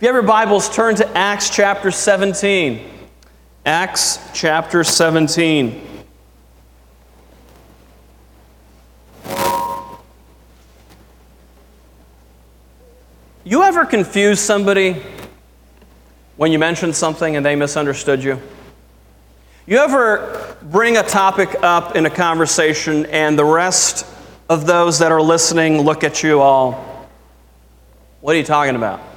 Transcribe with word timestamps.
If 0.00 0.04
you 0.04 0.14
have 0.14 0.14
your 0.14 0.22
Bibles, 0.22 0.74
turn 0.74 0.94
to 0.94 1.06
Acts 1.14 1.50
chapter 1.50 1.90
17. 1.90 2.88
Acts 3.66 4.18
chapter 4.32 4.82
17. 4.82 6.06
You 13.44 13.62
ever 13.62 13.84
confuse 13.84 14.40
somebody 14.40 15.02
when 16.38 16.50
you 16.50 16.58
mention 16.58 16.94
something 16.94 17.36
and 17.36 17.44
they 17.44 17.54
misunderstood 17.54 18.24
you? 18.24 18.40
You 19.66 19.76
ever 19.80 20.56
bring 20.62 20.96
a 20.96 21.02
topic 21.02 21.56
up 21.60 21.94
in 21.94 22.06
a 22.06 22.10
conversation 22.10 23.04
and 23.04 23.38
the 23.38 23.44
rest 23.44 24.06
of 24.48 24.64
those 24.64 25.00
that 25.00 25.12
are 25.12 25.20
listening 25.20 25.82
look 25.82 26.04
at 26.04 26.22
you 26.22 26.40
all, 26.40 27.06
what 28.22 28.34
are 28.34 28.38
you 28.38 28.44
talking 28.44 28.76
about? 28.76 29.09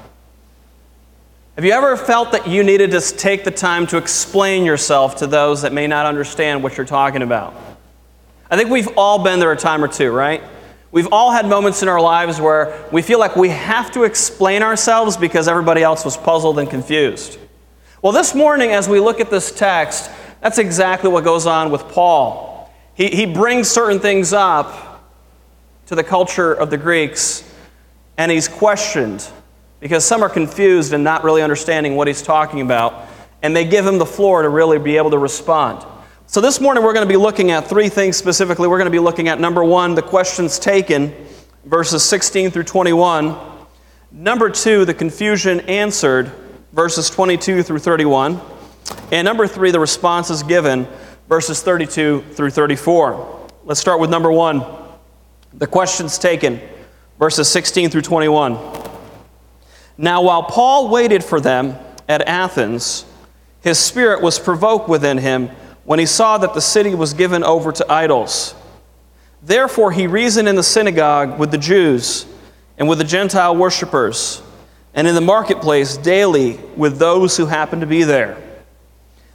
Have 1.56 1.66
you 1.66 1.72
ever 1.72 1.96
felt 1.96 2.32
that 2.32 2.48
you 2.48 2.64
needed 2.64 2.90
to 2.92 3.00
take 3.00 3.44
the 3.44 3.52
time 3.52 3.86
to 3.88 3.98
explain 3.98 4.66
yourself 4.66 5.18
to 5.18 5.28
those 5.28 5.62
that 5.62 5.72
may 5.72 5.86
not 5.86 6.08
understand 6.08 6.64
what 6.64 6.78
you're 6.78 6.86
talking 6.86 7.22
about? 7.22 7.54
I 8.50 8.58
think 8.58 8.72
we've 8.72 8.90
all 8.98 9.24
been 9.24 9.40
there 9.40 9.52
a 9.52 9.56
time 9.56 9.84
or 9.84 9.88
two, 9.88 10.12
right? 10.12 10.42
We've 10.92 11.10
all 11.12 11.32
had 11.32 11.46
moments 11.46 11.84
in 11.84 11.90
our 11.90 12.02
lives 12.02 12.42
where 12.42 12.84
we 12.92 13.04
feel 13.04 13.20
like 13.20 13.36
we 13.36 13.50
have 13.50 13.92
to 13.92 14.04
explain 14.04 14.64
ourselves 14.64 15.16
because 15.16 15.48
everybody 15.48 15.84
else 15.84 16.04
was 16.04 16.18
puzzled 16.18 16.58
and 16.58 16.68
confused. 16.68 17.38
Well, 18.02 18.14
this 18.14 18.34
morning, 18.34 18.72
as 18.72 18.90
we 18.90 19.00
look 19.00 19.20
at 19.20 19.30
this 19.30 19.52
text, 19.52 20.10
that's 20.42 20.58
exactly 20.58 21.12
what 21.12 21.24
goes 21.24 21.46
on 21.46 21.70
with 21.70 21.84
Paul. 21.90 22.74
He, 22.96 23.10
he 23.10 23.28
brings 23.28 23.70
certain 23.70 24.00
things 24.00 24.34
up 24.34 25.04
to 25.86 25.94
the 25.94 26.04
culture 26.04 26.52
of 26.52 26.72
the 26.72 26.78
Greeks, 26.78 27.44
and 28.18 28.32
he's 28.32 28.48
questioned 28.48 29.28
because 29.84 30.06
some 30.06 30.24
are 30.24 30.30
confused 30.30 30.94
and 30.94 31.04
not 31.04 31.26
really 31.26 31.42
understanding 31.42 31.98
what 31.98 32.08
he's 32.08 32.22
talking 32.22 32.62
about, 32.62 33.06
and 33.42 33.54
they 33.54 33.66
give 33.66 33.86
him 33.86 33.98
the 33.98 34.06
floor 34.06 34.42
to 34.42 34.48
really 34.48 34.80
be 34.80 34.96
able 34.96 35.12
to 35.12 35.18
respond. 35.18 35.86
So, 36.26 36.40
this 36.40 36.62
morning 36.62 36.86
we're 36.86 36.94
going 36.94 37.06
to 37.06 37.14
be 37.14 37.18
looking 37.18 37.52
at 37.52 37.68
three 37.68 37.90
things 37.90 38.16
specifically. 38.16 38.70
We're 38.70 38.78
going 38.78 38.86
to 38.86 38.92
be 38.92 39.00
looking 39.00 39.28
at 39.28 39.42
number 39.42 39.62
one, 39.62 39.94
the 39.94 40.02
questions 40.02 40.58
taken, 40.58 41.14
verses 41.66 42.02
16 42.02 42.52
through 42.52 42.64
21. 42.64 43.38
Number 44.14 44.50
two, 44.50 44.86
the 44.86 44.94
confusion 44.94 45.60
answered, 45.62 46.32
verses 46.72 47.10
22 47.10 47.62
through 47.62 47.80
31. 47.80 48.40
And 49.12 49.26
number 49.26 49.48
three, 49.48 49.72
the 49.72 49.82
responses 49.82 50.44
given, 50.44 50.88
verses 51.28 51.62
32 51.62 52.24
through 52.32 52.52
34. 52.52 53.50
Let's 53.66 53.82
start 53.82 54.00
with 54.00 54.10
number 54.10 54.32
one, 54.32 54.64
the 55.52 55.68
questions 55.68 56.18
taken, 56.18 56.62
verses 57.20 57.50
16 57.50 57.90
through 57.90 58.04
21. 58.04 58.93
Now, 59.98 60.22
while 60.24 60.44
Paul 60.44 60.90
waited 60.90 61.24
for 61.24 61.40
them 61.40 61.78
at 62.08 62.22
Athens, 62.28 63.06
his 63.62 63.80
spirit 63.80 64.22
was 64.22 64.40
provoked 64.40 64.90
within 64.90 65.18
him 65.18 65.50
when 65.86 66.00
he 66.00 66.06
saw 66.06 66.38
that 66.38 66.54
the 66.54 66.62
city 66.62 66.96
was 66.96 67.14
given 67.14 67.44
over 67.44 67.72
to 67.72 67.92
idols. 67.92 68.56
Therefore, 69.42 69.92
he 69.92 70.08
reasoned 70.08 70.48
in 70.48 70.56
the 70.56 70.64
synagogue 70.64 71.38
with 71.38 71.52
the 71.52 71.58
Jews 71.58 72.26
and 72.78 72.88
with 72.88 72.98
the 72.98 73.04
Gentile 73.04 73.56
worshippers, 73.56 74.42
and 74.94 75.08
in 75.08 75.16
the 75.16 75.22
marketplace 75.22 75.98
daily 75.98 76.58
with 76.76 76.98
those 76.98 77.38
who 77.38 77.46
happened 77.46 77.82
to 77.82 77.88
be 77.88 78.04
there. 78.04 78.42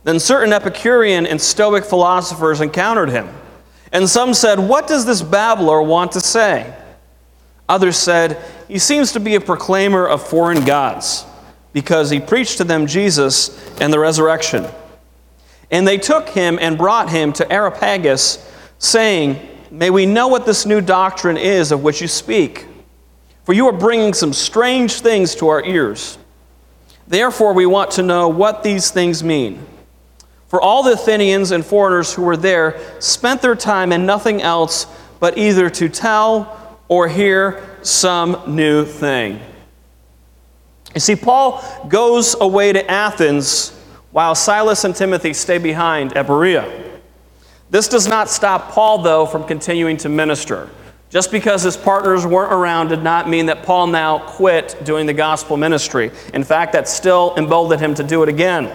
Then 0.04 0.18
certain 0.18 0.52
Epicurean 0.52 1.26
and 1.26 1.40
Stoic 1.40 1.84
philosophers 1.84 2.60
encountered 2.60 3.10
him, 3.10 3.28
and 3.92 4.08
some 4.08 4.34
said, 4.34 4.58
What 4.58 4.86
does 4.86 5.06
this 5.06 5.22
babbler 5.22 5.82
want 5.82 6.12
to 6.12 6.20
say? 6.20 6.74
Others 7.68 7.96
said, 7.96 8.42
He 8.68 8.78
seems 8.78 9.12
to 9.12 9.20
be 9.20 9.34
a 9.34 9.40
proclaimer 9.40 10.06
of 10.06 10.26
foreign 10.26 10.64
gods, 10.64 11.24
because 11.72 12.10
he 12.10 12.20
preached 12.20 12.58
to 12.58 12.64
them 12.64 12.86
Jesus 12.86 13.58
and 13.80 13.92
the 13.92 13.98
resurrection. 13.98 14.66
And 15.70 15.86
they 15.86 15.98
took 15.98 16.28
him 16.28 16.58
and 16.60 16.78
brought 16.78 17.10
him 17.10 17.32
to 17.34 17.50
Areopagus, 17.50 18.44
saying, 18.78 19.48
May 19.70 19.90
we 19.90 20.06
know 20.06 20.28
what 20.28 20.46
this 20.46 20.64
new 20.64 20.80
doctrine 20.80 21.36
is 21.36 21.72
of 21.72 21.82
which 21.82 22.00
you 22.00 22.08
speak. 22.08 22.66
For 23.44 23.52
you 23.52 23.66
are 23.66 23.72
bringing 23.72 24.14
some 24.14 24.32
strange 24.32 25.00
things 25.00 25.34
to 25.36 25.48
our 25.48 25.64
ears. 25.64 26.18
Therefore, 27.06 27.54
we 27.54 27.66
want 27.66 27.92
to 27.92 28.02
know 28.02 28.28
what 28.28 28.62
these 28.62 28.90
things 28.90 29.24
mean. 29.24 29.64
For 30.48 30.60
all 30.60 30.82
the 30.82 30.92
Athenians 30.92 31.50
and 31.50 31.64
foreigners 31.64 32.12
who 32.14 32.22
were 32.22 32.36
there 32.36 32.80
spent 33.00 33.42
their 33.42 33.54
time 33.54 33.92
in 33.92 34.06
nothing 34.06 34.40
else 34.42 34.86
but 35.20 35.36
either 35.36 35.68
to 35.70 35.88
tell 35.88 36.78
or 36.88 37.08
hear 37.08 37.67
some 37.82 38.42
new 38.46 38.84
thing. 38.84 39.40
You 40.94 41.00
see, 41.00 41.16
Paul 41.16 41.62
goes 41.88 42.34
away 42.40 42.72
to 42.72 42.90
Athens 42.90 43.78
while 44.10 44.34
Silas 44.34 44.84
and 44.84 44.96
Timothy 44.96 45.32
stay 45.32 45.58
behind 45.58 46.16
at 46.16 46.26
Berea. 46.26 47.00
This 47.70 47.88
does 47.88 48.08
not 48.08 48.30
stop 48.30 48.72
Paul, 48.72 48.98
though, 48.98 49.26
from 49.26 49.44
continuing 49.44 49.96
to 49.98 50.08
minister. 50.08 50.70
Just 51.10 51.30
because 51.30 51.62
his 51.62 51.76
partners 51.76 52.26
weren't 52.26 52.52
around 52.52 52.88
did 52.88 53.02
not 53.02 53.28
mean 53.28 53.46
that 53.46 53.62
Paul 53.62 53.86
now 53.86 54.18
quit 54.18 54.76
doing 54.84 55.06
the 55.06 55.14
gospel 55.14 55.56
ministry. 55.56 56.10
In 56.34 56.44
fact, 56.44 56.72
that 56.72 56.88
still 56.88 57.34
emboldened 57.36 57.80
him 57.80 57.94
to 57.94 58.02
do 58.02 58.22
it 58.22 58.28
again. 58.28 58.70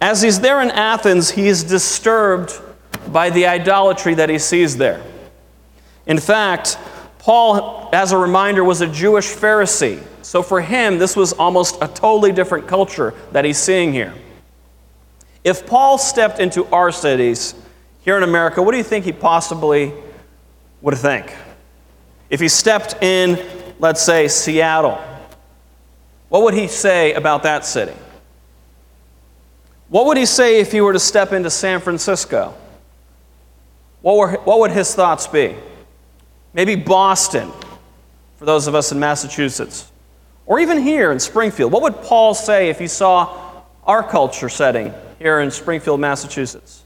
As 0.00 0.20
he's 0.20 0.40
there 0.40 0.60
in 0.60 0.70
Athens, 0.70 1.30
he 1.30 1.46
is 1.46 1.62
disturbed 1.64 2.60
by 3.12 3.30
the 3.30 3.46
idolatry 3.46 4.14
that 4.14 4.28
he 4.28 4.38
sees 4.38 4.76
there. 4.76 5.02
In 6.06 6.18
fact, 6.18 6.78
Paul, 7.24 7.88
as 7.90 8.12
a 8.12 8.18
reminder, 8.18 8.62
was 8.62 8.82
a 8.82 8.86
Jewish 8.86 9.34
Pharisee. 9.34 10.02
So 10.20 10.42
for 10.42 10.60
him, 10.60 10.98
this 10.98 11.16
was 11.16 11.32
almost 11.32 11.78
a 11.80 11.88
totally 11.88 12.32
different 12.32 12.68
culture 12.68 13.14
that 13.32 13.46
he's 13.46 13.56
seeing 13.56 13.94
here. 13.94 14.12
If 15.42 15.66
Paul 15.66 15.96
stepped 15.96 16.38
into 16.38 16.66
our 16.66 16.92
cities 16.92 17.54
here 18.02 18.18
in 18.18 18.24
America, 18.24 18.62
what 18.62 18.72
do 18.72 18.76
you 18.76 18.84
think 18.84 19.06
he 19.06 19.12
possibly 19.12 19.94
would 20.82 20.98
think? 20.98 21.34
If 22.28 22.40
he 22.40 22.48
stepped 22.48 23.02
in, 23.02 23.42
let's 23.78 24.02
say, 24.02 24.28
Seattle, 24.28 25.02
what 26.28 26.42
would 26.42 26.52
he 26.52 26.68
say 26.68 27.14
about 27.14 27.44
that 27.44 27.64
city? 27.64 27.94
What 29.88 30.04
would 30.04 30.18
he 30.18 30.26
say 30.26 30.60
if 30.60 30.72
he 30.72 30.82
were 30.82 30.92
to 30.92 31.00
step 31.00 31.32
into 31.32 31.48
San 31.48 31.80
Francisco? 31.80 32.52
What, 34.02 34.16
were, 34.18 34.32
what 34.44 34.58
would 34.60 34.72
his 34.72 34.94
thoughts 34.94 35.26
be? 35.26 35.56
Maybe 36.54 36.76
Boston, 36.76 37.50
for 38.36 38.44
those 38.44 38.66
of 38.66 38.74
us 38.74 38.92
in 38.92 38.98
Massachusetts. 38.98 39.90
Or 40.46 40.60
even 40.60 40.80
here 40.82 41.10
in 41.10 41.18
Springfield. 41.18 41.72
What 41.72 41.82
would 41.82 42.00
Paul 42.02 42.32
say 42.32 42.70
if 42.70 42.78
he 42.78 42.86
saw 42.86 43.62
our 43.84 44.02
culture 44.02 44.48
setting 44.48 44.94
here 45.18 45.40
in 45.40 45.50
Springfield, 45.50 46.00
Massachusetts? 46.00 46.82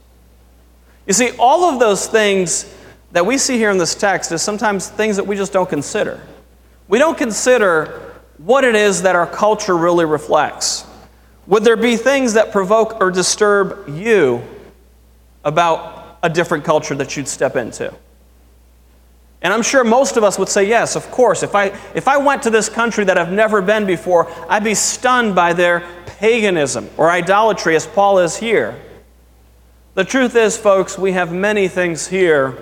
You 1.05 1.13
see, 1.13 1.31
all 1.37 1.65
of 1.65 1.79
those 1.79 2.07
things 2.07 2.73
that 3.11 3.25
we 3.25 3.37
see 3.37 3.57
here 3.57 3.69
in 3.69 3.77
this 3.77 3.95
text 3.95 4.31
is 4.31 4.41
sometimes 4.41 4.89
things 4.89 5.15
that 5.15 5.25
we 5.25 5.35
just 5.35 5.53
don't 5.53 5.69
consider. 5.69 6.21
We 6.87 6.99
don't 6.99 7.17
consider 7.17 8.15
what 8.37 8.63
it 8.63 8.75
is 8.75 9.03
that 9.03 9.15
our 9.15 9.27
culture 9.27 9.75
really 9.75 10.05
reflects. 10.05 10.85
Would 11.47 11.63
there 11.63 11.75
be 11.75 11.97
things 11.97 12.33
that 12.33 12.51
provoke 12.51 13.01
or 13.01 13.11
disturb 13.11 13.89
you 13.89 14.41
about 15.43 16.19
a 16.23 16.29
different 16.29 16.63
culture 16.63 16.95
that 16.95 17.17
you'd 17.17 17.27
step 17.27 17.55
into? 17.55 17.93
And 19.41 19.53
I'm 19.53 19.61
sure 19.61 19.83
most 19.83 20.17
of 20.17 20.23
us 20.23 20.37
would 20.37 20.49
say, 20.49 20.67
yes, 20.67 20.95
of 20.95 21.09
course. 21.11 21.43
If 21.43 21.55
I, 21.55 21.67
if 21.95 22.07
I 22.07 22.17
went 22.17 22.43
to 22.43 22.49
this 22.49 22.67
country 22.67 23.05
that 23.05 23.17
I've 23.17 23.31
never 23.31 23.61
been 23.61 23.85
before, 23.85 24.29
I'd 24.49 24.63
be 24.63 24.75
stunned 24.75 25.33
by 25.33 25.53
their 25.53 25.87
paganism 26.05 26.89
or 26.97 27.09
idolatry, 27.09 27.75
as 27.75 27.87
Paul 27.87 28.19
is 28.19 28.35
here. 28.35 28.77
The 29.93 30.03
truth 30.03 30.35
is, 30.35 30.57
folks, 30.57 30.97
we 30.97 31.13
have 31.13 31.31
many 31.31 31.67
things 31.67 32.07
here 32.07 32.57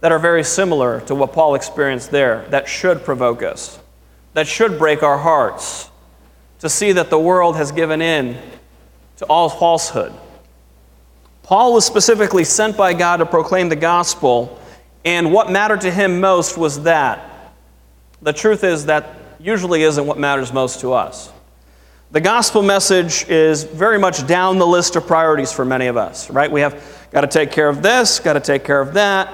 that 0.00 0.10
are 0.10 0.18
very 0.18 0.42
similar 0.42 1.00
to 1.02 1.14
what 1.14 1.32
Paul 1.32 1.54
experienced 1.54 2.10
there 2.10 2.46
that 2.48 2.66
should 2.66 3.04
provoke 3.04 3.42
us, 3.42 3.78
that 4.32 4.46
should 4.46 4.78
break 4.78 5.02
our 5.02 5.18
hearts 5.18 5.90
to 6.60 6.68
see 6.68 6.92
that 6.92 7.10
the 7.10 7.18
world 7.18 7.56
has 7.56 7.72
given 7.72 8.00
in 8.00 8.38
to 9.18 9.26
all 9.26 9.48
falsehood. 9.48 10.12
Paul 11.42 11.74
was 11.74 11.84
specifically 11.84 12.44
sent 12.44 12.76
by 12.76 12.94
God 12.94 13.18
to 13.18 13.26
proclaim 13.26 13.68
the 13.68 13.76
gospel 13.76 14.58
and 15.04 15.32
what 15.32 15.50
mattered 15.50 15.82
to 15.82 15.90
him 15.90 16.20
most 16.20 16.56
was 16.56 16.82
that. 16.84 17.54
The 18.22 18.32
truth 18.32 18.62
is 18.62 18.86
that 18.86 19.16
usually 19.40 19.82
isn't 19.82 20.06
what 20.06 20.18
matters 20.18 20.52
most 20.52 20.80
to 20.80 20.92
us. 20.92 21.32
The 22.12 22.20
gospel 22.20 22.62
message 22.62 23.26
is 23.28 23.64
very 23.64 23.98
much 23.98 24.26
down 24.26 24.58
the 24.58 24.66
list 24.66 24.96
of 24.96 25.06
priorities 25.06 25.50
for 25.50 25.64
many 25.64 25.86
of 25.86 25.96
us, 25.96 26.30
right? 26.30 26.50
We 26.50 26.60
have 26.60 27.08
got 27.10 27.22
to 27.22 27.26
take 27.26 27.50
care 27.50 27.68
of 27.68 27.82
this, 27.82 28.20
got 28.20 28.34
to 28.34 28.40
take 28.40 28.64
care 28.64 28.80
of 28.80 28.94
that. 28.94 29.32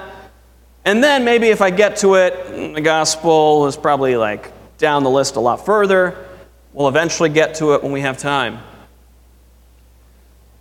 And 0.85 1.03
then 1.03 1.25
maybe 1.25 1.47
if 1.47 1.61
I 1.61 1.71
get 1.71 1.97
to 1.97 2.15
it, 2.15 2.33
mm, 2.33 2.73
the 2.73 2.81
gospel 2.81 3.67
is 3.67 3.75
probably 3.75 4.15
like 4.15 4.51
down 4.77 5.03
the 5.03 5.09
list 5.09 5.35
a 5.35 5.39
lot 5.39 5.65
further. 5.65 6.25
We'll 6.73 6.87
eventually 6.87 7.29
get 7.29 7.55
to 7.55 7.73
it 7.73 7.83
when 7.83 7.91
we 7.91 8.01
have 8.01 8.17
time. 8.17 8.59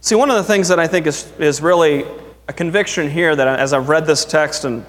See, 0.00 0.16
one 0.16 0.28
of 0.28 0.36
the 0.36 0.44
things 0.44 0.68
that 0.68 0.78
I 0.78 0.86
think 0.86 1.06
is, 1.06 1.30
is 1.38 1.62
really 1.62 2.04
a 2.48 2.52
conviction 2.52 3.08
here 3.08 3.34
that 3.34 3.60
as 3.60 3.72
I've 3.72 3.88
read 3.88 4.06
this 4.06 4.24
text 4.24 4.64
and 4.64 4.84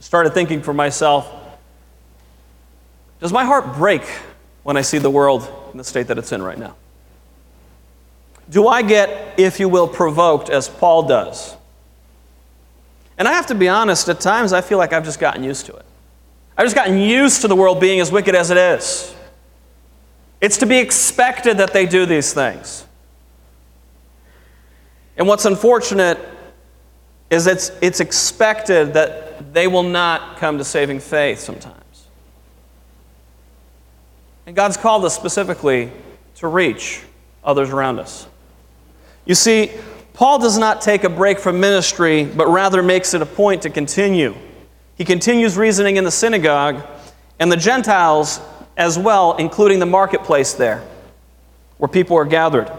started 0.00 0.32
thinking 0.32 0.62
for 0.62 0.72
myself 0.72 1.38
does 3.20 3.32
my 3.32 3.44
heart 3.44 3.74
break 3.74 4.02
when 4.62 4.76
I 4.76 4.82
see 4.82 4.98
the 4.98 5.10
world 5.10 5.50
in 5.72 5.78
the 5.78 5.84
state 5.84 6.06
that 6.06 6.18
it's 6.18 6.32
in 6.32 6.42
right 6.42 6.58
now? 6.58 6.76
Do 8.48 8.68
I 8.68 8.82
get, 8.82 9.38
if 9.38 9.60
you 9.60 9.68
will, 9.68 9.88
provoked 9.88 10.50
as 10.50 10.68
Paul 10.68 11.08
does? 11.08 11.56
And 13.18 13.26
I 13.26 13.32
have 13.32 13.46
to 13.46 13.54
be 13.54 13.68
honest, 13.68 14.08
at 14.08 14.20
times 14.20 14.52
I 14.52 14.60
feel 14.60 14.78
like 14.78 14.92
I've 14.92 15.04
just 15.04 15.18
gotten 15.18 15.42
used 15.42 15.66
to 15.66 15.74
it. 15.74 15.84
I've 16.56 16.64
just 16.64 16.76
gotten 16.76 16.98
used 16.98 17.42
to 17.42 17.48
the 17.48 17.56
world 17.56 17.80
being 17.80 18.00
as 18.00 18.10
wicked 18.12 18.34
as 18.34 18.50
it 18.50 18.56
is. 18.56 19.14
It's 20.40 20.58
to 20.58 20.66
be 20.66 20.78
expected 20.78 21.58
that 21.58 21.72
they 21.72 21.84
do 21.84 22.06
these 22.06 22.32
things. 22.32 22.84
And 25.16 25.26
what's 25.26 25.44
unfortunate 25.44 26.18
is 27.30 27.46
it's, 27.46 27.70
it's 27.80 28.00
expected 28.00 28.94
that 28.94 29.52
they 29.52 29.66
will 29.66 29.82
not 29.82 30.38
come 30.38 30.58
to 30.58 30.64
saving 30.64 31.00
faith 31.00 31.38
sometimes. 31.38 31.74
And 34.46 34.56
God's 34.56 34.76
called 34.76 35.04
us 35.04 35.14
specifically 35.14 35.92
to 36.36 36.48
reach 36.48 37.02
others 37.44 37.70
around 37.70 37.98
us. 37.98 38.26
You 39.26 39.34
see, 39.34 39.70
Paul 40.14 40.38
does 40.38 40.58
not 40.58 40.80
take 40.80 41.04
a 41.04 41.08
break 41.08 41.38
from 41.38 41.60
ministry, 41.60 42.24
but 42.24 42.48
rather 42.48 42.82
makes 42.82 43.12
it 43.14 43.22
a 43.22 43.26
point 43.26 43.62
to 43.62 43.70
continue. 43.70 44.34
He 44.96 45.04
continues 45.04 45.56
reasoning 45.56 45.96
in 45.96 46.04
the 46.04 46.10
synagogue, 46.10 46.84
and 47.38 47.52
the 47.52 47.56
Gentiles 47.56 48.40
as 48.76 48.98
well, 48.98 49.36
including 49.36 49.78
the 49.78 49.86
marketplace 49.86 50.54
there, 50.54 50.82
where 51.76 51.88
people 51.88 52.16
are 52.16 52.24
gathered. 52.24 52.72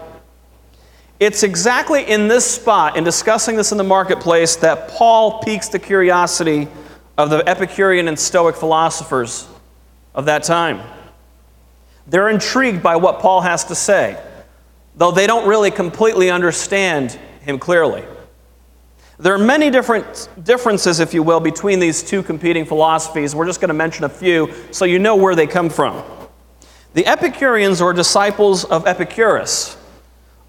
It's 1.20 1.42
exactly 1.42 2.10
in 2.10 2.28
this 2.28 2.50
spot, 2.50 2.96
in 2.96 3.04
discussing 3.04 3.54
this 3.54 3.72
in 3.72 3.78
the 3.78 3.84
marketplace, 3.84 4.56
that 4.56 4.88
Paul 4.88 5.40
piques 5.40 5.68
the 5.68 5.78
curiosity 5.78 6.66
of 7.18 7.28
the 7.28 7.46
Epicurean 7.46 8.08
and 8.08 8.18
Stoic 8.18 8.56
philosophers 8.56 9.46
of 10.14 10.24
that 10.24 10.42
time. 10.44 10.80
They're 12.06 12.30
intrigued 12.30 12.82
by 12.82 12.96
what 12.96 13.20
Paul 13.20 13.42
has 13.42 13.64
to 13.64 13.74
say, 13.74 14.18
though 14.96 15.10
they 15.10 15.26
don't 15.26 15.46
really 15.46 15.70
completely 15.70 16.30
understand 16.30 17.12
him 17.42 17.58
clearly. 17.58 18.02
There 19.18 19.34
are 19.34 19.38
many 19.38 19.68
different 19.68 20.30
differences, 20.42 21.00
if 21.00 21.12
you 21.12 21.22
will, 21.22 21.40
between 21.40 21.80
these 21.80 22.02
two 22.02 22.22
competing 22.22 22.64
philosophies. 22.64 23.34
We're 23.34 23.44
just 23.44 23.60
going 23.60 23.68
to 23.68 23.74
mention 23.74 24.04
a 24.04 24.08
few 24.08 24.54
so 24.70 24.86
you 24.86 24.98
know 24.98 25.16
where 25.16 25.34
they 25.34 25.46
come 25.46 25.68
from. 25.68 26.02
The 26.94 27.06
Epicureans 27.06 27.82
were 27.82 27.92
disciples 27.92 28.64
of 28.64 28.86
Epicurus. 28.86 29.76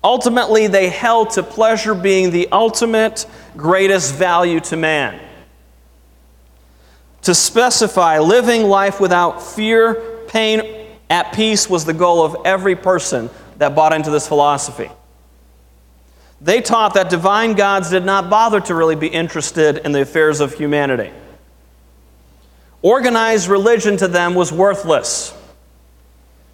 Ultimately, 0.04 0.68
they 0.68 0.90
held 0.90 1.32
to 1.32 1.44
pleasure 1.44 1.94
being 1.94 2.32
the 2.32 2.48
ultimate 2.52 3.26
greatest 3.56 4.16
value 4.16 4.60
to 4.62 4.76
man. 4.76 5.20
To 7.24 7.36
specify 7.36 8.18
living 8.20 8.64
life 8.64 9.00
without 9.00 9.44
fear, 9.44 10.20
pain, 10.28 10.88
at 11.10 11.34
peace 11.34 11.70
was 11.70 11.86
the 11.86 11.94
goal 11.94 12.26
of 12.26 12.36
every 12.46 12.76
person 12.76 13.30
that 13.58 13.76
bought 13.76 13.94
into 13.94 14.10
this 14.10 14.28
philosophy. 14.28 14.90
They 16.40 16.62
taught 16.62 16.96
that 16.96 17.12
divine 17.12 17.54
gods 17.54 17.92
did 17.92 18.04
not 18.04 18.30
bother 18.30 18.60
to 18.62 18.74
really 18.74 18.96
be 18.96 19.08
interested 19.08 19.78
in 19.78 19.92
the 19.92 20.02
affairs 20.02 20.40
of 20.40 20.56
humanity. 20.56 21.12
Organized 22.82 23.48
religion 23.48 23.98
to 23.98 24.08
them 24.08 24.34
was 24.34 24.52
worthless 24.52 25.38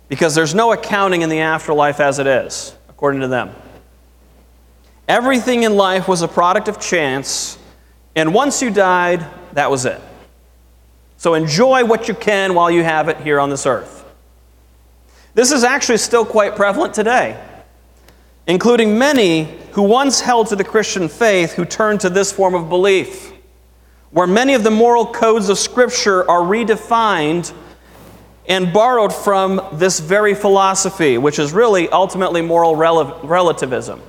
because 0.09 0.35
there's 0.35 0.53
no 0.53 0.73
accounting 0.73 1.21
in 1.21 1.29
the 1.29 1.39
afterlife 1.39 2.01
as 2.01 2.19
it 2.19 2.27
is 2.27 2.76
according 2.97 3.21
to 3.21 3.27
them. 3.27 3.53
Everything 5.07 5.61
in 5.61 5.75
life 5.75 6.07
was 6.07 6.23
a 6.23 6.27
product 6.27 6.67
of 6.67 6.79
chance, 6.79 7.59
and 8.15 8.33
once 8.33 8.59
you 8.59 8.71
died, 8.71 9.23
that 9.53 9.69
was 9.69 9.85
it. 9.85 10.01
So 11.17 11.35
enjoy 11.35 11.85
what 11.85 12.07
you 12.07 12.15
can 12.15 12.55
while 12.55 12.71
you 12.71 12.83
have 12.83 13.07
it 13.07 13.17
here 13.17 13.39
on 13.39 13.51
this 13.51 13.67
earth. 13.67 14.03
This 15.35 15.51
is 15.51 15.63
actually 15.63 15.99
still 15.99 16.25
quite 16.25 16.55
prevalent 16.55 16.95
today, 16.95 17.39
including 18.47 18.97
many 18.97 19.43
who 19.73 19.83
once 19.83 20.19
held 20.19 20.47
to 20.47 20.55
the 20.55 20.63
Christian 20.63 21.07
faith 21.07 21.53
who 21.53 21.65
turned 21.65 21.99
to 21.99 22.09
this 22.09 22.31
form 22.31 22.55
of 22.55 22.67
belief, 22.67 23.31
where 24.09 24.25
many 24.25 24.55
of 24.55 24.63
the 24.63 24.71
moral 24.71 25.05
codes 25.05 25.49
of 25.49 25.59
Scripture 25.59 26.27
are 26.27 26.41
redefined 26.41 27.53
and 28.47 28.71
borrowed 28.71 29.13
from 29.13 29.61
this 29.73 29.99
very 29.99 30.33
philosophy, 30.33 31.17
which 31.17 31.37
is 31.37 31.51
really 31.51 31.89
ultimately 31.89 32.41
moral 32.41 32.75
rel- 32.75 33.19
relativism. 33.23 34.01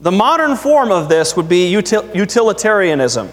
The 0.00 0.12
modern 0.12 0.56
form 0.56 0.90
of 0.90 1.08
this 1.08 1.36
would 1.36 1.48
be 1.48 1.72
util- 1.72 2.14
utilitarianism, 2.14 3.28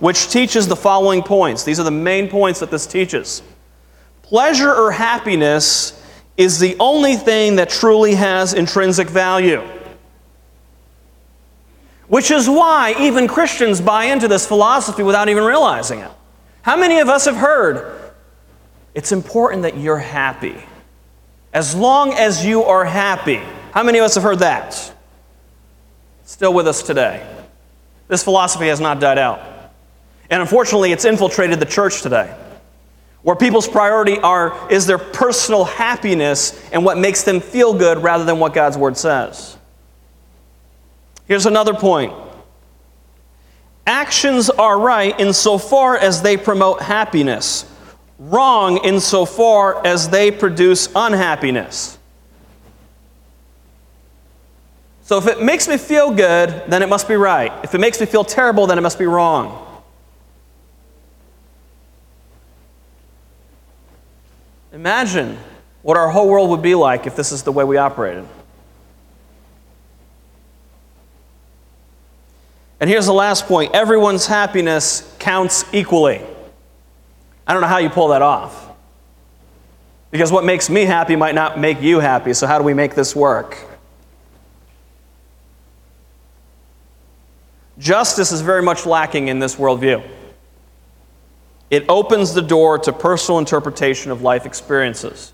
which 0.00 0.28
teaches 0.28 0.66
the 0.66 0.76
following 0.76 1.22
points. 1.22 1.62
These 1.64 1.78
are 1.80 1.84
the 1.84 1.90
main 1.90 2.28
points 2.28 2.60
that 2.60 2.70
this 2.70 2.86
teaches. 2.86 3.42
Pleasure 4.22 4.72
or 4.74 4.90
happiness 4.90 6.02
is 6.36 6.58
the 6.58 6.76
only 6.80 7.16
thing 7.16 7.56
that 7.56 7.70
truly 7.70 8.14
has 8.14 8.54
intrinsic 8.54 9.08
value. 9.08 9.62
Which 12.08 12.30
is 12.30 12.48
why 12.48 12.94
even 12.98 13.26
Christians 13.26 13.80
buy 13.80 14.06
into 14.06 14.28
this 14.28 14.46
philosophy 14.46 15.02
without 15.02 15.28
even 15.28 15.44
realizing 15.44 16.00
it. 16.00 16.10
How 16.62 16.76
many 16.76 16.98
of 16.98 17.08
us 17.08 17.24
have 17.24 17.36
heard 17.36 18.05
it's 18.96 19.12
important 19.12 19.62
that 19.62 19.76
you're 19.76 19.98
happy. 19.98 20.56
As 21.52 21.74
long 21.74 22.14
as 22.14 22.46
you 22.46 22.64
are 22.64 22.82
happy. 22.82 23.42
How 23.72 23.82
many 23.82 23.98
of 23.98 24.06
us 24.06 24.14
have 24.14 24.24
heard 24.24 24.38
that? 24.38 24.94
Still 26.24 26.54
with 26.54 26.66
us 26.66 26.82
today. 26.82 27.24
This 28.08 28.24
philosophy 28.24 28.68
has 28.68 28.80
not 28.80 28.98
died 28.98 29.18
out. 29.18 29.40
And 30.30 30.40
unfortunately, 30.40 30.92
it's 30.92 31.04
infiltrated 31.04 31.60
the 31.60 31.66
church 31.66 32.00
today, 32.00 32.34
where 33.20 33.36
people's 33.36 33.68
priority 33.68 34.18
are, 34.18 34.72
is 34.72 34.86
their 34.86 34.98
personal 34.98 35.64
happiness 35.64 36.58
and 36.72 36.82
what 36.82 36.96
makes 36.96 37.22
them 37.22 37.40
feel 37.40 37.74
good 37.74 38.02
rather 38.02 38.24
than 38.24 38.38
what 38.38 38.54
God's 38.54 38.78
Word 38.78 38.96
says. 38.96 39.58
Here's 41.28 41.44
another 41.44 41.74
point 41.74 42.14
actions 43.86 44.48
are 44.48 44.80
right 44.80 45.20
insofar 45.20 45.98
as 45.98 46.22
they 46.22 46.38
promote 46.38 46.80
happiness 46.80 47.66
wrong 48.18 48.78
insofar 48.78 49.86
as 49.86 50.08
they 50.08 50.30
produce 50.30 50.88
unhappiness. 50.94 51.98
So 55.02 55.18
if 55.18 55.26
it 55.28 55.40
makes 55.40 55.68
me 55.68 55.76
feel 55.76 56.10
good, 56.10 56.64
then 56.66 56.82
it 56.82 56.88
must 56.88 57.06
be 57.06 57.14
right. 57.14 57.52
If 57.62 57.74
it 57.74 57.78
makes 57.78 58.00
me 58.00 58.06
feel 58.06 58.24
terrible, 58.24 58.66
then 58.66 58.76
it 58.76 58.80
must 58.80 58.98
be 58.98 59.06
wrong. 59.06 59.62
Imagine 64.72 65.38
what 65.82 65.96
our 65.96 66.10
whole 66.10 66.28
world 66.28 66.50
would 66.50 66.62
be 66.62 66.74
like 66.74 67.06
if 67.06 67.14
this 67.14 67.30
is 67.30 67.44
the 67.44 67.52
way 67.52 67.62
we 67.64 67.76
operated. 67.76 68.26
And 72.80 72.90
here's 72.90 73.06
the 73.06 73.12
last 73.12 73.46
point 73.46 73.74
everyone's 73.74 74.26
happiness 74.26 75.14
counts 75.18 75.64
equally. 75.72 76.20
I 77.46 77.52
don't 77.52 77.62
know 77.62 77.68
how 77.68 77.78
you 77.78 77.90
pull 77.90 78.08
that 78.08 78.22
off. 78.22 78.70
Because 80.10 80.32
what 80.32 80.44
makes 80.44 80.70
me 80.70 80.84
happy 80.84 81.16
might 81.16 81.34
not 81.34 81.58
make 81.58 81.80
you 81.80 82.00
happy, 82.00 82.32
so 82.32 82.46
how 82.46 82.58
do 82.58 82.64
we 82.64 82.74
make 82.74 82.94
this 82.94 83.14
work? 83.14 83.58
Justice 87.78 88.32
is 88.32 88.40
very 88.40 88.62
much 88.62 88.86
lacking 88.86 89.28
in 89.28 89.38
this 89.38 89.56
worldview. 89.56 90.02
It 91.70 91.84
opens 91.88 92.32
the 92.32 92.42
door 92.42 92.78
to 92.78 92.92
personal 92.92 93.38
interpretation 93.38 94.10
of 94.10 94.22
life 94.22 94.46
experiences, 94.46 95.32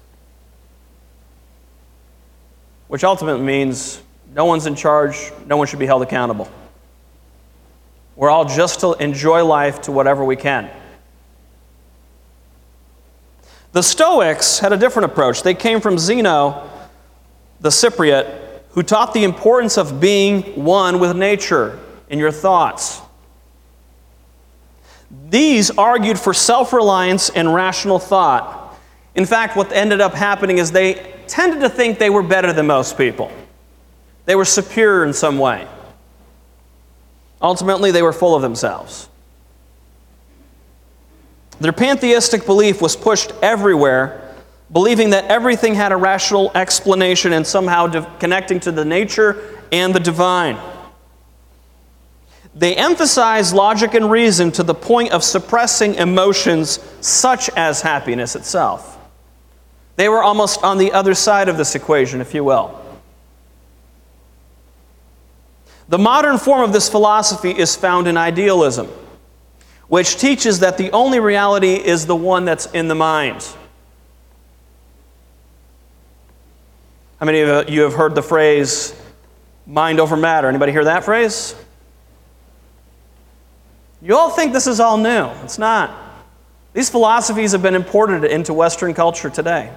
which 2.89 3.05
ultimately 3.05 3.43
means 3.43 4.03
no 4.35 4.47
one's 4.47 4.67
in 4.67 4.75
charge, 4.75 5.31
no 5.47 5.57
one 5.57 5.67
should 5.67 5.79
be 5.79 5.87
held 5.87 6.03
accountable. 6.03 6.51
We're 8.17 8.31
all 8.31 8.47
just 8.47 8.81
to 8.81 8.93
enjoy 8.95 9.45
life 9.45 9.83
to 9.83 9.93
whatever 9.93 10.25
we 10.25 10.37
can. 10.37 10.71
The 13.73 13.83
Stoics 13.83 14.59
had 14.59 14.73
a 14.73 14.77
different 14.77 15.11
approach. 15.11 15.43
They 15.43 15.55
came 15.55 15.81
from 15.81 15.99
Zeno, 15.99 16.69
the 17.61 17.71
Cypriot, 17.71 18.41
who 18.71 18.83
taught 18.83 19.15
the 19.15 19.25
importance 19.25 19.79
of 19.79 20.01
being 20.01 20.43
one 20.63 21.01
with 21.01 21.17
nature 21.17 21.79
in 22.09 22.19
your 22.19 22.31
thoughts. 22.31 23.01
These 25.29 25.71
argued 25.71 26.19
for 26.19 26.35
self 26.35 26.73
reliance 26.73 27.31
and 27.31 27.53
rational 27.55 27.99
thought. 27.99 28.79
In 29.15 29.27
fact, 29.27 29.57
what 29.57 29.73
ended 29.73 30.01
up 30.01 30.15
happening 30.15 30.59
is 30.59 30.71
they 30.71 31.15
tended 31.27 31.61
to 31.61 31.69
think 31.69 31.99
they 31.99 32.11
were 32.11 32.23
better 32.23 32.53
than 32.53 32.67
most 32.67 32.97
people, 32.99 33.31
they 34.27 34.35
were 34.35 34.45
superior 34.45 35.05
in 35.05 35.13
some 35.13 35.39
way. 35.39 35.67
Ultimately, 37.41 37.91
they 37.91 38.03
were 38.03 38.13
full 38.13 38.35
of 38.35 38.43
themselves. 38.43 39.09
Their 41.63 41.73
pantheistic 41.73 42.45
belief 42.45 42.83
was 42.83 42.97
pushed 42.97 43.33
everywhere, 43.41 44.35
believing 44.73 45.11
that 45.11 45.27
everything 45.27 45.77
had 45.77 45.93
a 45.93 45.97
rational 45.97 46.51
explanation 46.57 47.33
and 47.33 47.47
somehow 47.47 47.87
de- 47.87 48.11
connecting 48.19 48.59
to 48.61 48.73
the 48.73 48.85
nature 48.85 49.61
and 49.71 49.95
the 49.95 50.01
divine. 50.01 50.59
They 52.53 52.75
emphasized 52.75 53.55
logic 53.55 53.95
and 53.95 54.11
reason 54.11 54.51
to 54.53 54.65
the 54.65 54.75
point 54.75 55.13
of 55.13 55.23
suppressing 55.23 55.95
emotions 55.95 56.81
such 57.01 57.49
as 57.51 57.81
happiness 57.81 58.35
itself. 58.35 58.99
They 59.95 60.09
were 60.09 60.23
almost 60.23 60.65
on 60.65 60.79
the 60.79 60.91
other 60.91 61.15
side 61.15 61.49
of 61.49 61.57
this 61.57 61.77
equation, 61.77 62.21
if 62.21 62.35
you 62.35 62.43
will. 62.43 62.77
The 65.89 65.99
modern 65.99 66.39
form 66.39 66.63
of 66.63 66.73
this 66.73 66.89
philosophy 66.89 67.51
is 67.51 67.77
found 67.77 68.09
in 68.09 68.17
idealism, 68.17 68.89
which 69.93 70.17
teaches 70.17 70.61
that 70.61 70.79
the 70.79 70.91
only 70.93 71.21
reality 71.21 71.75
is 71.75 72.07
the 72.07 72.17
one 72.17 72.47
that's 72.47 72.65
in 72.73 72.89
the 72.89 72.95
mind. 72.95 73.47
How 77.21 77.27
many 77.27 77.43
of 77.43 77.69
you 77.69 77.83
have 77.83 77.93
heard 77.93 78.15
the 78.15 78.23
phrase 78.23 78.99
mind 79.67 80.01
over 80.01 80.17
matter? 80.17 80.49
Anybody 80.49 80.73
hear 80.73 80.85
that 80.85 81.05
phrase? 81.05 81.55
You 84.01 84.17
all 84.17 84.31
think 84.31 84.55
this 84.55 84.67
is 84.67 84.81
all 84.81 84.97
new. 84.97 85.27
It's 85.45 85.59
not. 85.59 85.95
These 86.73 86.89
philosophies 86.89 87.53
have 87.53 87.61
been 87.61 87.75
imported 87.75 88.25
into 88.25 88.55
Western 88.55 88.95
culture 88.95 89.29
today. 89.29 89.71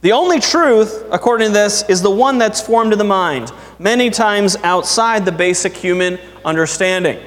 The 0.00 0.12
only 0.12 0.40
truth, 0.40 1.04
according 1.12 1.48
to 1.48 1.52
this, 1.52 1.82
is 1.90 2.00
the 2.00 2.10
one 2.10 2.38
that's 2.38 2.62
formed 2.62 2.94
in 2.94 2.98
the 2.98 3.04
mind, 3.04 3.52
many 3.78 4.08
times 4.08 4.56
outside 4.62 5.26
the 5.26 5.32
basic 5.32 5.76
human 5.76 6.18
understanding. 6.42 7.22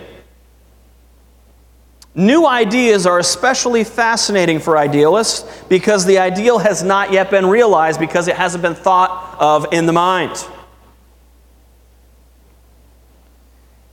New 2.17 2.47
ideas 2.47 3.05
are 3.05 3.19
especially 3.19 3.83
fascinating 3.83 4.57
for 4.57 4.75
idealists 4.75 5.45
because 5.69 6.03
the 6.03 6.17
ideal 6.17 6.57
has 6.57 6.81
not 6.81 7.13
yet 7.13 7.29
been 7.29 7.45
realized 7.45 7.99
because 7.99 8.27
it 8.27 8.35
hasn't 8.35 8.63
been 8.63 8.73
thought 8.73 9.37
of 9.39 9.71
in 9.71 9.85
the 9.85 9.93
mind. 9.93 10.35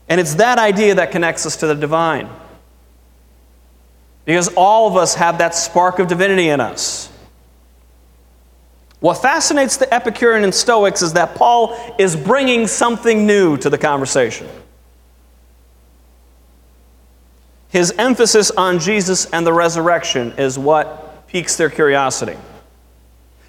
And 0.09 0.19
it's 0.19 0.37
that 0.37 0.59
idea 0.59 0.95
that 0.95 1.11
connects 1.11 1.45
us 1.45 1.59
to 1.59 1.67
the 1.67 1.75
divine. 1.75 2.31
Because 4.25 4.49
all 4.57 4.89
of 4.89 4.97
us 4.97 5.15
have 5.17 5.37
that 5.37 5.55
spark 5.55 5.99
of 5.99 6.09
divinity 6.09 6.49
in 6.49 6.63
us. 6.63 7.11
What 9.01 9.21
fascinates 9.21 9.77
the 9.77 9.93
Epicurean 9.93 10.45
and 10.45 10.55
Stoics 10.55 11.03
is 11.03 11.13
that 11.13 11.35
Paul 11.35 11.77
is 11.99 12.17
bringing 12.17 12.69
something 12.69 13.27
new 13.27 13.59
to 13.59 13.69
the 13.69 13.77
conversation. 13.77 14.49
His 17.75 17.93
emphasis 17.99 18.53
on 18.53 18.79
Jesus 18.79 19.27
and 19.33 19.45
the 19.45 19.53
resurrection 19.53 20.33
is 20.39 20.57
what 20.57 21.27
piques 21.27 21.57
their 21.57 21.69
curiosity. 21.69 22.37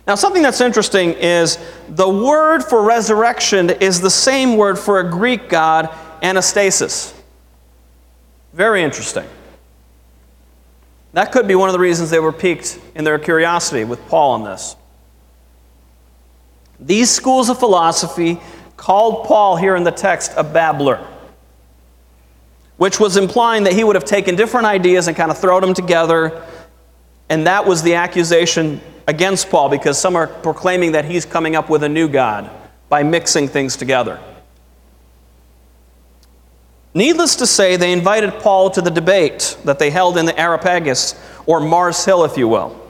Now, 0.07 0.15
something 0.15 0.41
that's 0.41 0.61
interesting 0.61 1.11
is 1.11 1.59
the 1.87 2.09
word 2.09 2.63
for 2.63 2.81
resurrection 2.81 3.69
is 3.69 4.01
the 4.01 4.09
same 4.09 4.57
word 4.57 4.79
for 4.79 4.99
a 4.99 5.07
Greek 5.07 5.47
god, 5.47 5.91
anastasis. 6.23 7.13
Very 8.51 8.81
interesting. 8.81 9.25
That 11.13 11.31
could 11.31 11.47
be 11.47 11.53
one 11.53 11.69
of 11.69 11.73
the 11.73 11.79
reasons 11.79 12.09
they 12.09 12.19
were 12.19 12.33
piqued 12.33 12.79
in 12.95 13.03
their 13.03 13.19
curiosity 13.19 13.83
with 13.83 14.03
Paul 14.07 14.31
on 14.31 14.43
this. 14.43 14.75
These 16.79 17.11
schools 17.11 17.49
of 17.49 17.59
philosophy 17.59 18.39
called 18.75 19.27
Paul 19.27 19.55
here 19.55 19.75
in 19.75 19.83
the 19.83 19.91
text 19.91 20.31
a 20.35 20.43
babbler, 20.43 21.05
which 22.77 22.99
was 22.99 23.17
implying 23.17 23.63
that 23.63 23.73
he 23.73 23.83
would 23.83 23.95
have 23.95 24.05
taken 24.05 24.35
different 24.35 24.65
ideas 24.65 25.07
and 25.07 25.15
kind 25.15 25.31
of 25.31 25.37
thrown 25.37 25.61
them 25.61 25.73
together. 25.73 26.43
And 27.29 27.47
that 27.47 27.65
was 27.65 27.81
the 27.83 27.95
accusation 27.95 28.81
against 29.07 29.49
Paul 29.49 29.69
because 29.69 29.97
some 29.97 30.15
are 30.15 30.27
proclaiming 30.27 30.91
that 30.93 31.05
he's 31.05 31.25
coming 31.25 31.55
up 31.55 31.69
with 31.69 31.83
a 31.83 31.89
new 31.89 32.07
God 32.07 32.49
by 32.89 33.03
mixing 33.03 33.47
things 33.47 33.75
together. 33.75 34.19
Needless 36.93 37.35
to 37.37 37.47
say, 37.47 37.75
they 37.75 37.91
invited 37.91 38.33
Paul 38.39 38.69
to 38.71 38.81
the 38.81 38.89
debate 38.89 39.57
that 39.65 39.79
they 39.79 39.89
held 39.89 40.17
in 40.17 40.25
the 40.25 40.39
Areopagus, 40.39 41.13
or 41.45 41.59
Mars 41.59 42.05
Hill, 42.05 42.23
if 42.23 42.37
you 42.37 42.47
will. 42.47 42.81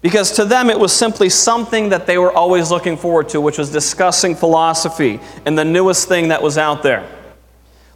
Because 0.00 0.32
to 0.32 0.44
them, 0.44 0.70
it 0.70 0.80
was 0.80 0.92
simply 0.92 1.28
something 1.28 1.90
that 1.90 2.06
they 2.06 2.16
were 2.16 2.32
always 2.32 2.70
looking 2.70 2.96
forward 2.96 3.28
to, 3.30 3.40
which 3.40 3.58
was 3.58 3.70
discussing 3.70 4.34
philosophy 4.34 5.20
and 5.44 5.56
the 5.56 5.64
newest 5.64 6.08
thing 6.08 6.28
that 6.28 6.42
was 6.42 6.56
out 6.56 6.82
there. 6.82 7.06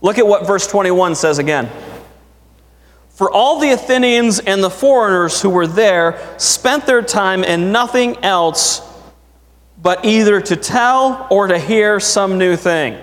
Look 0.00 0.19
at 0.19 0.26
what 0.26 0.47
verse 0.47 0.67
21 0.67 1.15
says 1.15 1.38
again. 1.38 1.71
For 3.11 3.31
all 3.31 3.61
the 3.61 3.71
Athenians 3.71 4.41
and 4.41 4.62
the 4.62 4.71
foreigners 4.71 5.41
who 5.41 5.49
were 5.49 5.67
there 5.67 6.35
spent 6.38 6.85
their 6.85 7.00
time 7.00 7.45
in 7.45 7.73
nothing 7.73 8.23
else 8.23 8.83
but 9.83 10.05
either 10.05 10.41
to 10.41 10.57
tell 10.57 11.26
or 11.31 11.47
to 11.47 11.59
hear 11.59 11.99
some 12.00 12.38
new 12.38 12.57
thing. 12.57 13.03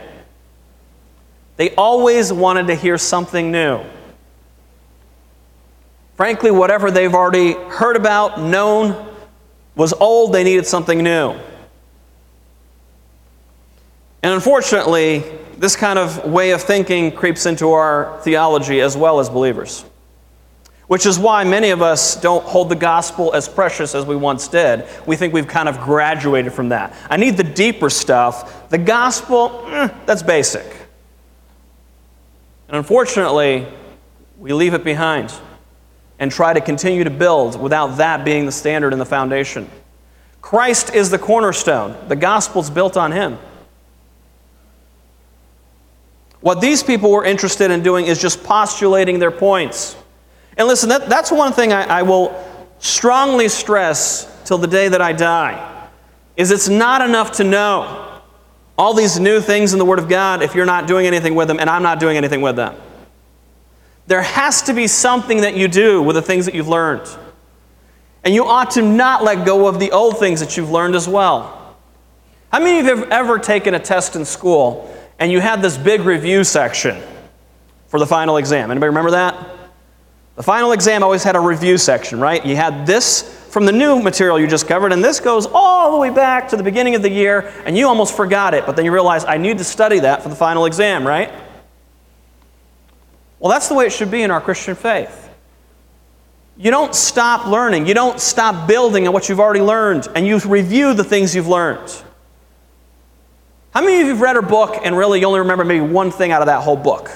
They 1.55 1.73
always 1.75 2.31
wanted 2.31 2.67
to 2.67 2.75
hear 2.75 2.97
something 2.97 3.51
new. 3.51 3.83
Frankly, 6.15 6.51
whatever 6.51 6.91
they've 6.91 7.13
already 7.13 7.53
heard 7.53 7.95
about, 7.95 8.39
known, 8.39 9.15
was 9.75 9.93
old, 9.93 10.33
they 10.33 10.43
needed 10.43 10.67
something 10.67 11.03
new. 11.03 11.35
And 14.23 14.33
unfortunately, 14.33 15.19
this 15.57 15.75
kind 15.75 15.99
of 15.99 16.25
way 16.25 16.51
of 16.51 16.61
thinking 16.61 17.11
creeps 17.11 17.45
into 17.45 17.71
our 17.71 18.19
theology 18.21 18.79
as 18.79 18.95
well 18.95 19.19
as 19.19 19.29
believers. 19.29 19.83
Which 20.87 21.05
is 21.05 21.19
why 21.19 21.43
many 21.43 21.71
of 21.71 21.81
us 21.81 22.19
don't 22.19 22.43
hold 22.45 22.69
the 22.69 22.75
gospel 22.75 23.33
as 23.33 23.49
precious 23.49 23.93
as 23.93 24.05
we 24.05 24.15
once 24.15 24.47
did. 24.47 24.85
We 25.05 25.17
think 25.17 25.33
we've 25.33 25.47
kind 25.47 25.67
of 25.67 25.79
graduated 25.81 26.53
from 26.53 26.69
that. 26.69 26.95
I 27.09 27.17
need 27.17 27.35
the 27.35 27.43
deeper 27.43 27.89
stuff. 27.89 28.69
The 28.69 28.77
gospel, 28.77 29.65
eh, 29.67 29.89
that's 30.05 30.23
basic. 30.23 30.65
And 32.69 32.77
unfortunately, 32.77 33.67
we 34.37 34.53
leave 34.53 34.73
it 34.73 34.85
behind 34.85 35.33
and 36.17 36.31
try 36.31 36.53
to 36.53 36.61
continue 36.61 37.03
to 37.03 37.09
build 37.09 37.59
without 37.61 37.97
that 37.97 38.23
being 38.23 38.45
the 38.45 38.51
standard 38.51 38.93
and 38.93 39.01
the 39.01 39.05
foundation. 39.05 39.69
Christ 40.41 40.93
is 40.93 41.09
the 41.09 41.19
cornerstone, 41.19 41.97
the 42.07 42.15
gospel's 42.15 42.69
built 42.69 42.95
on 42.95 43.11
him. 43.11 43.37
What 46.43 46.59
these 46.59 46.83
people 46.83 47.09
were 47.09 47.23
interested 47.23 47.71
in 47.71 47.83
doing 47.83 48.05
is 48.05 48.19
just 48.19 48.43
postulating 48.43 49.17
their 49.17 49.31
points. 49.31 49.95
And 50.57 50.67
listen, 50.67 50.89
that, 50.89 51.07
that's 51.07 51.31
one 51.31 51.53
thing 51.53 51.71
I, 51.71 51.99
I 51.99 52.01
will 52.01 52.35
strongly 52.79 53.47
stress 53.47 54.29
till 54.43 54.57
the 54.57 54.67
day 54.67 54.89
that 54.89 55.01
I 55.01 55.13
die 55.13 55.87
is 56.35 56.51
it's 56.51 56.67
not 56.67 57.01
enough 57.01 57.31
to 57.37 57.45
know 57.45 58.19
all 58.77 58.93
these 58.93 59.21
new 59.21 59.39
things 59.39 59.71
in 59.71 59.79
the 59.79 59.85
Word 59.85 59.99
of 59.99 60.09
God 60.09 60.43
if 60.43 60.53
you're 60.53 60.65
not 60.65 60.85
doing 60.85 61.07
anything 61.07 61.33
with 61.33 61.47
them, 61.47 61.61
and 61.61 61.69
I'm 61.69 61.81
not 61.81 62.01
doing 62.01 62.17
anything 62.17 62.41
with 62.41 62.57
them. 62.57 62.75
There 64.07 64.21
has 64.21 64.63
to 64.63 64.73
be 64.73 64.87
something 64.87 65.41
that 65.41 65.55
you 65.55 65.69
do 65.69 66.01
with 66.01 66.17
the 66.17 66.21
things 66.21 66.45
that 66.45 66.53
you've 66.53 66.67
learned. 66.67 67.07
And 68.25 68.33
you 68.33 68.43
ought 68.43 68.71
to 68.71 68.81
not 68.81 69.23
let 69.23 69.45
go 69.45 69.65
of 69.65 69.79
the 69.79 69.93
old 69.93 70.17
things 70.17 70.41
that 70.41 70.57
you've 70.57 70.71
learned 70.71 70.95
as 70.95 71.07
well. 71.07 71.77
How 72.51 72.59
many 72.59 72.79
of 72.79 72.85
you 72.85 72.97
have 72.97 73.09
ever 73.11 73.39
taken 73.39 73.75
a 73.75 73.79
test 73.79 74.17
in 74.17 74.25
school 74.25 74.92
and 75.19 75.31
you 75.31 75.39
had 75.39 75.61
this 75.61 75.77
big 75.77 76.01
review 76.01 76.43
section 76.43 77.01
for 77.87 77.99
the 77.99 78.07
final 78.07 78.37
exam? 78.37 78.71
Anybody 78.71 78.89
remember 78.89 79.11
that? 79.11 79.53
The 80.35 80.43
final 80.43 80.71
exam 80.71 81.03
always 81.03 81.23
had 81.23 81.35
a 81.35 81.39
review 81.39 81.77
section, 81.77 82.19
right? 82.19 82.43
You 82.43 82.55
had 82.55 82.87
this 82.87 83.21
from 83.49 83.65
the 83.67 83.71
new 83.71 84.01
material 84.01 84.39
you 84.39 84.47
just 84.47 84.67
covered, 84.67 84.91
and 84.91 85.03
this 85.03 85.19
goes 85.19 85.45
all 85.45 85.91
the 85.91 85.97
way 85.97 86.09
back 86.09 86.49
to 86.49 86.57
the 86.57 86.63
beginning 86.63 86.95
of 86.95 87.03
the 87.03 87.09
year, 87.09 87.53
and 87.65 87.77
you 87.77 87.87
almost 87.87 88.17
forgot 88.17 88.55
it, 88.55 88.65
but 88.65 88.75
then 88.75 88.83
you 88.83 88.91
realize 88.91 89.25
I 89.25 89.37
need 89.37 89.59
to 89.59 89.63
study 89.63 89.99
that 89.99 90.23
for 90.23 90.29
the 90.29 90.35
final 90.35 90.65
exam, 90.65 91.05
right? 91.05 91.31
Well, 93.39 93.51
that's 93.51 93.67
the 93.67 93.75
way 93.75 93.85
it 93.85 93.91
should 93.91 94.09
be 94.09 94.23
in 94.23 94.31
our 94.31 94.41
Christian 94.41 94.73
faith. 94.73 95.29
You 96.57 96.71
don't 96.71 96.95
stop 96.95 97.45
learning, 97.45 97.85
you 97.85 97.93
don't 97.93 98.19
stop 98.19 98.67
building 98.67 99.07
on 99.07 99.13
what 99.13 99.29
you've 99.29 99.39
already 99.39 99.61
learned, 99.61 100.07
and 100.15 100.25
you 100.25 100.39
review 100.39 100.95
the 100.95 101.03
things 101.03 101.35
you've 101.35 101.47
learned. 101.47 102.02
How 103.73 103.81
many 103.81 104.01
of 104.01 104.07
you 104.07 104.13
have 104.13 104.21
read 104.21 104.37
a 104.37 104.41
book 104.41 104.79
and 104.83 104.95
really 104.95 105.19
you 105.19 105.25
only 105.25 105.39
remember 105.39 105.65
maybe 105.65 105.81
one 105.83 106.11
thing 106.11 106.31
out 106.31 106.41
of 106.41 106.45
that 106.45 106.61
whole 106.61 106.77
book? 106.77 107.09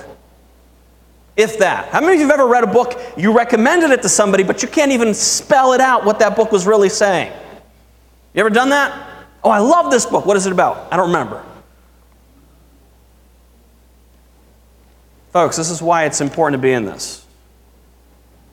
If 1.36 1.60
that. 1.60 1.90
How 1.90 2.02
many 2.02 2.14
of 2.14 2.20
you 2.20 2.26
have 2.26 2.34
ever 2.34 2.48
read 2.48 2.64
a 2.64 2.68
book, 2.68 3.00
you 3.16 3.32
recommended 3.32 3.92
it 3.92 4.02
to 4.02 4.10
somebody, 4.10 4.44
but 4.44 4.64
you 4.64 4.68
can't 4.68 4.92
even 4.92 5.14
spell 5.14 5.74
it 5.74 5.82
out 5.82 6.04
what 6.04 6.18
that 6.18 6.36
book 6.36 6.52
was 6.52 6.66
really 6.66 6.90
saying? 6.90 7.32
You 8.34 8.40
ever 8.40 8.50
done 8.50 8.70
that? 8.70 9.26
Oh, 9.44 9.52
I 9.52 9.60
love 9.60 9.92
this 9.92 10.08
book. 10.08 10.26
What 10.26 10.36
is 10.36 10.48
it 10.48 10.52
about? 10.52 10.92
I 10.92 10.98
don't 10.98 11.08
remember. 11.08 11.44
Folks, 15.32 15.58
this 15.58 15.70
is 15.70 15.80
why 15.80 16.06
it's 16.06 16.22
important 16.22 16.60
to 16.60 16.66
be 16.66 16.74
in 16.74 16.86
this. 16.86 17.24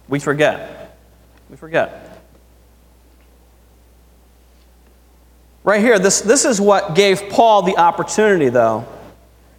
We 0.09 0.19
forget. 0.19 0.99
We 1.49 1.57
forget. 1.57 2.04
Right 5.65 5.81
here, 5.81 5.99
this, 5.99 6.21
this 6.21 6.45
is 6.45 6.61
what 6.61 6.95
gave 6.95 7.31
Paul 7.31 7.63
the 7.63 7.79
opportunity, 7.79 8.51
though. 8.51 8.87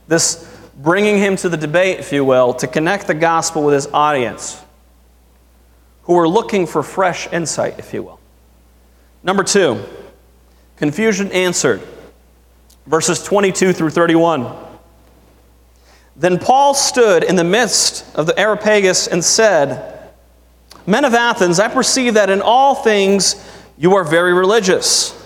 This 0.08 0.48
bringing 0.78 1.18
him 1.18 1.36
to 1.38 1.50
the 1.50 1.58
debate, 1.58 2.00
if 2.00 2.14
you 2.14 2.24
will, 2.24 2.54
to 2.54 2.68
connect 2.68 3.08
the 3.08 3.16
gospel 3.16 3.64
with 3.64 3.74
his 3.74 3.88
audience 3.88 4.62
who 6.04 6.14
were 6.14 6.30
looking 6.30 6.68
for 6.68 6.84
fresh 6.84 7.28
insight, 7.34 7.80
if 7.80 7.92
you 7.92 8.04
will. 8.04 8.20
Number 9.24 9.44
two, 9.44 9.84
confusion 10.78 11.32
answered. 11.32 11.82
Verses 12.86 13.24
22 13.24 13.74
through 13.74 13.90
31. 13.90 14.56
Then 16.16 16.38
Paul 16.38 16.76
stood 16.76 17.24
in 17.24 17.36
the 17.36 17.44
midst 17.44 18.16
of 18.16 18.28
the 18.28 18.40
Areopagus 18.40 19.08
and 19.08 19.24
said, 19.24 20.12
Men 20.86 21.04
of 21.04 21.16
Athens, 21.16 21.60
I 21.60 21.68
perceive 21.68 22.14
that 22.14 22.30
in 22.30 22.42
all 22.44 22.76
things 22.76 23.44
you 23.76 23.96
are 23.96 24.04
very 24.04 24.34
religious. 24.34 25.25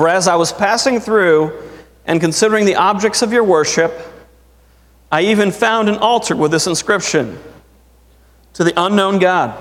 For 0.00 0.08
as 0.08 0.28
I 0.28 0.36
was 0.36 0.50
passing 0.50 0.98
through 0.98 1.52
and 2.06 2.22
considering 2.22 2.64
the 2.64 2.76
objects 2.76 3.20
of 3.20 3.34
your 3.34 3.44
worship, 3.44 3.92
I 5.12 5.24
even 5.24 5.50
found 5.50 5.90
an 5.90 5.96
altar 5.96 6.34
with 6.34 6.52
this 6.52 6.66
inscription 6.66 7.38
To 8.54 8.64
the 8.64 8.72
unknown 8.82 9.18
God. 9.18 9.58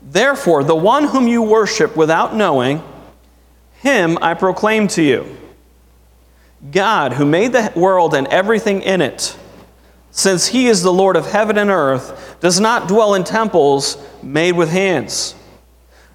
Therefore, 0.00 0.62
the 0.62 0.76
one 0.76 1.08
whom 1.08 1.26
you 1.26 1.42
worship 1.42 1.96
without 1.96 2.36
knowing, 2.36 2.80
him 3.82 4.16
I 4.22 4.34
proclaim 4.34 4.86
to 4.90 5.02
you. 5.02 5.36
God, 6.70 7.14
who 7.14 7.24
made 7.24 7.50
the 7.50 7.72
world 7.74 8.14
and 8.14 8.28
everything 8.28 8.82
in 8.82 9.02
it, 9.02 9.36
since 10.12 10.46
he 10.46 10.68
is 10.68 10.84
the 10.84 10.92
Lord 10.92 11.16
of 11.16 11.32
heaven 11.32 11.58
and 11.58 11.70
earth, 11.70 12.36
does 12.38 12.60
not 12.60 12.86
dwell 12.86 13.14
in 13.14 13.24
temples 13.24 13.98
made 14.22 14.52
with 14.52 14.70
hands, 14.70 15.34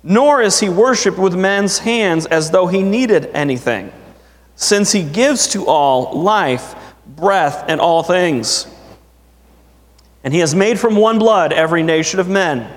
nor 0.03 0.41
is 0.41 0.59
he 0.59 0.67
worshiped 0.67 1.17
with 1.17 1.33
men's 1.33 1.79
hands 1.79 2.25
as 2.25 2.51
though 2.51 2.67
he 2.67 2.83
needed 2.83 3.27
anything, 3.33 3.91
since 4.55 4.91
he 4.91 5.01
gives 5.01 5.47
to 5.47 5.65
all 5.65 6.21
life, 6.21 6.75
breath, 7.07 7.63
and 7.69 7.79
all 7.79 8.03
things. 8.03 8.67
And 10.23 10.33
he 10.33 10.41
has 10.41 10.53
made 10.53 10.79
from 10.79 10.95
one 10.95 11.19
blood 11.19 11.53
every 11.53 11.83
nation 11.83 12.19
of 12.19 12.27
men 12.27 12.71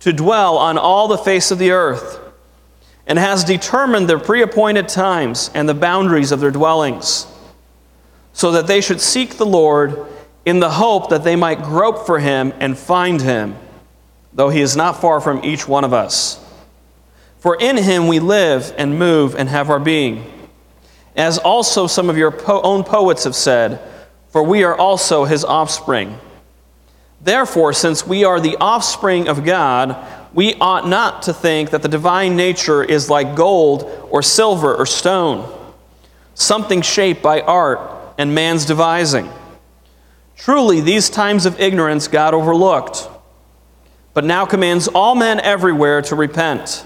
to 0.00 0.12
dwell 0.12 0.56
on 0.58 0.78
all 0.78 1.08
the 1.08 1.18
face 1.18 1.50
of 1.50 1.58
the 1.58 1.72
earth, 1.72 2.20
and 3.06 3.18
has 3.18 3.42
determined 3.42 4.08
their 4.08 4.18
pre 4.18 4.42
appointed 4.42 4.88
times 4.88 5.50
and 5.54 5.68
the 5.68 5.74
boundaries 5.74 6.30
of 6.30 6.40
their 6.40 6.50
dwellings, 6.52 7.26
so 8.32 8.52
that 8.52 8.68
they 8.68 8.80
should 8.80 9.00
seek 9.00 9.34
the 9.36 9.46
Lord 9.46 10.06
in 10.44 10.60
the 10.60 10.70
hope 10.70 11.10
that 11.10 11.24
they 11.24 11.34
might 11.36 11.62
grope 11.62 12.06
for 12.06 12.20
him 12.20 12.52
and 12.60 12.78
find 12.78 13.20
him, 13.20 13.56
though 14.38 14.50
he 14.50 14.60
is 14.60 14.76
not 14.76 15.00
far 15.00 15.20
from 15.20 15.44
each 15.44 15.66
one 15.66 15.82
of 15.82 15.92
us. 15.92 16.38
For 17.40 17.56
in 17.58 17.76
him 17.76 18.06
we 18.06 18.20
live 18.20 18.72
and 18.78 18.96
move 18.96 19.34
and 19.34 19.48
have 19.48 19.68
our 19.68 19.80
being. 19.80 20.24
As 21.16 21.38
also 21.38 21.88
some 21.88 22.08
of 22.08 22.16
your 22.16 22.30
po- 22.30 22.62
own 22.62 22.84
poets 22.84 23.24
have 23.24 23.34
said, 23.34 23.80
for 24.28 24.44
we 24.44 24.62
are 24.62 24.76
also 24.78 25.24
his 25.24 25.44
offspring. 25.44 26.20
Therefore, 27.20 27.72
since 27.72 28.06
we 28.06 28.22
are 28.22 28.38
the 28.38 28.56
offspring 28.60 29.26
of 29.26 29.44
God, 29.44 29.96
we 30.32 30.54
ought 30.60 30.86
not 30.86 31.22
to 31.22 31.34
think 31.34 31.70
that 31.70 31.82
the 31.82 31.88
divine 31.88 32.36
nature 32.36 32.84
is 32.84 33.10
like 33.10 33.34
gold 33.34 33.90
or 34.08 34.22
silver 34.22 34.72
or 34.72 34.86
stone, 34.86 35.52
something 36.34 36.80
shaped 36.80 37.22
by 37.22 37.40
art 37.40 37.80
and 38.16 38.36
man's 38.36 38.64
devising. 38.64 39.28
Truly, 40.36 40.80
these 40.80 41.10
times 41.10 41.44
of 41.44 41.58
ignorance 41.58 42.06
God 42.06 42.34
overlooked, 42.34 43.08
but 44.18 44.24
now 44.24 44.44
commands 44.44 44.88
all 44.88 45.14
men 45.14 45.38
everywhere 45.38 46.02
to 46.02 46.16
repent, 46.16 46.84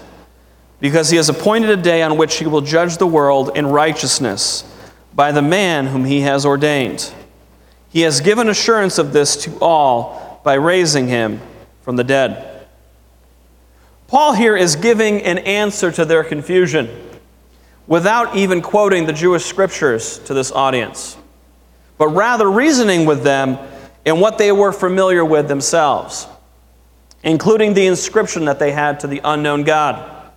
because 0.79 1.09
he 1.09 1.17
has 1.17 1.29
appointed 1.29 1.71
a 1.71 1.75
day 1.75 2.03
on 2.03 2.15
which 2.15 2.35
he 2.35 2.45
will 2.45 2.61
judge 2.61 2.97
the 2.97 3.07
world 3.07 3.49
in 3.57 3.65
righteousness 3.65 4.63
by 5.15 5.31
the 5.31 5.41
man 5.41 5.87
whom 5.87 6.05
he 6.05 6.21
has 6.21 6.45
ordained. 6.45 7.11
He 7.89 8.01
has 8.01 8.21
given 8.21 8.49
assurance 8.49 8.99
of 8.99 9.13
this 9.13 9.35
to 9.45 9.57
all 9.59 10.41
by 10.43 10.53
raising 10.53 11.07
him 11.07 11.41
from 11.81 11.95
the 11.95 12.03
dead. 12.03 12.67
Paul 14.05 14.33
here 14.33 14.55
is 14.55 14.75
giving 14.75 15.23
an 15.23 15.39
answer 15.39 15.91
to 15.91 16.05
their 16.05 16.23
confusion 16.23 16.87
without 17.87 18.35
even 18.35 18.61
quoting 18.61 19.07
the 19.07 19.11
Jewish 19.11 19.45
scriptures 19.45 20.19
to 20.25 20.35
this 20.35 20.51
audience, 20.51 21.17
but 21.97 22.09
rather 22.09 22.47
reasoning 22.51 23.07
with 23.07 23.23
them 23.23 23.57
in 24.05 24.19
what 24.19 24.37
they 24.37 24.51
were 24.51 24.71
familiar 24.71 25.25
with 25.25 25.47
themselves, 25.47 26.27
including 27.23 27.73
the 27.73 27.85
inscription 27.85 28.45
that 28.45 28.59
they 28.59 28.71
had 28.71 28.99
to 28.99 29.07
the 29.07 29.21
unknown 29.23 29.63
God. 29.63 30.31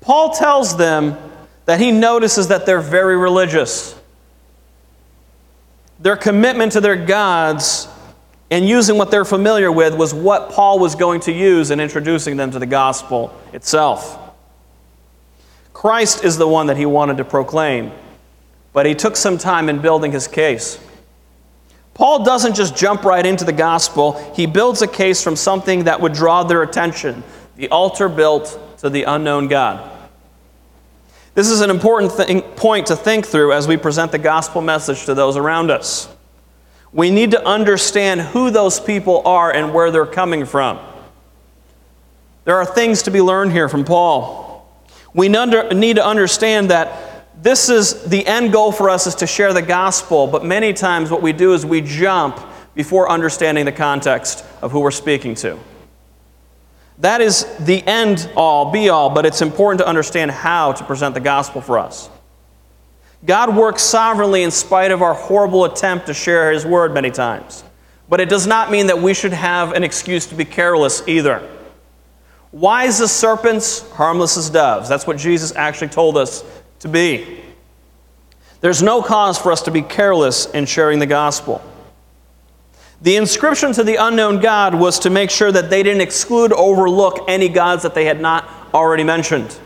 Paul 0.00 0.34
tells 0.34 0.76
them 0.76 1.16
that 1.64 1.80
he 1.80 1.90
notices 1.90 2.48
that 2.48 2.66
they're 2.66 2.80
very 2.80 3.16
religious. 3.16 3.98
Their 5.98 6.16
commitment 6.16 6.72
to 6.72 6.80
their 6.80 6.96
gods 6.96 7.88
and 8.50 8.68
using 8.68 8.98
what 8.98 9.10
they're 9.10 9.24
familiar 9.24 9.72
with 9.72 9.96
was 9.96 10.12
what 10.12 10.50
Paul 10.50 10.78
was 10.78 10.94
going 10.94 11.20
to 11.22 11.32
use 11.32 11.70
in 11.70 11.80
introducing 11.80 12.36
them 12.36 12.50
to 12.50 12.58
the 12.58 12.66
gospel 12.66 13.34
itself. 13.52 14.18
Christ 15.72 16.24
is 16.24 16.36
the 16.36 16.46
one 16.46 16.66
that 16.66 16.76
he 16.76 16.86
wanted 16.86 17.16
to 17.16 17.24
proclaim, 17.24 17.90
but 18.72 18.84
he 18.86 18.94
took 18.94 19.16
some 19.16 19.38
time 19.38 19.68
in 19.68 19.80
building 19.80 20.12
his 20.12 20.28
case. 20.28 20.78
Paul 21.94 22.24
doesn't 22.24 22.54
just 22.54 22.76
jump 22.76 23.04
right 23.04 23.24
into 23.24 23.44
the 23.44 23.52
gospel, 23.52 24.12
he 24.34 24.46
builds 24.46 24.82
a 24.82 24.88
case 24.88 25.22
from 25.22 25.36
something 25.36 25.84
that 25.84 26.00
would 26.00 26.12
draw 26.12 26.42
their 26.42 26.62
attention 26.62 27.22
the 27.56 27.68
altar 27.68 28.08
built 28.08 28.58
to 28.78 28.90
the 28.90 29.04
unknown 29.04 29.46
God. 29.48 29.90
This 31.34 31.48
is 31.48 31.60
an 31.60 31.70
important 31.70 32.12
thing, 32.12 32.42
point 32.42 32.88
to 32.88 32.96
think 32.96 33.26
through 33.26 33.52
as 33.52 33.68
we 33.68 33.76
present 33.76 34.12
the 34.12 34.18
gospel 34.18 34.60
message 34.60 35.04
to 35.06 35.14
those 35.14 35.36
around 35.36 35.70
us. 35.70 36.08
We 36.92 37.10
need 37.10 37.32
to 37.32 37.44
understand 37.44 38.20
who 38.20 38.50
those 38.50 38.78
people 38.78 39.22
are 39.24 39.52
and 39.52 39.72
where 39.72 39.90
they're 39.90 40.06
coming 40.06 40.46
from. 40.46 40.78
There 42.44 42.56
are 42.56 42.66
things 42.66 43.04
to 43.04 43.10
be 43.10 43.20
learned 43.20 43.52
here 43.52 43.68
from 43.68 43.84
Paul. 43.84 44.68
We 45.12 45.28
need 45.28 45.96
to 45.96 46.06
understand 46.06 46.70
that 46.70 47.13
this 47.44 47.68
is 47.68 48.02
the 48.04 48.26
end 48.26 48.52
goal 48.52 48.72
for 48.72 48.88
us 48.88 49.06
is 49.06 49.16
to 49.16 49.26
share 49.26 49.52
the 49.52 49.60
gospel, 49.60 50.26
but 50.26 50.46
many 50.46 50.72
times 50.72 51.10
what 51.10 51.20
we 51.20 51.34
do 51.34 51.52
is 51.52 51.66
we 51.66 51.82
jump 51.82 52.40
before 52.74 53.10
understanding 53.10 53.66
the 53.66 53.72
context 53.72 54.42
of 54.62 54.72
who 54.72 54.80
we're 54.80 54.90
speaking 54.90 55.34
to. 55.34 55.58
That 57.00 57.20
is 57.20 57.44
the 57.58 57.86
end 57.86 58.30
all, 58.34 58.72
be 58.72 58.88
all, 58.88 59.10
but 59.10 59.26
it's 59.26 59.42
important 59.42 59.80
to 59.80 59.86
understand 59.86 60.30
how 60.30 60.72
to 60.72 60.84
present 60.84 61.12
the 61.12 61.20
gospel 61.20 61.60
for 61.60 61.78
us. 61.78 62.08
God 63.26 63.54
works 63.54 63.82
sovereignly 63.82 64.42
in 64.42 64.50
spite 64.50 64.90
of 64.90 65.02
our 65.02 65.12
horrible 65.12 65.66
attempt 65.66 66.06
to 66.06 66.14
share 66.14 66.50
His 66.50 66.64
word 66.64 66.94
many 66.94 67.10
times. 67.10 67.62
But 68.08 68.20
it 68.20 68.30
does 68.30 68.46
not 68.46 68.70
mean 68.70 68.86
that 68.86 68.98
we 68.98 69.12
should 69.12 69.34
have 69.34 69.72
an 69.72 69.84
excuse 69.84 70.24
to 70.28 70.34
be 70.34 70.46
careless 70.46 71.06
either. 71.06 71.46
Wise 72.52 73.02
as 73.02 73.12
serpents, 73.12 73.90
harmless 73.90 74.38
as 74.38 74.48
doves. 74.48 74.88
That's 74.88 75.06
what 75.06 75.18
Jesus 75.18 75.54
actually 75.54 75.88
told 75.88 76.16
us 76.16 76.42
to 76.84 76.88
be. 76.88 77.40
There's 78.60 78.82
no 78.82 79.00
cause 79.00 79.38
for 79.38 79.52
us 79.52 79.62
to 79.62 79.70
be 79.70 79.80
careless 79.80 80.44
in 80.50 80.66
sharing 80.66 80.98
the 80.98 81.06
gospel. 81.06 81.62
The 83.00 83.16
inscription 83.16 83.72
to 83.72 83.82
the 83.82 83.96
unknown 83.96 84.40
God 84.40 84.74
was 84.74 84.98
to 85.00 85.10
make 85.10 85.30
sure 85.30 85.50
that 85.50 85.70
they 85.70 85.82
didn't 85.82 86.02
exclude 86.02 86.52
overlook 86.52 87.24
any 87.26 87.48
gods 87.48 87.84
that 87.84 87.94
they 87.94 88.04
had 88.04 88.20
not 88.20 88.46
already 88.74 89.02
mentioned. 89.02 89.58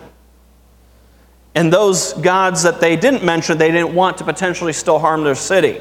And 1.56 1.72
those 1.72 2.12
gods 2.12 2.62
that 2.62 2.78
they 2.78 2.94
didn't 2.94 3.24
mention, 3.24 3.58
they 3.58 3.72
didn't 3.72 3.96
want 3.96 4.18
to 4.18 4.24
potentially 4.24 4.72
still 4.72 5.00
harm 5.00 5.24
their 5.24 5.34
city. 5.34 5.80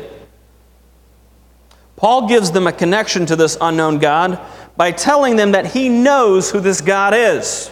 Paul 1.98 2.28
gives 2.28 2.50
them 2.50 2.66
a 2.66 2.72
connection 2.72 3.28
to 3.28 3.36
this 3.36 3.60
unknown 3.62 4.00
God 4.00 4.40
by 4.76 4.92
telling 4.92 5.36
them 5.36 5.52
that 5.52 5.68
he 5.68 5.88
knows 5.88 6.50
who 6.50 6.60
this 6.60 6.82
God 6.82 7.14
is. 7.16 7.72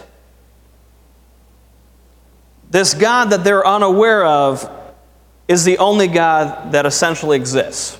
This 2.76 2.92
God 2.92 3.30
that 3.30 3.42
they're 3.42 3.66
unaware 3.66 4.22
of 4.22 4.70
is 5.48 5.64
the 5.64 5.78
only 5.78 6.08
God 6.08 6.72
that 6.72 6.84
essentially 6.84 7.38
exists. 7.38 7.98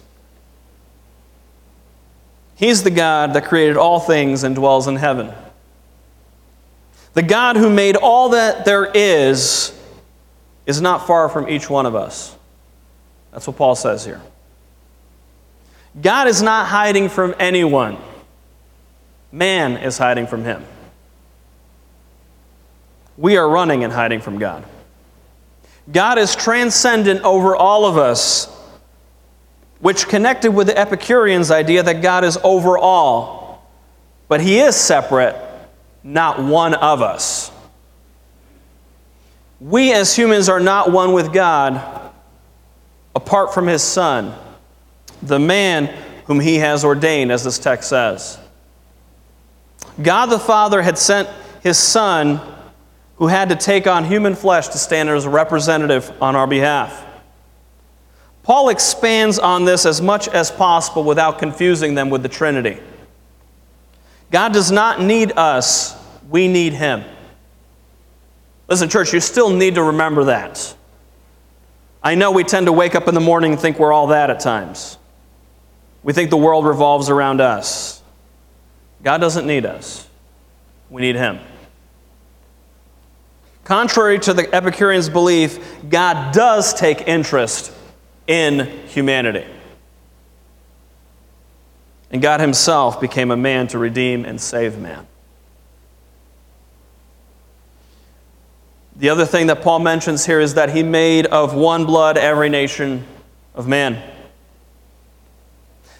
He's 2.56 2.82
the 2.82 2.90
God 2.90 3.32
that 3.32 3.46
created 3.46 3.78
all 3.78 4.00
things 4.00 4.44
and 4.44 4.54
dwells 4.54 4.86
in 4.86 4.96
heaven. 4.96 5.32
The 7.14 7.22
God 7.22 7.56
who 7.56 7.70
made 7.70 7.96
all 7.96 8.28
that 8.28 8.66
there 8.66 8.84
is 8.84 9.74
is 10.66 10.78
not 10.82 11.06
far 11.06 11.30
from 11.30 11.48
each 11.48 11.70
one 11.70 11.86
of 11.86 11.94
us. 11.94 12.36
That's 13.32 13.46
what 13.46 13.56
Paul 13.56 13.76
says 13.76 14.04
here. 14.04 14.20
God 16.02 16.28
is 16.28 16.42
not 16.42 16.66
hiding 16.66 17.08
from 17.08 17.34
anyone, 17.38 17.96
man 19.32 19.78
is 19.78 19.96
hiding 19.96 20.26
from 20.26 20.44
him. 20.44 20.66
We 23.16 23.36
are 23.36 23.48
running 23.48 23.84
and 23.84 23.92
hiding 23.92 24.20
from 24.20 24.38
God. 24.38 24.64
God 25.90 26.18
is 26.18 26.34
transcendent 26.34 27.22
over 27.22 27.54
all 27.54 27.86
of 27.86 27.96
us, 27.96 28.48
which 29.80 30.08
connected 30.08 30.52
with 30.52 30.66
the 30.66 30.78
Epicureans' 30.78 31.50
idea 31.50 31.82
that 31.82 32.02
God 32.02 32.24
is 32.24 32.38
over 32.42 32.76
all, 32.76 33.66
but 34.28 34.40
he 34.40 34.58
is 34.58 34.74
separate, 34.74 35.36
not 36.02 36.42
one 36.42 36.74
of 36.74 37.02
us. 37.02 37.52
We 39.60 39.92
as 39.92 40.14
humans 40.14 40.48
are 40.48 40.60
not 40.60 40.92
one 40.92 41.12
with 41.12 41.32
God 41.32 42.12
apart 43.14 43.54
from 43.54 43.66
his 43.66 43.82
Son, 43.82 44.34
the 45.22 45.38
man 45.38 45.86
whom 46.26 46.40
he 46.40 46.56
has 46.56 46.84
ordained, 46.84 47.32
as 47.32 47.44
this 47.44 47.58
text 47.58 47.88
says. 47.88 48.38
God 50.02 50.26
the 50.26 50.38
Father 50.38 50.82
had 50.82 50.98
sent 50.98 51.28
his 51.62 51.78
Son 51.78 52.40
who 53.16 53.28
had 53.28 53.48
to 53.48 53.56
take 53.56 53.86
on 53.86 54.04
human 54.04 54.34
flesh 54.34 54.68
to 54.68 54.78
stand 54.78 55.08
as 55.08 55.24
a 55.24 55.30
representative 55.30 56.12
on 56.22 56.36
our 56.36 56.46
behalf. 56.46 57.04
Paul 58.42 58.68
expands 58.68 59.38
on 59.38 59.64
this 59.64 59.86
as 59.86 60.00
much 60.00 60.28
as 60.28 60.50
possible 60.50 61.02
without 61.02 61.38
confusing 61.38 61.94
them 61.94 62.10
with 62.10 62.22
the 62.22 62.28
Trinity. 62.28 62.78
God 64.30 64.52
does 64.52 64.70
not 64.70 65.00
need 65.00 65.32
us, 65.36 65.96
we 66.28 66.46
need 66.46 66.72
Him. 66.72 67.04
Listen, 68.68 68.88
church, 68.88 69.12
you 69.12 69.20
still 69.20 69.50
need 69.50 69.76
to 69.76 69.82
remember 69.82 70.24
that. 70.24 70.74
I 72.02 72.14
know 72.14 72.30
we 72.30 72.44
tend 72.44 72.66
to 72.66 72.72
wake 72.72 72.94
up 72.94 73.08
in 73.08 73.14
the 73.14 73.20
morning 73.20 73.52
and 73.52 73.60
think 73.60 73.78
we're 73.78 73.92
all 73.92 74.08
that 74.08 74.30
at 74.30 74.40
times. 74.40 74.98
We 76.02 76.12
think 76.12 76.30
the 76.30 76.36
world 76.36 76.66
revolves 76.66 77.08
around 77.10 77.40
us. 77.40 78.00
God 79.02 79.18
doesn't 79.18 79.46
need 79.46 79.66
us, 79.66 80.06
we 80.90 81.02
need 81.02 81.16
Him. 81.16 81.40
Contrary 83.66 84.16
to 84.20 84.32
the 84.32 84.54
Epicureans' 84.54 85.08
belief, 85.08 85.58
God 85.88 86.32
does 86.32 86.72
take 86.72 87.08
interest 87.08 87.72
in 88.28 88.60
humanity. 88.86 89.44
And 92.12 92.22
God 92.22 92.38
Himself 92.38 93.00
became 93.00 93.32
a 93.32 93.36
man 93.36 93.66
to 93.68 93.78
redeem 93.78 94.24
and 94.24 94.40
save 94.40 94.78
man. 94.78 95.04
The 98.94 99.08
other 99.08 99.26
thing 99.26 99.48
that 99.48 99.62
Paul 99.62 99.80
mentions 99.80 100.24
here 100.24 100.38
is 100.38 100.54
that 100.54 100.70
he 100.70 100.84
made 100.84 101.26
of 101.26 101.52
one 101.52 101.86
blood 101.86 102.16
every 102.16 102.48
nation 102.48 103.04
of 103.52 103.66
man. 103.66 104.00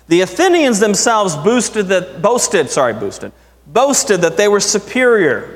The 0.07 0.21
Athenians 0.21 0.79
themselves 0.79 1.35
boosted 1.35 1.89
that, 1.89 2.23
boasted, 2.23 2.71
sorry, 2.71 2.93
boosted, 2.93 3.33
boasted 3.67 4.21
that 4.21 4.37
they 4.37 4.47
were 4.47 4.61
superior 4.61 5.56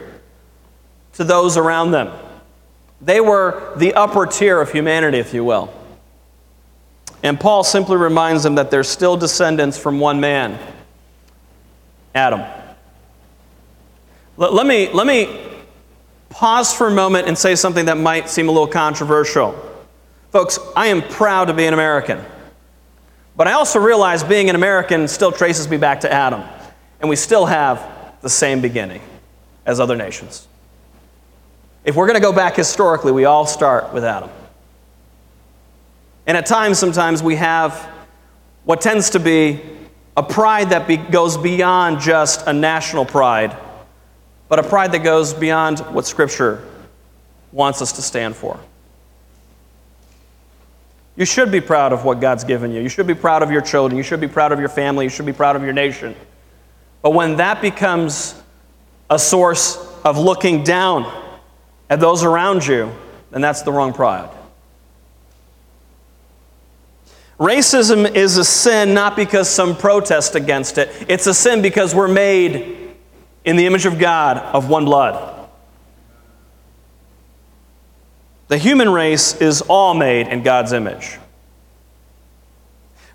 to 1.14 1.24
those 1.24 1.56
around 1.56 1.90
them. 1.90 2.12
They 3.00 3.20
were 3.20 3.72
the 3.76 3.94
upper 3.94 4.26
tier 4.26 4.60
of 4.60 4.72
humanity, 4.72 5.18
if 5.18 5.32
you 5.32 5.44
will. 5.44 5.72
And 7.22 7.38
Paul 7.38 7.64
simply 7.64 7.96
reminds 7.96 8.42
them 8.42 8.54
that 8.54 8.70
they're 8.70 8.84
still 8.84 9.16
descendants 9.16 9.78
from 9.78 10.00
one 10.00 10.20
man, 10.20 10.58
Adam. 12.14 12.42
Let, 14.36 14.54
let, 14.54 14.66
me, 14.66 14.90
let 14.92 15.06
me 15.06 15.46
pause 16.30 16.72
for 16.72 16.86
a 16.86 16.90
moment 16.90 17.28
and 17.28 17.36
say 17.36 17.54
something 17.54 17.86
that 17.86 17.98
might 17.98 18.28
seem 18.28 18.48
a 18.48 18.52
little 18.52 18.66
controversial. 18.66 19.54
Folks, 20.30 20.58
I 20.76 20.86
am 20.86 21.02
proud 21.02 21.46
to 21.46 21.54
be 21.54 21.66
an 21.66 21.74
American. 21.74 22.24
But 23.36 23.48
I 23.48 23.52
also 23.52 23.78
realize 23.78 24.22
being 24.22 24.48
an 24.48 24.56
American 24.56 25.08
still 25.08 25.32
traces 25.32 25.68
me 25.68 25.76
back 25.76 26.00
to 26.00 26.12
Adam. 26.12 26.42
And 27.00 27.08
we 27.08 27.16
still 27.16 27.46
have 27.46 28.14
the 28.22 28.28
same 28.28 28.60
beginning 28.60 29.02
as 29.66 29.80
other 29.80 29.96
nations. 29.96 30.46
If 31.84 31.96
we're 31.96 32.06
going 32.06 32.20
to 32.20 32.22
go 32.22 32.32
back 32.32 32.56
historically, 32.56 33.12
we 33.12 33.24
all 33.24 33.46
start 33.46 33.92
with 33.94 34.04
Adam. 34.04 34.30
And 36.26 36.36
at 36.36 36.46
times, 36.46 36.78
sometimes 36.78 37.22
we 37.22 37.36
have 37.36 37.88
what 38.64 38.80
tends 38.80 39.10
to 39.10 39.18
be 39.18 39.60
a 40.16 40.22
pride 40.22 40.70
that 40.70 40.86
be, 40.86 40.98
goes 40.98 41.38
beyond 41.38 42.00
just 42.00 42.46
a 42.46 42.52
national 42.52 43.06
pride, 43.06 43.56
but 44.48 44.58
a 44.58 44.62
pride 44.62 44.92
that 44.92 45.02
goes 45.02 45.32
beyond 45.32 45.78
what 45.80 46.06
Scripture 46.06 46.66
wants 47.52 47.80
us 47.80 47.92
to 47.92 48.02
stand 48.02 48.36
for. 48.36 48.60
You 51.16 51.24
should 51.24 51.50
be 51.50 51.60
proud 51.60 51.92
of 51.92 52.04
what 52.04 52.20
God's 52.20 52.44
given 52.44 52.70
you. 52.70 52.80
You 52.80 52.88
should 52.88 53.06
be 53.06 53.14
proud 53.14 53.42
of 53.42 53.50
your 53.50 53.60
children. 53.60 53.96
You 53.96 54.02
should 54.02 54.20
be 54.20 54.28
proud 54.28 54.52
of 54.52 54.60
your 54.60 54.68
family. 54.68 55.06
You 55.06 55.10
should 55.10 55.26
be 55.26 55.32
proud 55.32 55.56
of 55.56 55.62
your 55.62 55.72
nation. 55.72 56.14
But 57.02 57.10
when 57.10 57.36
that 57.36 57.60
becomes 57.62 58.40
a 59.08 59.18
source 59.18 59.76
of 60.04 60.18
looking 60.18 60.62
down 60.62 61.19
at 61.90 62.00
those 62.00 62.22
around 62.22 62.66
you, 62.66 62.90
then 63.33 63.40
that's 63.40 63.62
the 63.62 63.72
wrong 63.72 63.92
pride. 63.92 64.31
Racism 67.38 68.14
is 68.14 68.37
a 68.37 68.44
sin 68.44 68.94
not 68.94 69.16
because 69.16 69.48
some 69.48 69.76
protest 69.76 70.37
against 70.37 70.79
it, 70.79 70.90
it's 71.09 71.26
a 71.26 71.35
sin 71.35 71.62
because 71.62 71.94
we're 71.94 72.09
made 72.09 72.94
in 73.44 73.57
the 73.57 73.66
image 73.66 73.87
of 73.87 73.98
God 73.98 74.37
of 74.37 74.68
one 74.68 74.85
blood. 74.85 75.48
The 78.48 78.59
human 78.59 78.90
race 78.90 79.40
is 79.40 79.62
all 79.62 79.94
made 79.94 80.29
in 80.29 80.42
God's 80.42 80.72
image. 80.72 81.18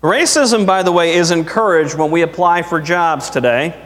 Racism, 0.02 0.66
by 0.66 0.82
the 0.82 0.92
way, 0.92 1.14
is 1.14 1.30
encouraged 1.30 1.94
when 1.94 2.10
we 2.10 2.22
apply 2.22 2.62
for 2.62 2.80
jobs 2.80 3.30
today. 3.30 3.85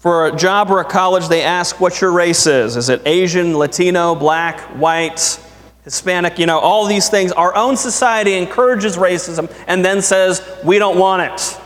For 0.00 0.28
a 0.28 0.34
job 0.34 0.70
or 0.70 0.80
a 0.80 0.84
college, 0.84 1.28
they 1.28 1.42
ask 1.42 1.78
what 1.78 2.00
your 2.00 2.10
race 2.10 2.46
is. 2.46 2.78
Is 2.78 2.88
it 2.88 3.02
Asian, 3.04 3.58
Latino, 3.58 4.14
black, 4.14 4.58
white, 4.78 5.38
Hispanic? 5.84 6.38
You 6.38 6.46
know, 6.46 6.58
all 6.58 6.86
these 6.86 7.10
things. 7.10 7.32
Our 7.32 7.54
own 7.54 7.76
society 7.76 8.32
encourages 8.32 8.96
racism 8.96 9.52
and 9.66 9.84
then 9.84 10.00
says, 10.00 10.42
we 10.64 10.78
don't 10.78 10.98
want 10.98 11.30
it. 11.30 11.60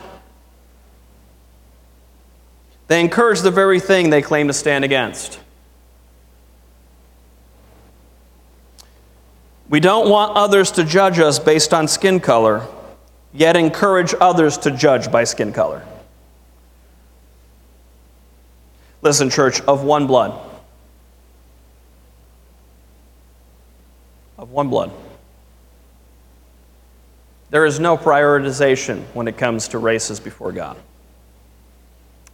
They 2.89 3.01
encourage 3.01 3.41
the 3.41 3.53
very 3.53 3.79
thing 3.79 4.11
they 4.11 4.21
claim 4.21 4.49
to 4.49 4.53
stand 4.53 4.85
against. 4.85 5.39
We 9.69 9.79
don't 9.79 10.11
want 10.11 10.37
others 10.37 10.73
to 10.73 10.83
judge 10.83 11.21
us 11.21 11.39
based 11.39 11.73
on 11.73 11.87
skin 11.87 12.19
color, 12.19 12.67
yet 13.33 13.57
encourage 13.57 14.13
others 14.21 14.59
to 14.59 14.73
judge 14.73 15.13
by 15.13 15.23
skin 15.23 15.53
color. 15.53 15.87
Listen, 19.05 19.29
church, 19.29 19.61
of 19.61 19.85
one 19.85 20.07
blood. 20.07 20.33
Of 24.39 24.51
one 24.51 24.71
blood. 24.71 24.91
There 27.51 27.67
is 27.67 27.79
no 27.79 27.99
prioritization 27.99 29.03
when 29.13 29.29
it 29.29 29.37
comes 29.37 29.69
to 29.69 29.79
races 29.79 30.21
before 30.21 30.53
God. 30.53 30.79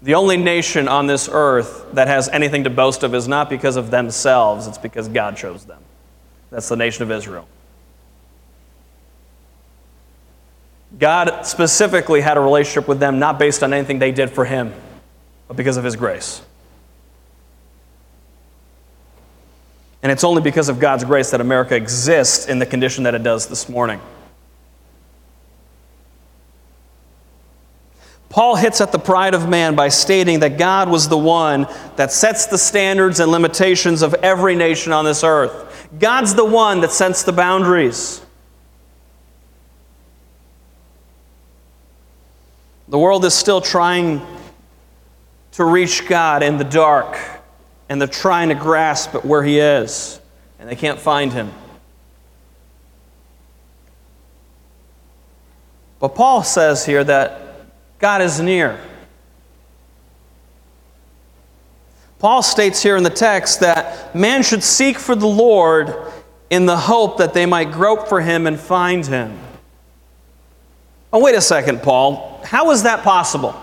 The 0.01 0.15
only 0.15 0.37
nation 0.37 0.87
on 0.87 1.09
this 1.09 1.29
earth 1.31 1.87
that 1.93 2.07
has 2.07 2.29
anything 2.29 2.63
to 2.65 2.71
boast 2.71 3.03
of 3.03 3.17
is 3.17 3.27
not 3.27 3.51
because 3.51 3.75
of 3.75 3.91
themselves, 3.91 4.69
it's 4.69 4.79
because 4.79 5.09
God 5.09 5.37
chose 5.37 5.65
them. 5.65 5.83
That's 6.51 6.69
the 6.69 6.77
nation 6.77 7.03
of 7.03 7.11
Israel. 7.11 7.49
God 10.99 11.43
specifically 11.43 12.21
had 12.21 12.37
a 12.37 12.41
relationship 12.41 12.87
with 12.89 13.01
them 13.01 13.19
not 13.19 13.41
based 13.41 13.65
on 13.65 13.73
anything 13.73 13.99
they 13.99 14.13
did 14.13 14.31
for 14.31 14.45
Him, 14.45 14.73
but 15.49 15.57
because 15.57 15.77
of 15.77 15.85
His 15.85 15.97
grace. 15.97 16.43
And 20.03 20.11
it's 20.11 20.25
only 20.25 20.41
because 20.41 20.69
of 20.69 20.79
God's 20.79 21.05
grace 21.05 21.31
that 21.31 21.41
America 21.41 21.75
exists 21.77 22.47
in 22.49 22.59
the 22.59 22.67
condition 22.67 23.05
that 23.05 23.15
it 23.15 23.23
does 23.23 23.47
this 23.47 23.69
morning. 23.69 24.01
Paul 28.31 28.55
hits 28.55 28.81
at 28.81 28.93
the 28.93 28.99
pride 28.99 29.35
of 29.35 29.49
man 29.49 29.75
by 29.75 29.89
stating 29.89 30.41
that 30.41 30.57
God 30.57 30.89
was 30.89 31.09
the 31.09 31.19
one 31.19 31.67
that 31.97 32.13
sets 32.13 32.47
the 32.47 32.59
standards 32.59 33.19
and 33.19 33.31
limitations 33.31 34.03
of 34.03 34.15
every 34.15 34.55
nation 34.55 34.93
on 34.93 35.05
this 35.05 35.25
earth. 35.25 35.89
God's 35.99 36.35
the 36.35 36.45
one 36.45 36.81
that 36.81 36.93
sets 36.93 37.25
the 37.25 37.33
boundaries. 37.33 38.25
The 42.89 42.99
world 42.99 43.25
is 43.25 43.35
still 43.35 43.61
trying 43.61 44.25
to 45.53 45.65
reach 45.65 46.07
God 46.07 46.45
in 46.45 46.57
the 46.57 46.65
dark 46.65 47.19
and 47.91 48.01
they're 48.01 48.09
trying 48.09 48.51
to 48.51 48.55
grasp 48.55 49.17
at 49.17 49.25
where 49.25 49.43
he 49.43 49.59
is, 49.59 50.21
and 50.61 50.69
they 50.69 50.77
can't 50.77 51.01
find 51.01 51.33
him. 51.33 51.53
But 55.99 56.15
Paul 56.15 56.45
says 56.45 56.87
here 56.87 57.03
that 57.03 57.67
God 57.99 58.23
is 58.23 58.41
near. 58.41 58.81
Paul 62.21 62.43
states 62.43 62.81
here 62.81 62.97
in 62.97 63.03
the 63.03 63.11
text 63.11 63.61
that 63.61 64.15
man 64.15 64.45
should 64.45 64.63
seek 64.63 64.97
for 64.97 65.17
the 65.17 65.27
Lord 65.27 65.95
in 66.49 66.67
the 66.67 66.77
hope 66.77 67.19
that 67.19 67.35
they 67.35 67.45
might 67.45 67.73
grope 67.73 68.09
for 68.09 68.21
him 68.21 68.47
and 68.47 68.59
find 68.59 69.05
him. 69.05 69.37
Oh, 71.13 71.19
wait 71.19 71.35
a 71.35 71.41
second, 71.41 71.83
Paul. 71.83 72.41
How 72.45 72.71
is 72.71 72.85
that 72.85 73.03
possible? 73.03 73.61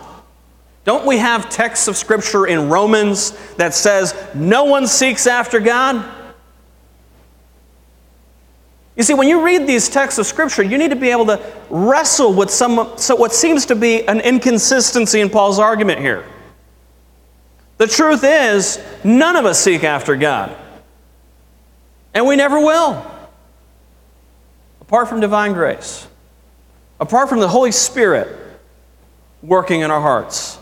Don't 0.88 1.06
we 1.06 1.18
have 1.18 1.50
texts 1.50 1.90
of 1.90 1.98
Scripture 1.98 2.48
in 2.48 2.70
Romans 2.70 3.32
that 3.58 3.74
says 3.74 4.16
no 4.34 4.64
one 4.64 4.88
seeks 4.88 5.28
after 5.28 5.60
God? 5.60 6.14
You 8.96 9.04
see, 9.04 9.14
when 9.14 9.28
you 9.28 9.44
read 9.44 9.68
these 9.68 9.90
texts 9.90 10.18
of 10.18 10.26
Scripture, 10.26 10.64
you 10.64 10.78
need 10.78 10.92
to 10.92 10.96
be 10.96 11.10
able 11.10 11.26
to 11.26 11.42
wrestle 11.70 12.34
with 12.34 12.50
some, 12.50 12.94
so 12.96 13.18
what 13.18 13.34
seems 13.34 13.66
to 13.66 13.76
be 13.76 14.08
an 14.08 14.22
inconsistency 14.22 15.20
in 15.20 15.30
Paul's 15.30 15.60
argument 15.60 16.00
here. 16.00 16.24
The 17.80 17.88
truth 17.88 18.24
is, 18.24 18.80
none 19.04 19.36
of 19.36 19.44
us 19.44 19.60
seek 19.60 19.84
after 19.84 20.16
God. 20.16 20.56
And 22.14 22.26
we 22.26 22.38
never 22.38 22.62
will. 22.62 23.06
Apart 24.80 25.10
from 25.10 25.20
divine 25.20 25.52
grace, 25.52 26.08
apart 26.98 27.28
from 27.28 27.42
the 27.42 27.50
Holy 27.50 27.74
Spirit 27.74 28.38
working 29.44 29.82
in 29.82 29.92
our 29.92 30.00
hearts. 30.00 30.60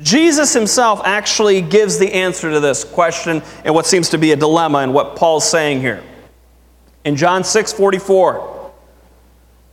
Jesus 0.00 0.54
himself 0.54 1.00
actually 1.04 1.60
gives 1.60 1.98
the 1.98 2.12
answer 2.12 2.50
to 2.50 2.60
this 2.60 2.84
question 2.84 3.42
and 3.64 3.74
what 3.74 3.86
seems 3.86 4.08
to 4.10 4.18
be 4.18 4.32
a 4.32 4.36
dilemma 4.36 4.78
in 4.78 4.92
what 4.92 5.16
Paul's 5.16 5.48
saying 5.48 5.80
here. 5.80 6.02
In 7.04 7.16
John 7.16 7.44
6 7.44 7.72
44, 7.72 8.72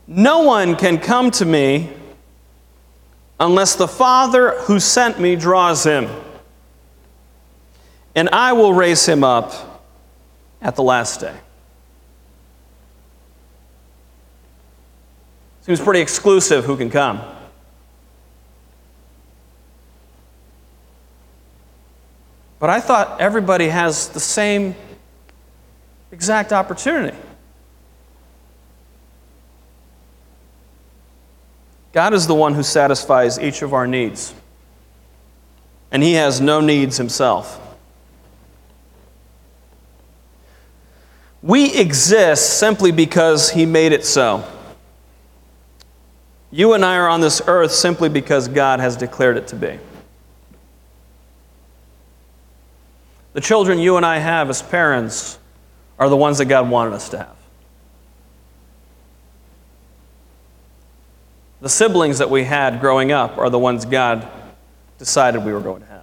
no 0.06 0.40
one 0.40 0.76
can 0.76 0.98
come 0.98 1.30
to 1.32 1.44
me 1.44 1.90
unless 3.38 3.76
the 3.76 3.88
Father 3.88 4.58
who 4.62 4.78
sent 4.78 5.18
me 5.18 5.36
draws 5.36 5.84
him. 5.84 6.08
And 8.14 8.28
I 8.30 8.52
will 8.52 8.74
raise 8.74 9.06
him 9.06 9.24
up 9.24 9.82
at 10.60 10.76
the 10.76 10.82
last 10.82 11.20
day. 11.20 11.34
Seems 15.62 15.80
pretty 15.80 16.00
exclusive 16.00 16.64
who 16.64 16.76
can 16.76 16.90
come. 16.90 17.20
But 22.60 22.68
I 22.68 22.78
thought 22.78 23.20
everybody 23.20 23.68
has 23.68 24.10
the 24.10 24.20
same 24.20 24.76
exact 26.12 26.52
opportunity. 26.52 27.16
God 31.92 32.14
is 32.14 32.26
the 32.26 32.34
one 32.34 32.54
who 32.54 32.62
satisfies 32.62 33.38
each 33.38 33.62
of 33.62 33.74
our 33.74 33.86
needs, 33.86 34.34
and 35.90 36.02
He 36.02 36.12
has 36.12 36.40
no 36.40 36.60
needs 36.60 36.98
Himself. 36.98 37.58
We 41.42 41.74
exist 41.74 42.58
simply 42.58 42.92
because 42.92 43.50
He 43.50 43.64
made 43.64 43.92
it 43.92 44.04
so. 44.04 44.44
You 46.50 46.74
and 46.74 46.84
I 46.84 46.96
are 46.96 47.08
on 47.08 47.22
this 47.22 47.40
earth 47.46 47.72
simply 47.72 48.10
because 48.10 48.48
God 48.48 48.80
has 48.80 48.96
declared 48.96 49.38
it 49.38 49.46
to 49.48 49.56
be. 49.56 49.78
The 53.32 53.40
children 53.40 53.78
you 53.78 53.96
and 53.96 54.04
I 54.04 54.18
have 54.18 54.50
as 54.50 54.62
parents 54.62 55.38
are 55.98 56.08
the 56.08 56.16
ones 56.16 56.38
that 56.38 56.46
God 56.46 56.68
wanted 56.68 56.94
us 56.94 57.08
to 57.10 57.18
have. 57.18 57.36
The 61.60 61.68
siblings 61.68 62.18
that 62.18 62.30
we 62.30 62.44
had 62.44 62.80
growing 62.80 63.12
up 63.12 63.36
are 63.36 63.50
the 63.50 63.58
ones 63.58 63.84
God 63.84 64.26
decided 64.98 65.44
we 65.44 65.52
were 65.52 65.60
going 65.60 65.82
to 65.82 65.86
have. 65.88 66.00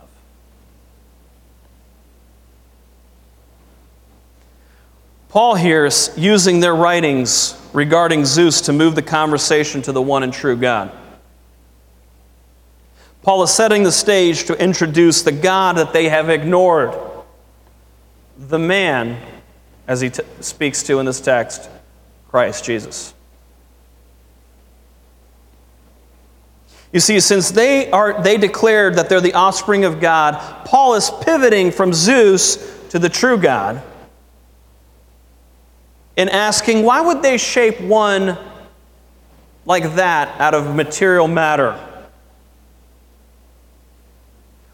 Paul 5.29 5.55
here 5.55 5.85
is 5.85 6.11
using 6.15 6.59
their 6.59 6.75
writings 6.75 7.59
regarding 7.73 8.25
Zeus 8.25 8.61
to 8.61 8.73
move 8.73 8.95
the 8.95 9.01
conversation 9.01 9.81
to 9.83 9.91
the 9.91 10.01
one 10.01 10.23
and 10.23 10.31
true 10.31 10.55
God. 10.55 10.91
Paul 13.23 13.43
is 13.43 13.51
setting 13.51 13.83
the 13.83 13.91
stage 13.91 14.45
to 14.45 14.59
introduce 14.61 15.21
the 15.21 15.31
God 15.31 15.77
that 15.77 15.91
they 15.91 16.07
have 16.07 16.29
ignored, 16.29 16.97
the 18.37 18.59
man, 18.59 19.19
as 19.87 20.01
he 20.01 20.09
t- 20.09 20.23
speaks 20.41 20.83
to 20.83 20.99
in 20.99 21.05
this 21.05 21.19
text, 21.19 21.69
Christ 22.29 22.63
Jesus. 22.63 23.13
You 26.93 26.99
see, 26.99 27.19
since 27.19 27.51
they, 27.51 27.91
are, 27.91 28.21
they 28.21 28.37
declared 28.37 28.95
that 28.95 29.09
they're 29.09 29.21
the 29.21 29.33
offspring 29.33 29.85
of 29.85 29.99
God, 29.99 30.65
Paul 30.65 30.95
is 30.95 31.11
pivoting 31.21 31.71
from 31.71 31.93
Zeus 31.93 32.57
to 32.89 32.99
the 32.99 33.09
true 33.09 33.37
God 33.37 33.81
and 36.15 36.29
asking, 36.29 36.83
why 36.83 37.01
would 37.01 37.21
they 37.21 37.37
shape 37.37 37.79
one 37.81 38.37
like 39.65 39.95
that 39.95 40.39
out 40.39 40.53
of 40.53 40.75
material 40.75 41.27
matter? 41.27 41.86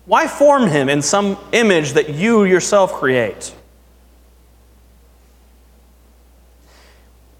Why 0.05 0.27
form 0.27 0.67
him 0.67 0.89
in 0.89 1.01
some 1.01 1.37
image 1.51 1.93
that 1.93 2.09
you 2.09 2.43
yourself 2.43 2.93
create? 2.93 3.53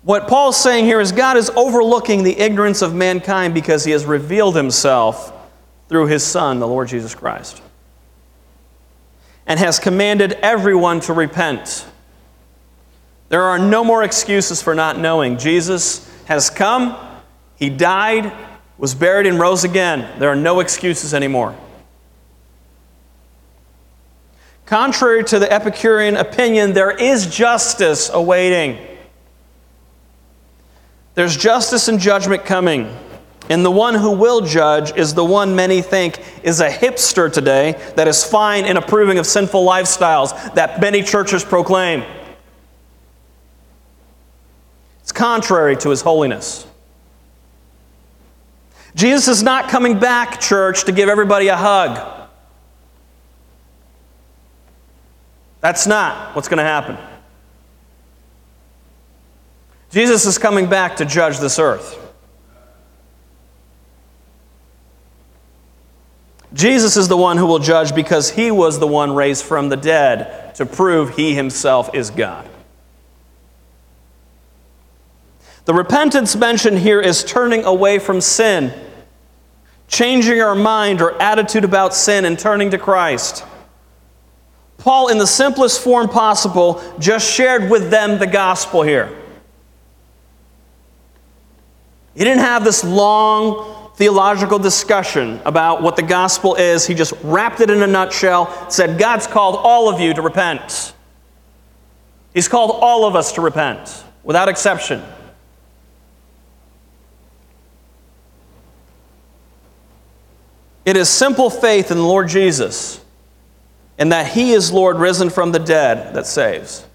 What 0.03 0.27
Paul's 0.27 0.57
saying 0.57 0.85
here 0.85 0.99
is 0.99 1.11
God 1.11 1.37
is 1.37 1.49
overlooking 1.51 2.23
the 2.23 2.37
ignorance 2.37 2.81
of 2.81 2.93
mankind 2.93 3.53
because 3.53 3.85
he 3.85 3.91
has 3.91 4.05
revealed 4.05 4.55
himself 4.55 5.31
through 5.87 6.07
his 6.07 6.23
Son, 6.23 6.59
the 6.59 6.67
Lord 6.67 6.89
Jesus 6.89 7.15
Christ, 7.15 7.61
and 9.45 9.59
has 9.59 9.79
commanded 9.79 10.33
everyone 10.33 10.99
to 11.01 11.13
repent. 11.13 11.85
There 13.29 13.43
are 13.43 13.59
no 13.59 13.83
more 13.83 14.03
excuses 14.03 14.61
for 14.61 14.75
not 14.75 14.99
knowing. 14.99 15.37
Jesus 15.37 16.09
has 16.25 16.49
come, 16.49 16.97
he 17.55 17.69
died, 17.69 18.31
was 18.77 18.95
buried, 18.95 19.25
and 19.25 19.39
rose 19.39 19.63
again. 19.63 20.19
There 20.19 20.29
are 20.29 20.35
no 20.35 20.59
excuses 20.59 21.13
anymore. 21.13 21.55
Contrary 24.73 25.23
to 25.23 25.37
the 25.37 25.53
Epicurean 25.53 26.17
opinion, 26.17 26.73
there 26.73 26.89
is 26.89 27.27
justice 27.27 28.09
awaiting. 28.09 28.79
There's 31.13 31.37
justice 31.37 31.89
and 31.89 31.99
judgment 31.99 32.43
coming. 32.43 32.91
And 33.51 33.63
the 33.63 33.69
one 33.69 33.93
who 33.93 34.09
will 34.09 34.41
judge 34.41 34.91
is 34.97 35.13
the 35.13 35.23
one 35.23 35.55
many 35.55 35.83
think 35.83 36.19
is 36.41 36.59
a 36.59 36.71
hipster 36.71 37.31
today 37.31 37.73
that 37.95 38.07
is 38.07 38.23
fine 38.23 38.65
in 38.65 38.77
approving 38.77 39.19
of 39.19 39.27
sinful 39.27 39.63
lifestyles 39.63 40.55
that 40.55 40.81
many 40.81 41.03
churches 41.03 41.43
proclaim. 41.43 42.03
It's 45.03 45.11
contrary 45.11 45.77
to 45.77 45.91
his 45.91 46.01
holiness. 46.01 46.65
Jesus 48.95 49.27
is 49.27 49.43
not 49.43 49.69
coming 49.69 49.99
back, 49.99 50.41
church, 50.41 50.85
to 50.85 50.91
give 50.91 51.09
everybody 51.09 51.49
a 51.49 51.57
hug. 51.57 52.22
That's 55.63 55.87
not 55.87 56.35
what's 56.35 56.49
going 56.49 56.57
to 56.57 56.63
happen. 56.65 56.97
Jesus 59.91 60.25
is 60.25 60.37
coming 60.37 60.67
back 60.67 60.97
to 60.97 61.05
judge 61.05 61.39
this 61.39 61.57
earth. 61.57 61.97
Jesus 66.53 66.97
is 66.97 67.07
the 67.07 67.15
one 67.15 67.37
who 67.37 67.45
will 67.45 67.59
judge 67.59 67.95
because 67.95 68.31
he 68.31 68.51
was 68.51 68.77
the 68.77 68.87
one 68.87 69.15
raised 69.15 69.45
from 69.45 69.69
the 69.69 69.77
dead 69.77 70.53
to 70.55 70.65
prove 70.65 71.15
he 71.15 71.33
himself 71.33 71.95
is 71.95 72.09
God. 72.09 72.49
The 75.63 75.73
repentance 75.73 76.35
mentioned 76.35 76.79
here 76.79 76.99
is 76.99 77.23
turning 77.23 77.63
away 77.63 77.99
from 77.99 78.19
sin, 78.19 78.73
changing 79.87 80.41
our 80.41 80.55
mind 80.55 81.01
or 81.01 81.19
attitude 81.21 81.63
about 81.63 81.93
sin, 81.93 82.25
and 82.25 82.37
turning 82.37 82.71
to 82.71 82.77
Christ. 82.77 83.45
Paul, 84.83 85.07
in 85.07 85.17
the 85.17 85.25
simplest 85.25 85.81
form 85.81 86.09
possible, 86.09 86.83
just 86.99 87.31
shared 87.31 87.71
with 87.71 87.89
them 87.89 88.19
the 88.19 88.27
gospel 88.27 88.81
here. 88.83 89.17
He 92.13 92.25
didn't 92.25 92.41
have 92.41 92.65
this 92.65 92.83
long 92.83 93.93
theological 93.95 94.59
discussion 94.59 95.39
about 95.45 95.81
what 95.81 95.95
the 95.95 96.01
gospel 96.01 96.55
is. 96.55 96.85
He 96.85 96.95
just 96.95 97.13
wrapped 97.23 97.61
it 97.61 97.69
in 97.69 97.81
a 97.81 97.87
nutshell, 97.87 98.69
said, 98.69 98.99
God's 98.99 99.25
called 99.25 99.55
all 99.55 99.87
of 99.87 100.01
you 100.01 100.13
to 100.15 100.21
repent. 100.21 100.93
He's 102.33 102.49
called 102.49 102.71
all 102.73 103.05
of 103.05 103.15
us 103.15 103.31
to 103.33 103.41
repent, 103.41 104.03
without 104.21 104.49
exception. 104.49 105.01
It 110.83 110.97
is 110.97 111.07
simple 111.07 111.49
faith 111.49 111.89
in 111.89 111.95
the 111.95 112.03
Lord 112.03 112.27
Jesus 112.27 112.99
and 113.97 114.11
that 114.11 114.27
He 114.27 114.51
is 114.51 114.71
Lord 114.71 114.97
risen 114.97 115.29
from 115.29 115.51
the 115.51 115.59
dead 115.59 116.15
that 116.15 116.25
saves. 116.25 116.85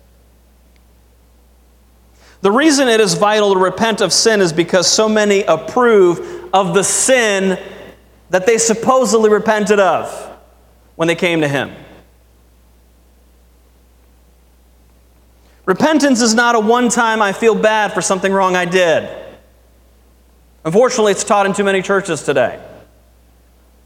The 2.40 2.52
reason 2.52 2.88
it 2.88 3.00
is 3.00 3.14
vital 3.14 3.54
to 3.54 3.58
repent 3.58 4.00
of 4.00 4.12
sin 4.12 4.40
is 4.40 4.52
because 4.52 4.86
so 4.86 5.08
many 5.08 5.42
approve 5.42 6.50
of 6.52 6.74
the 6.74 6.84
sin 6.84 7.58
that 8.30 8.46
they 8.46 8.58
supposedly 8.58 9.30
repented 9.30 9.80
of 9.80 10.10
when 10.96 11.08
they 11.08 11.14
came 11.14 11.40
to 11.40 11.48
Him. 11.48 11.72
Repentance 15.66 16.22
is 16.22 16.34
not 16.34 16.54
a 16.54 16.60
one 16.60 16.88
time 16.88 17.20
I 17.20 17.32
feel 17.32 17.54
bad 17.54 17.92
for 17.92 18.00
something 18.00 18.32
wrong 18.32 18.56
I 18.56 18.64
did. 18.64 19.08
Unfortunately, 20.64 21.12
it's 21.12 21.24
taught 21.24 21.46
in 21.46 21.52
too 21.52 21.64
many 21.64 21.82
churches 21.82 22.22
today. 22.22 22.58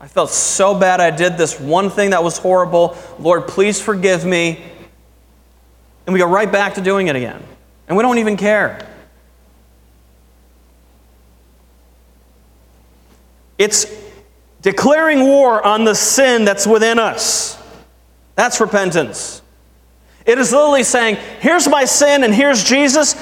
I 0.03 0.09
felt 0.09 0.31
so 0.31 0.77
bad 0.77 1.01
I 1.01 1.13
did 1.13 1.39
this 1.39 1.61
one 1.61 1.89
thing 1.89 2.11
that 2.11 2.25
was 2.25 2.37
horrible. 2.37 2.97
Lord, 3.21 3.47
please 3.47 3.81
forgive 3.81 4.25
me. 4.25 4.61
And 6.07 6.13
we 6.13 6.19
go 6.19 6.29
right 6.29 6.51
back 6.51 6.75
to 6.75 6.81
doing 6.81 7.07
it 7.07 7.15
again. 7.15 7.41
And 7.87 7.97
we 7.97 8.03
don't 8.03 8.19
even 8.19 8.37
care. 8.37 8.85
It's 13.59 13.87
declaring 14.61 15.21
war 15.21 15.65
on 15.65 15.85
the 15.85 15.95
sin 15.95 16.45
that's 16.45 16.67
within 16.67 16.99
us. 16.99 17.57
That's 18.35 18.61
repentance. 18.61 19.41
It 20.27 20.37
is 20.37 20.51
literally 20.51 20.83
saying, 20.83 21.17
here's 21.39 21.69
my 21.69 21.85
sin 21.85 22.25
and 22.25 22.35
here's 22.35 22.65
Jesus. 22.65 23.15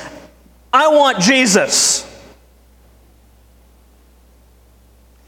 I 0.73 0.88
want 0.88 1.21
Jesus. 1.21 2.10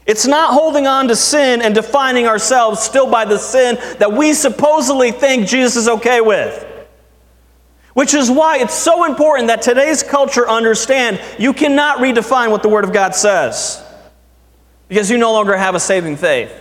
It's 0.05 0.27
not 0.27 0.53
holding 0.53 0.85
on 0.85 1.07
to 1.07 1.15
sin 1.15 1.61
and 1.61 1.73
defining 1.73 2.27
ourselves 2.27 2.81
still 2.81 3.09
by 3.09 3.25
the 3.25 3.37
sin 3.37 3.77
that 3.99 4.11
we 4.11 4.33
supposedly 4.33 5.11
think 5.11 5.47
Jesus 5.47 5.75
is 5.75 5.87
okay 5.87 6.19
with. 6.21 6.65
Which 7.93 8.13
is 8.13 8.29
why 8.29 8.57
it's 8.57 8.73
so 8.73 9.05
important 9.05 9.47
that 9.47 9.61
today's 9.61 10.03
culture 10.03 10.49
understand 10.49 11.21
you 11.39 11.53
cannot 11.53 11.99
redefine 11.99 12.51
what 12.51 12.63
the 12.63 12.69
Word 12.69 12.83
of 12.83 12.91
God 12.91 13.15
says. 13.15 13.81
because 14.89 15.09
you 15.09 15.17
no 15.17 15.31
longer 15.31 15.55
have 15.57 15.75
a 15.75 15.79
saving 15.79 16.17
faith. 16.17 16.51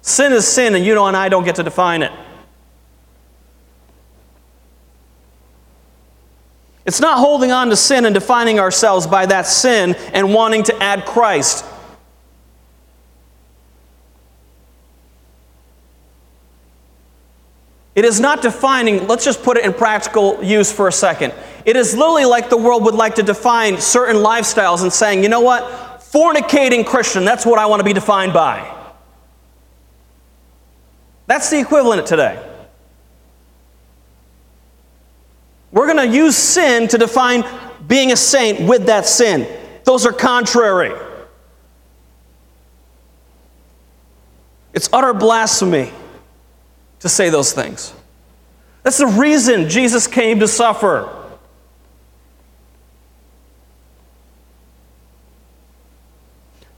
Sin 0.00 0.32
is 0.32 0.46
sin, 0.46 0.76
and 0.76 0.84
you 0.84 1.02
and 1.02 1.16
I 1.16 1.28
don't 1.28 1.44
get 1.44 1.56
to 1.56 1.64
define 1.64 2.02
it. 2.02 2.12
It's 6.86 7.00
not 7.00 7.18
holding 7.18 7.50
on 7.50 7.68
to 7.70 7.76
sin 7.76 8.04
and 8.04 8.14
defining 8.14 8.60
ourselves 8.60 9.08
by 9.08 9.26
that 9.26 9.46
sin 9.46 9.96
and 10.12 10.32
wanting 10.32 10.62
to 10.64 10.82
add 10.82 11.04
Christ. 11.04 11.64
It 17.96 18.04
is 18.04 18.20
not 18.20 18.40
defining, 18.40 19.08
let's 19.08 19.24
just 19.24 19.42
put 19.42 19.56
it 19.56 19.64
in 19.64 19.72
practical 19.72 20.42
use 20.44 20.70
for 20.70 20.86
a 20.86 20.92
second. 20.92 21.34
It 21.64 21.76
is 21.76 21.96
literally 21.96 22.26
like 22.26 22.50
the 22.50 22.56
world 22.56 22.84
would 22.84 22.94
like 22.94 23.16
to 23.16 23.22
define 23.22 23.80
certain 23.80 24.16
lifestyles 24.16 24.82
and 24.82 24.92
saying, 24.92 25.22
you 25.22 25.28
know 25.28 25.40
what? 25.40 25.64
Fornicating 26.00 26.86
Christian, 26.86 27.24
that's 27.24 27.44
what 27.44 27.58
I 27.58 27.66
want 27.66 27.80
to 27.80 27.84
be 27.84 27.94
defined 27.94 28.32
by. 28.32 28.72
That's 31.26 31.50
the 31.50 31.58
equivalent 31.58 32.06
today. 32.06 32.55
We're 35.72 35.92
going 35.92 36.10
to 36.10 36.16
use 36.16 36.36
sin 36.36 36.88
to 36.88 36.98
define 36.98 37.44
being 37.86 38.12
a 38.12 38.16
saint 38.16 38.66
with 38.68 38.86
that 38.86 39.06
sin. 39.06 39.46
Those 39.84 40.06
are 40.06 40.12
contrary. 40.12 40.92
It's 44.72 44.88
utter 44.92 45.14
blasphemy 45.14 45.90
to 47.00 47.08
say 47.08 47.30
those 47.30 47.52
things. 47.52 47.92
That's 48.82 48.98
the 48.98 49.06
reason 49.06 49.68
Jesus 49.68 50.06
came 50.06 50.40
to 50.40 50.48
suffer. 50.48 51.12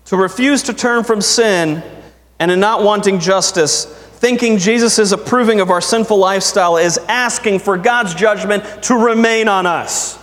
To 0.07 0.17
refuse 0.17 0.63
to 0.65 0.73
turn 0.73 1.05
from 1.05 1.21
sin 1.21 1.83
and 2.39 2.51
in 2.51 2.61
not 2.61 2.83
wanting 2.83 3.21
justice 3.21 3.87
thinking 4.19 4.59
Jesus 4.59 4.99
is 4.99 5.13
approving 5.13 5.61
of 5.61 5.71
our 5.71 5.81
sinful 5.81 6.19
lifestyle 6.19 6.77
is 6.77 6.99
asking 7.09 7.61
for 7.61 7.79
God's 7.79 8.15
judgment 8.15 8.65
to 8.85 8.95
remain 8.95 9.47
on 9.47 9.65
us. 9.65 10.19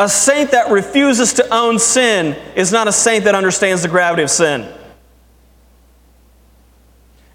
A 0.00 0.08
saint 0.08 0.50
that 0.50 0.70
refuses 0.70 1.34
to 1.34 1.54
own 1.54 1.78
sin 1.78 2.36
is 2.56 2.72
not 2.72 2.88
a 2.88 2.92
saint 2.92 3.24
that 3.24 3.34
understands 3.34 3.82
the 3.82 3.88
gravity 3.88 4.22
of 4.22 4.30
sin. 4.30 4.66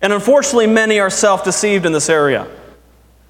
And 0.01 0.11
unfortunately, 0.11 0.67
many 0.67 0.99
are 0.99 1.09
self 1.09 1.43
deceived 1.43 1.85
in 1.85 1.93
this 1.93 2.09
area. 2.09 2.47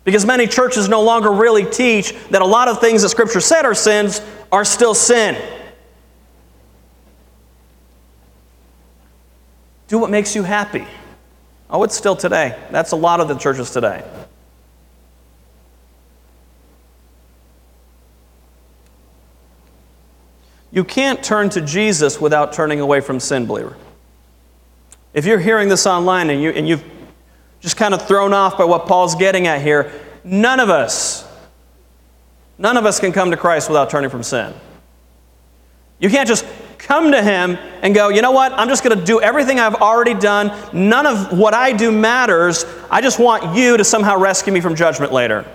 Because 0.05 0.25
many 0.25 0.47
churches 0.47 0.89
no 0.89 1.01
longer 1.01 1.31
really 1.31 1.65
teach 1.65 2.13
that 2.29 2.41
a 2.41 2.45
lot 2.45 2.67
of 2.67 2.79
things 2.79 3.01
that 3.01 3.09
Scripture 3.09 3.41
said 3.41 3.65
are 3.65 3.75
sins 3.75 4.21
are 4.51 4.65
still 4.65 4.95
sin. 4.95 5.35
Do 9.87 9.99
what 9.99 10.09
makes 10.09 10.35
you 10.35 10.43
happy. 10.43 10.85
Oh, 11.69 11.83
it's 11.83 11.95
still 11.95 12.15
today. 12.15 12.57
That's 12.71 12.91
a 12.91 12.95
lot 12.95 13.19
of 13.19 13.27
the 13.27 13.35
churches 13.35 13.71
today. 13.71 14.03
You 20.71 20.83
can't 20.83 21.23
turn 21.23 21.49
to 21.51 21.61
Jesus 21.61 22.19
without 22.19 22.51
turning 22.51 22.81
away 22.81 22.99
from 22.99 23.19
sin, 23.19 23.45
believer. 23.45 23.77
If 25.13 25.25
you're 25.25 25.39
hearing 25.39 25.69
this 25.69 25.87
online 25.87 26.29
and, 26.29 26.41
you, 26.41 26.49
and 26.49 26.67
you've 26.67 26.83
just 27.61 27.77
kind 27.77 27.93
of 27.93 28.05
thrown 28.05 28.33
off 28.33 28.57
by 28.57 28.65
what 28.65 28.85
Paul's 28.85 29.15
getting 29.15 29.47
at 29.47 29.61
here, 29.61 29.91
none 30.25 30.59
of 30.59 30.69
us, 30.69 31.25
none 32.57 32.75
of 32.75 32.85
us 32.85 32.99
can 32.99 33.13
come 33.13 33.31
to 33.31 33.37
Christ 33.37 33.69
without 33.69 33.89
turning 33.89 34.09
from 34.09 34.23
sin. 34.23 34.53
You 35.99 36.09
can't 36.09 36.27
just 36.27 36.45
come 36.77 37.11
to 37.11 37.21
Him 37.21 37.57
and 37.81 37.93
go, 37.95 38.09
you 38.09 38.21
know 38.21 38.31
what? 38.31 38.51
I'm 38.53 38.67
just 38.67 38.83
going 38.83 38.97
to 38.97 39.03
do 39.03 39.21
everything 39.21 39.59
I've 39.59 39.75
already 39.75 40.13
done. 40.13 40.51
None 40.73 41.05
of 41.05 41.37
what 41.37 41.53
I 41.53 41.73
do 41.73 41.91
matters. 41.91 42.65
I 42.89 43.01
just 43.01 43.19
want 43.19 43.55
you 43.55 43.77
to 43.77 43.83
somehow 43.83 44.17
rescue 44.17 44.53
me 44.53 44.61
from 44.61 44.75
judgment 44.75 45.11
later. 45.11 45.45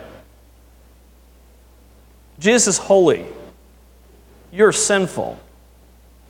Jesus 2.39 2.67
is 2.67 2.79
holy. 2.79 3.27
You're 4.53 4.73
sinful. 4.73 5.39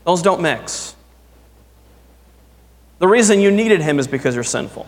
Those 0.04 0.22
don't 0.22 0.42
mix. 0.42 0.94
The 2.98 3.08
reason 3.08 3.40
you 3.40 3.50
needed 3.50 3.80
Him 3.80 3.98
is 3.98 4.06
because 4.06 4.34
you're 4.34 4.44
sinful. 4.44 4.86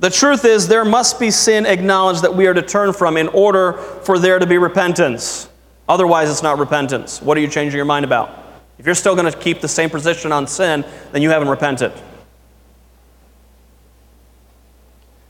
The 0.00 0.10
truth 0.10 0.44
is, 0.44 0.68
there 0.68 0.84
must 0.84 1.20
be 1.20 1.30
sin 1.30 1.66
acknowledged 1.66 2.22
that 2.22 2.34
we 2.34 2.46
are 2.46 2.54
to 2.54 2.62
turn 2.62 2.92
from 2.92 3.16
in 3.16 3.28
order 3.28 3.74
for 3.74 4.18
there 4.18 4.38
to 4.38 4.46
be 4.46 4.58
repentance. 4.58 5.48
Otherwise, 5.88 6.30
it's 6.30 6.42
not 6.42 6.58
repentance. 6.58 7.20
What 7.20 7.36
are 7.36 7.40
you 7.40 7.48
changing 7.48 7.76
your 7.76 7.84
mind 7.84 8.04
about? 8.04 8.44
If 8.78 8.86
you're 8.86 8.94
still 8.94 9.14
going 9.14 9.30
to 9.30 9.38
keep 9.38 9.60
the 9.60 9.68
same 9.68 9.90
position 9.90 10.32
on 10.32 10.46
sin, 10.46 10.84
then 11.12 11.22
you 11.22 11.30
haven't 11.30 11.48
repented. 11.48 11.92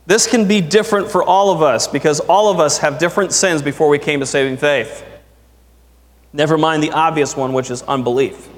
This 0.07 0.27
can 0.27 0.47
be 0.47 0.61
different 0.61 1.11
for 1.11 1.23
all 1.23 1.51
of 1.51 1.63
us 1.63 1.89
because 1.89 2.21
all 2.21 2.51
of 2.51 2.61
us 2.61 2.79
have 2.79 2.99
different 2.99 3.33
sins 3.33 3.63
before 3.63 3.89
we 3.89 3.99
came 3.99 4.21
to 4.21 4.27
saving 4.27 4.59
faith. 4.59 5.05
Never 6.33 6.59
mind 6.59 6.83
the 6.83 6.91
obvious 6.91 7.37
one, 7.37 7.53
which 7.53 7.71
is 7.71 7.83
unbelief. 7.83 8.49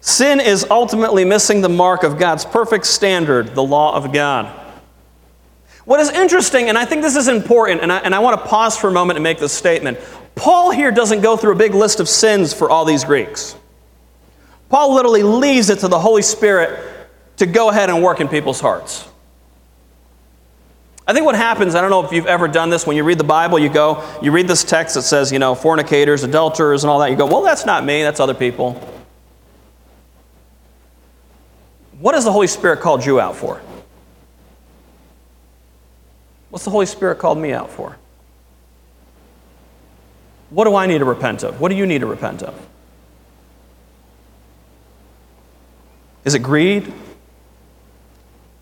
Sin 0.00 0.40
is 0.40 0.66
ultimately 0.70 1.24
missing 1.24 1.60
the 1.60 1.68
mark 1.68 2.02
of 2.02 2.18
God's 2.18 2.44
perfect 2.44 2.86
standard, 2.86 3.54
the 3.54 3.62
law 3.62 3.94
of 3.94 4.12
God. 4.12 4.63
What 5.84 6.00
is 6.00 6.10
interesting, 6.10 6.68
and 6.68 6.78
I 6.78 6.84
think 6.86 7.02
this 7.02 7.16
is 7.16 7.28
important, 7.28 7.82
and 7.82 7.92
I, 7.92 7.98
and 7.98 8.14
I 8.14 8.18
want 8.20 8.40
to 8.40 8.46
pause 8.46 8.76
for 8.76 8.88
a 8.88 8.92
moment 8.92 9.18
and 9.18 9.22
make 9.22 9.38
this 9.38 9.52
statement. 9.52 9.98
Paul 10.34 10.70
here 10.70 10.90
doesn't 10.90 11.20
go 11.20 11.36
through 11.36 11.52
a 11.52 11.56
big 11.56 11.74
list 11.74 12.00
of 12.00 12.08
sins 12.08 12.54
for 12.54 12.70
all 12.70 12.84
these 12.84 13.04
Greeks. 13.04 13.54
Paul 14.70 14.94
literally 14.94 15.22
leaves 15.22 15.68
it 15.68 15.80
to 15.80 15.88
the 15.88 15.98
Holy 15.98 16.22
Spirit 16.22 16.80
to 17.36 17.46
go 17.46 17.68
ahead 17.68 17.90
and 17.90 18.02
work 18.02 18.20
in 18.20 18.28
people's 18.28 18.60
hearts. 18.60 19.06
I 21.06 21.12
think 21.12 21.26
what 21.26 21.34
happens, 21.34 21.74
I 21.74 21.82
don't 21.82 21.90
know 21.90 22.02
if 22.02 22.12
you've 22.12 22.26
ever 22.26 22.48
done 22.48 22.70
this, 22.70 22.86
when 22.86 22.96
you 22.96 23.04
read 23.04 23.18
the 23.18 23.24
Bible, 23.24 23.58
you 23.58 23.68
go, 23.68 24.02
you 24.22 24.32
read 24.32 24.48
this 24.48 24.64
text 24.64 24.94
that 24.94 25.02
says, 25.02 25.30
you 25.30 25.38
know, 25.38 25.54
fornicators, 25.54 26.24
adulterers, 26.24 26.82
and 26.82 26.90
all 26.90 26.98
that. 27.00 27.10
You 27.10 27.16
go, 27.16 27.26
well, 27.26 27.42
that's 27.42 27.66
not 27.66 27.84
me, 27.84 28.02
that's 28.02 28.20
other 28.20 28.32
people. 28.32 28.72
What 31.98 32.14
has 32.14 32.24
the 32.24 32.32
Holy 32.32 32.46
Spirit 32.46 32.80
called 32.80 33.04
you 33.04 33.20
out 33.20 33.36
for? 33.36 33.60
What's 36.54 36.62
the 36.62 36.70
Holy 36.70 36.86
Spirit 36.86 37.18
called 37.18 37.36
me 37.36 37.52
out 37.52 37.68
for? 37.68 37.96
What 40.50 40.66
do 40.66 40.76
I 40.76 40.86
need 40.86 40.98
to 40.98 41.04
repent 41.04 41.42
of? 41.42 41.60
What 41.60 41.70
do 41.70 41.74
you 41.74 41.84
need 41.84 42.02
to 42.02 42.06
repent 42.06 42.44
of? 42.44 42.54
Is 46.24 46.36
it 46.36 46.44
greed? 46.44 46.92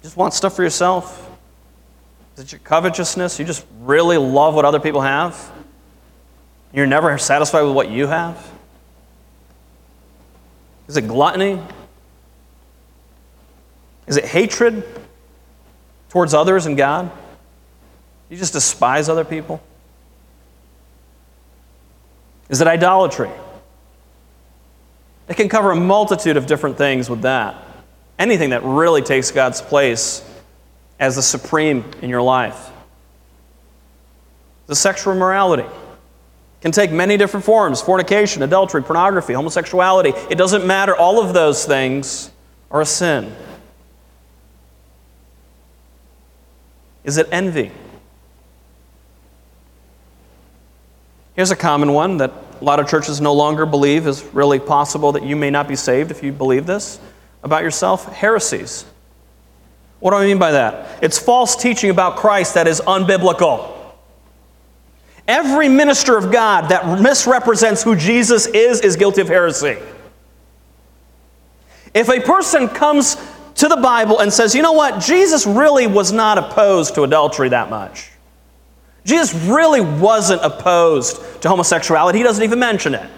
Just 0.02 0.16
want 0.16 0.32
stuff 0.32 0.56
for 0.56 0.62
yourself? 0.62 1.30
Is 2.38 2.44
it 2.44 2.52
your 2.52 2.60
covetousness? 2.60 3.38
You 3.38 3.44
just 3.44 3.66
really 3.80 4.16
love 4.16 4.54
what 4.54 4.64
other 4.64 4.80
people 4.80 5.02
have? 5.02 5.52
You're 6.72 6.86
never 6.86 7.18
satisfied 7.18 7.60
with 7.60 7.74
what 7.74 7.90
you 7.90 8.06
have? 8.06 8.50
Is 10.88 10.96
it 10.96 11.06
gluttony? 11.06 11.60
Is 14.06 14.16
it 14.16 14.24
hatred 14.24 14.82
towards 16.08 16.32
others 16.32 16.64
and 16.64 16.74
God? 16.74 17.12
You 18.32 18.38
just 18.38 18.54
despise 18.54 19.10
other 19.10 19.26
people? 19.26 19.60
Is 22.48 22.62
it 22.62 22.66
idolatry? 22.66 23.28
It 25.28 25.36
can 25.36 25.50
cover 25.50 25.70
a 25.70 25.76
multitude 25.76 26.38
of 26.38 26.46
different 26.46 26.78
things 26.78 27.10
with 27.10 27.22
that. 27.22 27.62
Anything 28.18 28.50
that 28.50 28.62
really 28.62 29.02
takes 29.02 29.30
God's 29.30 29.60
place 29.60 30.26
as 30.98 31.16
the 31.16 31.22
supreme 31.22 31.84
in 32.00 32.08
your 32.08 32.22
life. 32.22 32.70
The 34.66 34.76
sexual 34.76 35.14
morality 35.14 35.68
can 36.62 36.72
take 36.72 36.90
many 36.90 37.18
different 37.18 37.44
forms 37.44 37.82
fornication, 37.82 38.42
adultery, 38.42 38.82
pornography, 38.82 39.34
homosexuality. 39.34 40.14
It 40.30 40.38
doesn't 40.38 40.66
matter. 40.66 40.96
All 40.96 41.22
of 41.22 41.34
those 41.34 41.66
things 41.66 42.30
are 42.70 42.80
a 42.80 42.86
sin. 42.86 43.36
Is 47.04 47.18
it 47.18 47.28
envy? 47.30 47.72
Here's 51.34 51.50
a 51.50 51.56
common 51.56 51.92
one 51.92 52.18
that 52.18 52.30
a 52.60 52.64
lot 52.64 52.78
of 52.78 52.88
churches 52.88 53.20
no 53.20 53.32
longer 53.32 53.66
believe 53.66 54.06
is 54.06 54.22
really 54.34 54.58
possible 54.58 55.12
that 55.12 55.24
you 55.24 55.34
may 55.34 55.50
not 55.50 55.66
be 55.66 55.76
saved 55.76 56.10
if 56.10 56.22
you 56.22 56.30
believe 56.32 56.66
this 56.66 57.00
about 57.42 57.62
yourself 57.62 58.06
heresies. 58.12 58.84
What 59.98 60.10
do 60.10 60.16
I 60.16 60.26
mean 60.26 60.38
by 60.38 60.52
that? 60.52 61.02
It's 61.02 61.18
false 61.18 61.56
teaching 61.56 61.90
about 61.90 62.16
Christ 62.16 62.54
that 62.54 62.66
is 62.66 62.80
unbiblical. 62.80 63.72
Every 65.26 65.68
minister 65.68 66.16
of 66.18 66.32
God 66.32 66.68
that 66.70 67.00
misrepresents 67.00 67.82
who 67.82 67.96
Jesus 67.96 68.46
is 68.46 68.80
is 68.80 68.96
guilty 68.96 69.20
of 69.20 69.28
heresy. 69.28 69.78
If 71.94 72.08
a 72.08 72.20
person 72.20 72.68
comes 72.68 73.16
to 73.56 73.68
the 73.68 73.76
Bible 73.76 74.20
and 74.20 74.32
says, 74.32 74.54
you 74.54 74.62
know 74.62 74.72
what, 74.72 75.00
Jesus 75.00 75.46
really 75.46 75.86
was 75.86 76.12
not 76.12 76.38
opposed 76.38 76.94
to 76.94 77.02
adultery 77.02 77.48
that 77.50 77.70
much. 77.70 78.11
Jesus 79.04 79.34
really 79.34 79.80
wasn't 79.80 80.42
opposed 80.42 81.42
to 81.42 81.48
homosexuality. 81.48 82.18
He 82.18 82.24
doesn't 82.24 82.44
even 82.44 82.58
mention 82.58 82.94
it. 82.94 83.08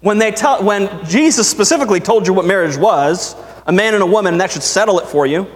When, 0.00 0.18
they 0.18 0.30
tell, 0.30 0.62
when 0.62 1.04
Jesus 1.06 1.48
specifically 1.48 2.00
told 2.00 2.26
you 2.26 2.34
what 2.34 2.44
marriage 2.44 2.76
was, 2.76 3.34
a 3.66 3.72
man 3.72 3.94
and 3.94 4.02
a 4.02 4.06
woman, 4.06 4.34
and 4.34 4.40
that 4.40 4.50
should 4.50 4.62
settle 4.62 5.00
it 5.00 5.06
for 5.06 5.26
you, 5.26 5.46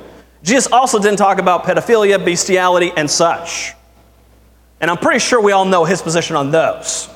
Jesus 0.43 0.73
also 0.73 0.99
didn't 0.99 1.19
talk 1.19 1.39
about 1.39 1.65
pedophilia, 1.65 2.25
bestiality, 2.25 2.91
and 2.97 3.11
such. 3.11 3.75
And 4.81 4.91
I'm 4.91 4.97
pretty 4.97 5.19
sure 5.19 5.41
we 5.41 5.53
all 5.53 5.67
know 5.67 5.85
his 5.85 6.01
position 6.01 6.37
on 6.37 6.51
those. 6.51 7.09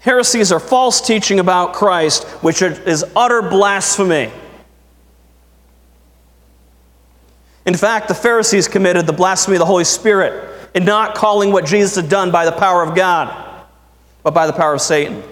Heresies 0.00 0.50
are 0.50 0.60
false 0.60 1.02
teaching 1.02 1.40
about 1.40 1.74
Christ, 1.74 2.24
which 2.42 2.62
is 2.62 3.04
utter 3.14 3.42
blasphemy. 3.42 4.32
In 7.70 7.76
fact, 7.76 8.08
the 8.08 8.16
Pharisees 8.16 8.66
committed 8.66 9.06
the 9.06 9.12
blasphemy 9.12 9.54
of 9.54 9.60
the 9.60 9.64
Holy 9.64 9.84
Spirit 9.84 10.58
in 10.74 10.84
not 10.84 11.14
calling 11.14 11.52
what 11.52 11.64
Jesus 11.64 11.94
had 11.94 12.08
done 12.08 12.32
by 12.32 12.44
the 12.44 12.50
power 12.50 12.82
of 12.82 12.96
God, 12.96 13.64
but 14.24 14.34
by 14.34 14.48
the 14.48 14.52
power 14.52 14.74
of 14.74 14.80
Satan. 14.80 15.22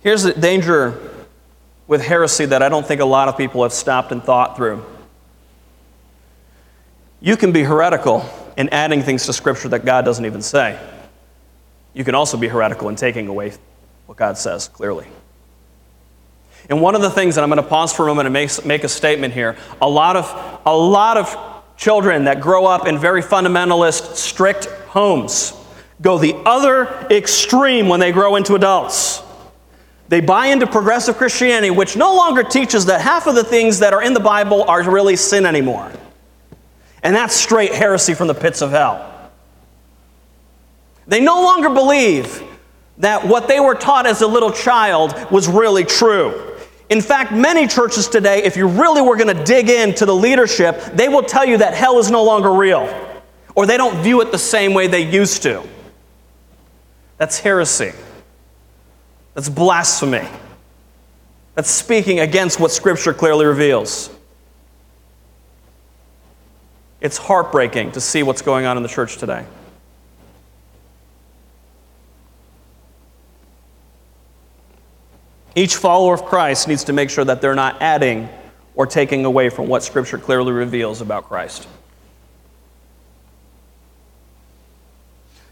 Here's 0.00 0.24
the 0.24 0.32
danger 0.32 0.98
with 1.86 2.02
heresy 2.02 2.46
that 2.46 2.60
I 2.60 2.68
don't 2.68 2.84
think 2.84 3.00
a 3.00 3.04
lot 3.04 3.28
of 3.28 3.36
people 3.36 3.62
have 3.62 3.72
stopped 3.72 4.10
and 4.10 4.20
thought 4.20 4.56
through. 4.56 4.84
You 7.20 7.36
can 7.36 7.52
be 7.52 7.62
heretical 7.62 8.28
in 8.56 8.68
adding 8.70 9.02
things 9.02 9.26
to 9.26 9.32
Scripture 9.32 9.68
that 9.68 9.84
God 9.84 10.04
doesn't 10.04 10.26
even 10.26 10.42
say. 10.42 10.76
You 11.94 12.04
can 12.04 12.14
also 12.14 12.36
be 12.36 12.48
heretical 12.48 12.88
in 12.88 12.96
taking 12.96 13.28
away 13.28 13.52
what 14.06 14.16
God 14.18 14.38
says 14.38 14.68
clearly. 14.68 15.06
And 16.70 16.80
one 16.80 16.94
of 16.94 17.02
the 17.02 17.10
things 17.10 17.34
that 17.34 17.44
I'm 17.44 17.50
going 17.50 17.62
to 17.62 17.68
pause 17.68 17.92
for 17.92 18.04
a 18.04 18.06
moment 18.06 18.26
and 18.26 18.32
make, 18.32 18.64
make 18.64 18.84
a 18.84 18.88
statement 18.88 19.34
here 19.34 19.56
a 19.80 19.88
lot, 19.88 20.16
of, 20.16 20.60
a 20.64 20.76
lot 20.76 21.16
of 21.16 21.36
children 21.76 22.24
that 22.24 22.40
grow 22.40 22.66
up 22.66 22.86
in 22.86 22.98
very 22.98 23.22
fundamentalist, 23.22 24.14
strict 24.16 24.66
homes 24.88 25.54
go 26.00 26.18
the 26.18 26.34
other 26.44 26.86
extreme 27.10 27.88
when 27.88 28.00
they 28.00 28.12
grow 28.12 28.36
into 28.36 28.54
adults. 28.54 29.22
They 30.08 30.20
buy 30.20 30.48
into 30.48 30.66
progressive 30.66 31.16
Christianity, 31.16 31.70
which 31.70 31.96
no 31.96 32.14
longer 32.14 32.42
teaches 32.42 32.86
that 32.86 33.00
half 33.00 33.26
of 33.26 33.34
the 33.34 33.44
things 33.44 33.78
that 33.78 33.94
are 33.94 34.02
in 34.02 34.12
the 34.12 34.20
Bible 34.20 34.64
are 34.64 34.82
really 34.82 35.16
sin 35.16 35.46
anymore. 35.46 35.90
And 37.02 37.14
that's 37.14 37.34
straight 37.34 37.72
heresy 37.72 38.14
from 38.14 38.26
the 38.26 38.34
pits 38.34 38.62
of 38.62 38.70
hell. 38.70 39.11
They 41.06 41.20
no 41.20 41.42
longer 41.42 41.70
believe 41.70 42.42
that 42.98 43.26
what 43.26 43.48
they 43.48 43.58
were 43.58 43.74
taught 43.74 44.06
as 44.06 44.22
a 44.22 44.26
little 44.26 44.52
child 44.52 45.14
was 45.30 45.48
really 45.48 45.84
true. 45.84 46.56
In 46.88 47.00
fact, 47.00 47.32
many 47.32 47.66
churches 47.66 48.06
today, 48.06 48.42
if 48.44 48.56
you 48.56 48.68
really 48.68 49.00
were 49.00 49.16
going 49.16 49.34
to 49.34 49.44
dig 49.44 49.70
into 49.70 50.04
the 50.04 50.14
leadership, 50.14 50.78
they 50.94 51.08
will 51.08 51.22
tell 51.22 51.44
you 51.44 51.58
that 51.58 51.74
hell 51.74 51.98
is 51.98 52.10
no 52.10 52.22
longer 52.22 52.52
real, 52.52 52.88
or 53.54 53.66
they 53.66 53.76
don't 53.76 54.02
view 54.02 54.20
it 54.20 54.30
the 54.30 54.38
same 54.38 54.74
way 54.74 54.86
they 54.86 55.10
used 55.10 55.42
to. 55.42 55.62
That's 57.16 57.38
heresy. 57.38 57.92
That's 59.34 59.48
blasphemy. 59.48 60.28
That's 61.54 61.70
speaking 61.70 62.20
against 62.20 62.60
what 62.60 62.70
Scripture 62.70 63.14
clearly 63.14 63.46
reveals. 63.46 64.10
It's 67.00 67.16
heartbreaking 67.16 67.92
to 67.92 68.00
see 68.00 68.22
what's 68.22 68.42
going 68.42 68.64
on 68.66 68.76
in 68.76 68.82
the 68.82 68.88
church 68.88 69.16
today. 69.16 69.44
Each 75.54 75.76
follower 75.76 76.14
of 76.14 76.24
Christ 76.24 76.68
needs 76.68 76.84
to 76.84 76.92
make 76.92 77.10
sure 77.10 77.24
that 77.24 77.40
they're 77.40 77.54
not 77.54 77.80
adding 77.82 78.28
or 78.74 78.86
taking 78.86 79.24
away 79.24 79.50
from 79.50 79.68
what 79.68 79.82
Scripture 79.82 80.18
clearly 80.18 80.52
reveals 80.52 81.00
about 81.00 81.28
Christ. 81.28 81.68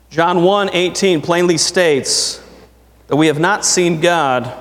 John 0.08 0.42
1 0.42 0.70
18 0.72 1.20
plainly 1.20 1.58
states 1.58 2.42
that 3.06 3.16
we 3.16 3.28
have 3.28 3.38
not 3.38 3.64
seen 3.64 4.00
God, 4.00 4.52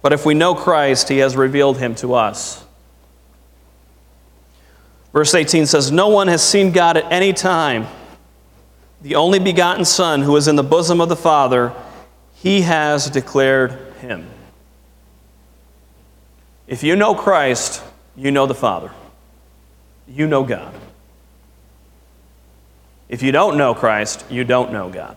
but 0.00 0.12
if 0.12 0.24
we 0.24 0.34
know 0.34 0.54
Christ, 0.54 1.08
he 1.08 1.18
has 1.18 1.36
revealed 1.36 1.78
him 1.78 1.94
to 1.96 2.14
us. 2.14 2.64
Verse 5.12 5.34
18 5.34 5.66
says, 5.66 5.92
No 5.92 6.08
one 6.08 6.28
has 6.28 6.42
seen 6.42 6.72
God 6.72 6.96
at 6.96 7.10
any 7.12 7.32
time. 7.32 7.86
The 9.02 9.16
only 9.16 9.38
begotten 9.38 9.84
Son, 9.84 10.22
who 10.22 10.36
is 10.36 10.48
in 10.48 10.56
the 10.56 10.62
bosom 10.62 11.00
of 11.00 11.08
the 11.08 11.16
Father, 11.16 11.74
he 12.34 12.62
has 12.62 13.10
declared 13.10 13.72
him. 14.00 14.26
If 16.66 16.82
you 16.82 16.96
know 16.96 17.14
Christ, 17.14 17.82
you 18.16 18.30
know 18.30 18.46
the 18.46 18.54
Father. 18.54 18.90
You 20.08 20.26
know 20.26 20.44
God. 20.44 20.74
If 23.08 23.22
you 23.22 23.32
don't 23.32 23.56
know 23.56 23.74
Christ, 23.74 24.24
you 24.30 24.44
don't 24.44 24.72
know 24.72 24.88
God. 24.88 25.16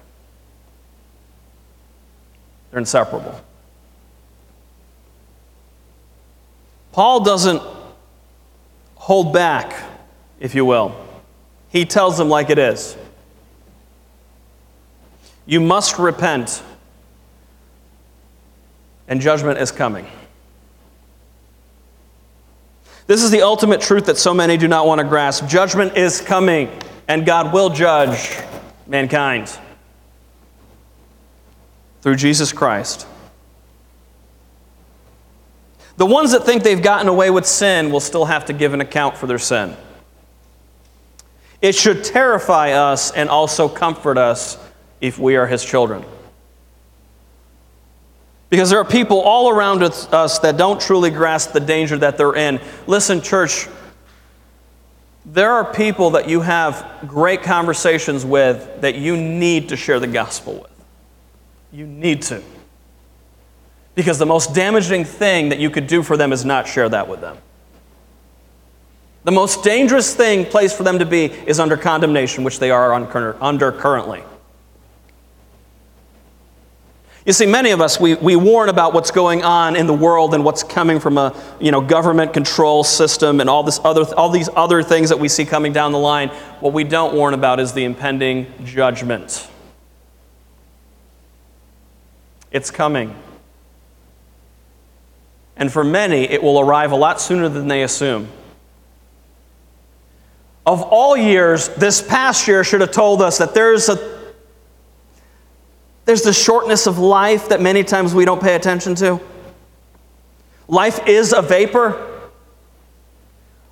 They're 2.70 2.80
inseparable. 2.80 3.42
Paul 6.92 7.24
doesn't 7.24 7.62
hold 8.96 9.34
back, 9.34 9.76
if 10.40 10.54
you 10.54 10.66
will. 10.66 10.96
He 11.70 11.86
tells 11.86 12.18
them 12.18 12.28
like 12.28 12.50
it 12.50 12.60
is. 12.60 12.98
You 15.46 15.62
must 15.62 15.98
repent, 15.98 16.62
and 19.08 19.22
judgment 19.22 19.60
is 19.60 19.72
coming. 19.72 20.08
This 23.08 23.24
is 23.24 23.32
the 23.32 23.42
ultimate 23.42 23.80
truth 23.80 24.06
that 24.08 24.18
so 24.18 24.34
many 24.34 24.58
do 24.58 24.68
not 24.68 24.86
want 24.86 25.00
to 25.00 25.08
grasp. 25.08 25.48
Judgment 25.48 25.96
is 25.96 26.20
coming, 26.20 26.70
and 27.08 27.26
God 27.26 27.54
will 27.54 27.70
judge 27.70 28.38
mankind 28.86 29.58
through 32.02 32.18
Jesus 32.18 32.52
Christ. 32.52 33.08
The 35.96 36.06
ones 36.06 36.32
that 36.32 36.44
think 36.44 36.64
they've 36.64 36.82
gotten 36.82 37.08
away 37.08 37.30
with 37.30 37.46
sin 37.46 37.92
will 37.92 38.02
still 38.02 38.26
have 38.26 38.46
to 38.46 38.54
give 38.54 38.74
an 38.74 38.82
account 38.82 39.18
for 39.18 39.26
their 39.26 39.40
sin. 39.40 39.76
It 41.62 41.76
should 41.76 42.04
terrify 42.04 42.72
us 42.72 43.12
and 43.12 43.30
also 43.30 43.68
comfort 43.70 44.18
us 44.18 44.60
if 45.02 45.18
we 45.18 45.38
are 45.38 45.48
His 45.48 45.64
children. 45.64 46.04
Because 48.50 48.70
there 48.70 48.80
are 48.80 48.86
people 48.86 49.20
all 49.20 49.50
around 49.50 49.84
us 49.84 50.40
that 50.40 50.56
don't 50.58 50.80
truly 50.80 51.10
grasp 51.10 51.52
the 51.52 51.60
danger 51.60 51.98
that 51.98 52.18
they're 52.18 52.36
in. 52.36 52.62
Listen, 52.86 53.22
church, 53.22 53.68
there 55.26 55.52
are 55.52 55.74
people 55.74 56.12
that 56.12 56.30
you 56.30 56.40
have 56.40 56.86
great 57.06 57.44
conversations 57.44 58.26
with 58.26 58.82
that 58.82 58.96
you 58.96 59.18
need 59.18 59.70
to 59.70 59.76
share 59.76 60.00
the 60.00 60.08
gospel 60.08 60.54
with. 60.54 60.72
You 61.74 61.86
need 61.86 62.22
to. 62.24 62.42
Because 63.96 64.18
the 64.18 64.26
most 64.26 64.56
damaging 64.56 65.04
thing 65.04 65.50
that 65.50 65.60
you 65.60 65.70
could 65.70 65.88
do 65.88 66.02
for 66.02 66.16
them 66.16 66.32
is 66.32 66.46
not 66.46 66.68
share 66.68 66.88
that 66.88 67.10
with 67.10 67.20
them. 67.20 67.38
The 69.26 69.32
most 69.32 69.62
dangerous 69.62 70.16
thing, 70.16 70.46
place 70.46 70.72
for 70.72 70.84
them 70.84 71.00
to 71.00 71.06
be, 71.06 71.26
is 71.26 71.60
under 71.60 71.76
condemnation, 71.76 72.46
which 72.46 72.60
they 72.60 72.72
are 72.72 72.94
under 72.94 73.72
currently. 73.74 74.24
You 77.28 77.34
see, 77.34 77.46
many 77.46 77.72
of 77.72 77.82
us, 77.82 78.00
we, 78.00 78.16
we 78.16 78.38
warn 78.38 78.70
about 78.70 78.94
what's 78.94 79.12
going 79.12 79.44
on 79.44 79.76
in 79.76 79.86
the 79.86 79.94
world 79.94 80.34
and 80.34 80.46
what's 80.46 80.64
coming 80.64 80.98
from 80.98 81.18
a 81.18 81.36
you 81.60 81.72
know, 81.72 81.82
government 81.82 82.32
control 82.32 82.86
system 82.86 83.42
and 83.42 83.50
all, 83.50 83.64
this 83.64 83.82
other, 83.84 84.06
all 84.16 84.30
these 84.30 84.48
other 84.56 84.82
things 84.82 85.10
that 85.10 85.20
we 85.20 85.28
see 85.28 85.44
coming 85.44 85.74
down 85.74 85.92
the 85.92 86.00
line. 86.00 86.30
What 86.62 86.72
we 86.72 86.86
don't 86.86 87.14
warn 87.14 87.34
about 87.34 87.60
is 87.60 87.74
the 87.74 87.84
impending 87.84 88.48
judgment. 88.64 89.46
It's 92.50 92.72
coming. 92.72 93.14
And 95.58 95.70
for 95.70 95.84
many, 95.84 96.30
it 96.30 96.42
will 96.42 96.62
arrive 96.62 96.94
a 96.94 96.96
lot 96.96 97.20
sooner 97.20 97.50
than 97.50 97.68
they 97.68 97.84
assume. 97.84 98.30
Of 100.66 100.82
all 100.82 101.18
years, 101.18 101.68
this 101.68 102.02
past 102.02 102.48
year 102.48 102.64
should 102.64 102.80
have 102.80 102.92
told 102.92 103.22
us 103.22 103.38
that 103.40 103.54
there's 103.54 103.90
a 103.90 104.17
there's 106.08 106.22
the 106.22 106.32
shortness 106.32 106.88
of 106.88 107.00
life 107.00 107.50
that 107.50 107.62
many 107.62 107.84
times 107.84 108.16
we 108.16 108.24
don't 108.24 108.42
pay 108.42 108.56
attention 108.56 108.96
to. 108.96 109.20
Life 110.70 111.06
is 111.06 111.34
a 111.34 111.42
vapor. 111.42 112.22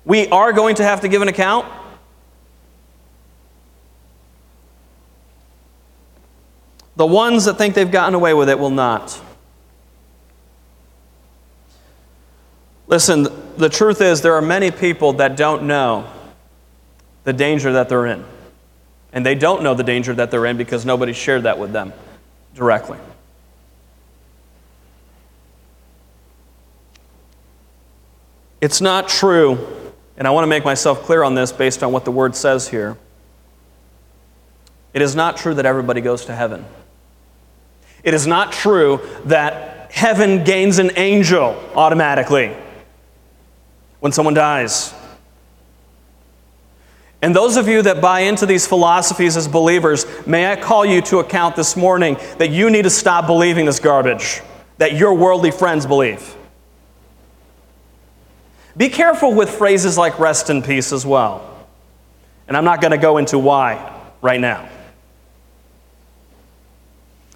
We 0.04 0.28
are 0.28 0.52
going 0.52 0.74
to 0.74 0.84
have 0.84 1.00
to 1.00 1.08
give 1.08 1.22
an 1.22 1.28
account. 1.28 1.66
The 6.96 7.06
ones 7.06 7.46
that 7.46 7.54
think 7.54 7.74
they've 7.74 7.90
gotten 7.90 8.14
away 8.14 8.34
with 8.34 8.50
it 8.50 8.58
will 8.58 8.68
not. 8.68 9.18
Listen, 12.86 13.28
the 13.56 13.70
truth 13.70 14.02
is, 14.02 14.20
there 14.20 14.34
are 14.34 14.42
many 14.42 14.70
people 14.70 15.14
that 15.14 15.38
don't 15.38 15.62
know 15.62 16.06
the 17.24 17.32
danger 17.32 17.72
that 17.72 17.88
they're 17.88 18.04
in. 18.04 18.26
And 19.14 19.24
they 19.24 19.34
don't 19.34 19.62
know 19.62 19.72
the 19.72 19.82
danger 19.82 20.12
that 20.12 20.30
they're 20.30 20.44
in 20.44 20.58
because 20.58 20.84
nobody 20.84 21.14
shared 21.14 21.44
that 21.44 21.58
with 21.58 21.72
them 21.72 21.94
directly. 22.56 22.98
It's 28.60 28.80
not 28.80 29.08
true, 29.08 29.58
and 30.16 30.26
I 30.26 30.30
want 30.30 30.44
to 30.44 30.48
make 30.48 30.64
myself 30.64 31.02
clear 31.02 31.22
on 31.22 31.34
this 31.34 31.52
based 31.52 31.82
on 31.82 31.92
what 31.92 32.04
the 32.04 32.10
word 32.10 32.34
says 32.34 32.66
here. 32.66 32.96
It 34.94 35.02
is 35.02 35.14
not 35.14 35.36
true 35.36 35.54
that 35.54 35.66
everybody 35.66 36.00
goes 36.00 36.24
to 36.24 36.34
heaven. 36.34 36.64
It 38.02 38.14
is 38.14 38.26
not 38.26 38.52
true 38.52 39.00
that 39.26 39.92
heaven 39.92 40.42
gains 40.42 40.78
an 40.78 40.92
angel 40.96 41.62
automatically 41.74 42.56
when 44.00 44.10
someone 44.12 44.34
dies. 44.34 44.94
And 47.26 47.34
those 47.34 47.56
of 47.56 47.66
you 47.66 47.82
that 47.82 48.00
buy 48.00 48.20
into 48.20 48.46
these 48.46 48.68
philosophies 48.68 49.36
as 49.36 49.48
believers, 49.48 50.06
may 50.28 50.48
I 50.48 50.54
call 50.54 50.86
you 50.86 51.02
to 51.02 51.18
account 51.18 51.56
this 51.56 51.76
morning 51.76 52.16
that 52.38 52.50
you 52.50 52.70
need 52.70 52.82
to 52.82 52.90
stop 52.90 53.26
believing 53.26 53.66
this 53.66 53.80
garbage 53.80 54.42
that 54.78 54.92
your 54.92 55.12
worldly 55.12 55.50
friends 55.50 55.86
believe. 55.86 56.36
Be 58.76 58.88
careful 58.88 59.34
with 59.34 59.50
phrases 59.50 59.98
like 59.98 60.20
rest 60.20 60.50
in 60.50 60.62
peace 60.62 60.92
as 60.92 61.04
well. 61.04 61.66
And 62.46 62.56
I'm 62.56 62.64
not 62.64 62.80
going 62.80 62.92
to 62.92 62.96
go 62.96 63.16
into 63.16 63.40
why 63.40 64.00
right 64.22 64.40
now. 64.40 64.68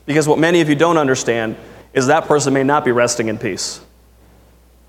Because 0.07 0.28
what 0.28 0.38
many 0.38 0.61
of 0.61 0.68
you 0.68 0.76
don't 0.76 0.99
understand 0.99 1.57
is 1.95 2.07
that 2.07 2.26
person 2.26 2.55
may 2.55 2.62
not 2.62 2.84
be 2.84 2.93
resting 2.93 3.26
in 3.26 3.38
peace. 3.38 3.80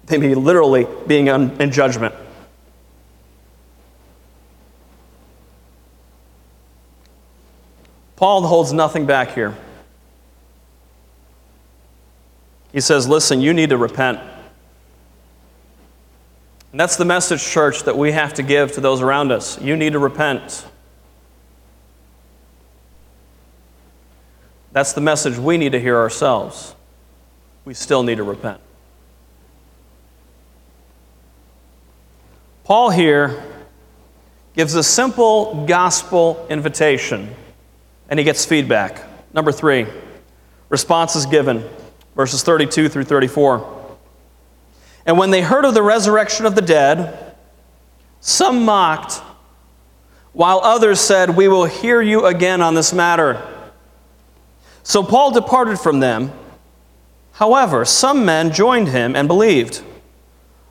They 0.06 0.20
may 0.20 0.28
be 0.28 0.36
literally 0.36 0.86
being 1.08 1.26
in 1.26 1.72
judgment. 1.72 2.14
Paul 8.22 8.44
holds 8.44 8.72
nothing 8.72 9.08
back 9.08 9.32
here. 9.32 9.58
He 12.72 12.80
says, 12.80 13.08
Listen, 13.08 13.42
you 13.42 13.52
need 13.52 13.72
to 13.72 13.78
repent. 13.78 14.20
And 16.72 16.80
that's 16.80 16.98
the 16.98 17.04
message, 17.04 17.44
church, 17.44 17.82
that 17.86 17.98
we 17.98 18.12
have 18.12 18.36
to 18.36 18.44
give 18.44 18.74
to 18.74 18.82
those 18.82 19.02
around 19.02 19.32
us. 19.32 19.60
You 19.60 19.76
need 19.76 19.94
to 19.94 20.00
repent. 20.00 20.68
That's 24.72 24.94
the 24.94 25.02
message 25.02 25.40
we 25.40 25.58
need 25.58 25.72
to 25.72 25.80
hear 25.80 25.98
ourselves. 25.98 26.76
We 27.66 27.74
still 27.74 28.04
need 28.04 28.18
to 28.18 28.24
repent. 28.24 28.62
Paul 32.66 32.92
here 32.92 33.44
gives 34.56 34.76
a 34.76 34.84
simple 34.84 35.66
gospel 35.66 36.46
invitation, 36.52 37.36
and 38.12 38.20
he 38.20 38.26
gets 38.26 38.46
feedback. 38.46 39.02
Number 39.34 39.54
three, 39.54 39.88
responses 40.68 41.26
given, 41.26 41.68
verses 42.14 42.44
32 42.44 42.90
through 42.90 43.06
34. 43.06 43.98
And 45.06 45.18
when 45.18 45.32
they 45.32 45.42
heard 45.42 45.64
of 45.64 45.74
the 45.74 45.82
resurrection 45.82 46.46
of 46.46 46.54
the 46.54 46.62
dead, 46.62 47.36
some 48.20 48.66
mocked, 48.66 49.14
while 50.34 50.60
others 50.60 51.00
said, 51.00 51.36
We 51.36 51.48
will 51.48 51.66
hear 51.66 52.02
you 52.02 52.26
again 52.26 52.62
on 52.62 52.76
this 52.76 52.94
matter. 52.94 53.42
So 54.84 55.04
Paul 55.04 55.32
departed 55.32 55.80
from 55.80 56.02
them. 56.02 56.34
However, 57.32 57.86
some 57.86 58.26
men 58.26 58.52
joined 58.52 58.90
him 58.90 59.16
and 59.16 59.28
believed. 59.28 59.82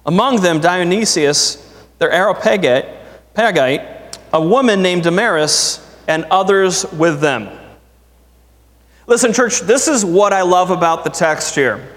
Among 0.05 0.43
them, 0.43 0.61
Dionysius, 0.61 1.57
their 1.99 2.11
Areopagite, 2.11 2.97
a 4.32 4.41
woman 4.41 4.82
named 4.82 5.05
Damaris, 5.05 5.89
and 6.11 6.24
others 6.24 6.84
with 6.92 7.20
them. 7.20 7.48
Listen, 9.06 9.32
church, 9.32 9.61
this 9.61 9.86
is 9.86 10.04
what 10.04 10.32
I 10.32 10.42
love 10.42 10.70
about 10.70 11.04
the 11.04 11.11
text 11.11 11.54
here. 11.54 11.88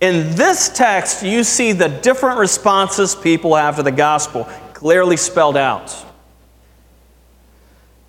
In 0.00 0.34
this 0.34 0.68
text, 0.68 1.22
you 1.22 1.44
see 1.44 1.70
the 1.70 1.88
different 1.88 2.38
responses 2.38 3.14
people 3.14 3.54
have 3.54 3.76
to 3.76 3.84
the 3.84 3.92
gospel 3.92 4.44
clearly 4.74 5.16
spelled 5.16 5.56
out. 5.56 6.04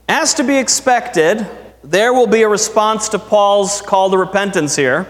As 0.09 0.33
to 0.33 0.43
be 0.43 0.57
expected, 0.57 1.47
there 1.83 2.11
will 2.11 2.27
be 2.27 2.41
a 2.41 2.49
response 2.49 3.07
to 3.09 3.19
Paul's 3.19 3.81
call 3.81 4.09
to 4.09 4.17
repentance 4.17 4.75
here. 4.75 5.07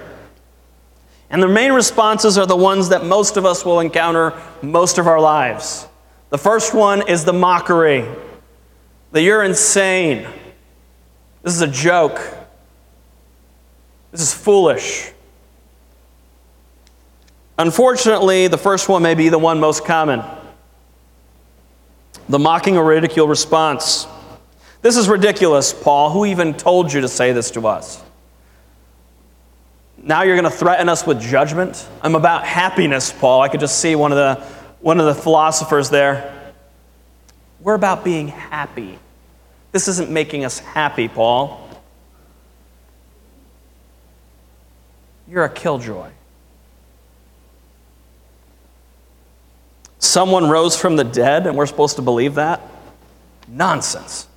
And 1.29 1.41
the 1.41 1.47
main 1.47 1.71
responses 1.71 2.37
are 2.37 2.45
the 2.45 2.57
ones 2.57 2.89
that 2.89 3.05
most 3.05 3.37
of 3.37 3.45
us 3.45 3.63
will 3.63 3.79
encounter 3.79 4.33
most 4.61 4.97
of 4.97 5.07
our 5.07 5.19
lives. 5.19 5.87
The 6.29 6.37
first 6.37 6.73
one 6.73 7.07
is 7.07 7.23
the 7.23 7.33
mockery 7.33 8.05
that 9.11 9.21
you're 9.21 9.43
insane. 9.43 10.27
This 11.43 11.53
is 11.53 11.61
a 11.61 11.67
joke. 11.67 12.19
This 14.11 14.21
is 14.21 14.33
foolish. 14.33 15.11
Unfortunately, 17.57 18.47
the 18.47 18.57
first 18.57 18.87
one 18.87 19.01
may 19.01 19.15
be 19.15 19.29
the 19.29 19.39
one 19.39 19.59
most 19.59 19.85
common 19.85 20.23
the 22.29 22.39
mocking 22.39 22.77
or 22.77 22.83
ridicule 22.83 23.27
response. 23.27 24.05
This 24.81 24.97
is 24.97 25.07
ridiculous, 25.07 25.73
Paul. 25.73 26.11
Who 26.11 26.25
even 26.25 26.53
told 26.53 26.91
you 26.91 27.01
to 27.01 27.07
say 27.07 27.31
this 27.31 27.51
to 27.51 27.67
us? 27.67 28.03
Now 29.97 30.23
you're 30.23 30.35
going 30.35 30.49
to 30.49 30.57
threaten 30.57 30.89
us 30.89 31.07
with 31.07 31.21
judgment? 31.21 31.87
I'm 32.01 32.15
about 32.15 32.45
happiness, 32.45 33.11
Paul. 33.11 33.41
I 33.41 33.49
could 33.49 33.59
just 33.59 33.79
see 33.79 33.95
one 33.95 34.11
of 34.11 34.17
the, 34.17 34.43
one 34.81 34.99
of 34.99 35.05
the 35.05 35.15
philosophers 35.15 35.89
there. 35.89 36.36
We're 37.67 37.73
about 37.73 38.05
being 38.05 38.29
happy. 38.29 38.97
This 39.73 39.89
isn't 39.89 40.09
making 40.09 40.45
us 40.45 40.59
happy, 40.59 41.09
Paul. 41.09 41.69
You're 45.27 45.43
a 45.43 45.49
killjoy. 45.49 46.11
Someone 49.99 50.49
rose 50.49 50.77
from 50.77 50.95
the 50.95 51.03
dead 51.03 51.45
and 51.45 51.57
we're 51.57 51.65
supposed 51.65 51.97
to 51.97 52.01
believe 52.01 52.35
that? 52.35 52.61
Nonsense. 53.49 54.29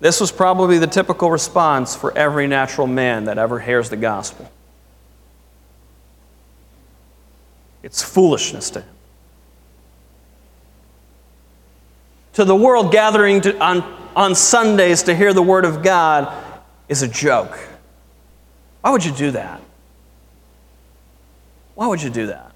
This 0.00 0.20
was 0.20 0.30
probably 0.30 0.76
the 0.76 0.86
typical 0.86 1.30
response 1.30 1.96
for 1.96 2.14
every 2.14 2.46
natural 2.46 2.86
man 2.86 3.24
that 3.24 3.38
ever 3.38 3.58
hears 3.58 3.88
the 3.88 3.96
gospel. 3.96 4.52
It's 7.82 8.02
foolishness 8.02 8.70
to 8.70 8.80
him. 8.80 8.94
To 12.34 12.44
the 12.44 12.56
world 12.56 12.92
gathering 12.92 13.40
to, 13.42 13.58
on, 13.58 13.82
on 14.14 14.34
Sundays 14.34 15.04
to 15.04 15.14
hear 15.14 15.32
the 15.32 15.42
Word 15.42 15.64
of 15.64 15.82
God 15.82 16.32
is 16.88 17.02
a 17.02 17.08
joke. 17.08 17.58
Why 18.80 18.90
would 18.90 19.04
you 19.04 19.12
do 19.12 19.32
that? 19.32 19.60
Why 21.74 21.86
would 21.86 22.02
you 22.02 22.10
do 22.10 22.26
that? 22.26 22.52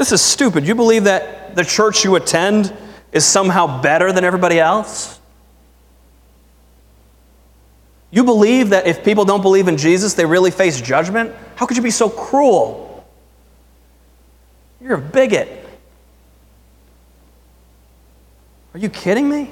This 0.00 0.12
is 0.12 0.22
stupid. 0.22 0.66
You 0.66 0.74
believe 0.74 1.04
that 1.04 1.54
the 1.56 1.62
church 1.62 2.04
you 2.04 2.16
attend 2.16 2.74
is 3.12 3.26
somehow 3.26 3.82
better 3.82 4.12
than 4.12 4.24
everybody 4.24 4.58
else? 4.58 5.19
You 8.10 8.24
believe 8.24 8.70
that 8.70 8.86
if 8.86 9.04
people 9.04 9.24
don't 9.24 9.42
believe 9.42 9.68
in 9.68 9.76
Jesus, 9.76 10.14
they 10.14 10.26
really 10.26 10.50
face 10.50 10.80
judgment? 10.80 11.34
How 11.54 11.66
could 11.66 11.76
you 11.76 11.82
be 11.82 11.90
so 11.90 12.08
cruel? 12.08 13.06
You're 14.80 14.94
a 14.94 15.00
bigot. 15.00 15.48
Are 18.74 18.78
you 18.78 18.88
kidding 18.88 19.28
me? 19.28 19.50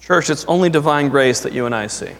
Church, 0.00 0.30
it's 0.30 0.44
only 0.46 0.68
divine 0.68 1.08
grace 1.08 1.40
that 1.40 1.52
you 1.52 1.66
and 1.66 1.74
I 1.74 1.86
see. 1.86 2.10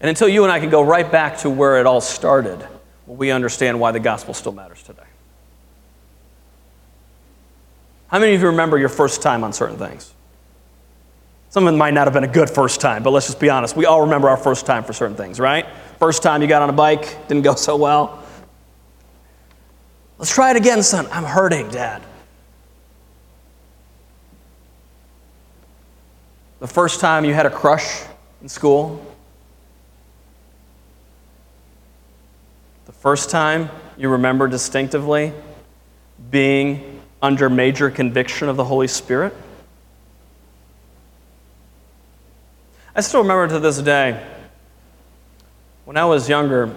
And 0.00 0.10
until 0.10 0.28
you 0.28 0.42
and 0.42 0.52
I 0.52 0.60
can 0.60 0.68
go 0.68 0.82
right 0.82 1.10
back 1.10 1.38
to 1.38 1.50
where 1.50 1.80
it 1.80 1.86
all 1.86 2.02
started, 2.02 2.66
will 3.06 3.16
we 3.16 3.30
understand 3.30 3.80
why 3.80 3.92
the 3.92 4.00
gospel 4.00 4.34
still 4.34 4.52
matters 4.52 4.82
today. 4.82 5.05
How 8.08 8.18
many 8.18 8.34
of 8.34 8.40
you 8.40 8.48
remember 8.48 8.78
your 8.78 8.88
first 8.88 9.22
time 9.22 9.42
on 9.42 9.52
certain 9.52 9.78
things? 9.78 10.12
Some 11.50 11.66
of 11.66 11.72
them 11.72 11.78
might 11.78 11.94
not 11.94 12.06
have 12.06 12.12
been 12.12 12.24
a 12.24 12.28
good 12.28 12.50
first 12.50 12.80
time, 12.80 13.02
but 13.02 13.10
let's 13.10 13.26
just 13.26 13.40
be 13.40 13.48
honest. 13.48 13.76
We 13.76 13.86
all 13.86 14.02
remember 14.02 14.28
our 14.28 14.36
first 14.36 14.66
time 14.66 14.84
for 14.84 14.92
certain 14.92 15.16
things, 15.16 15.40
right? 15.40 15.66
First 15.98 16.22
time 16.22 16.42
you 16.42 16.48
got 16.48 16.62
on 16.62 16.68
a 16.68 16.72
bike, 16.72 17.28
didn't 17.28 17.42
go 17.42 17.54
so 17.56 17.76
well. 17.76 18.22
Let's 20.18 20.34
try 20.34 20.50
it 20.50 20.56
again, 20.56 20.82
son. 20.82 21.06
I'm 21.10 21.24
hurting, 21.24 21.68
Dad. 21.70 22.02
The 26.58 26.66
first 26.66 27.00
time 27.00 27.24
you 27.24 27.34
had 27.34 27.46
a 27.46 27.50
crush 27.50 28.02
in 28.40 28.48
school? 28.48 29.04
The 32.86 32.92
first 32.92 33.30
time 33.30 33.68
you 33.98 34.08
remember 34.08 34.48
distinctively 34.48 35.32
being 36.30 36.95
under 37.26 37.50
major 37.50 37.90
conviction 37.90 38.48
of 38.48 38.56
the 38.56 38.64
Holy 38.64 38.88
Spirit? 38.88 39.34
I 42.94 43.02
still 43.02 43.20
remember 43.20 43.48
to 43.48 43.60
this 43.60 43.78
day, 43.82 44.24
when 45.84 45.98
I 45.98 46.06
was 46.06 46.28
younger, 46.28 46.74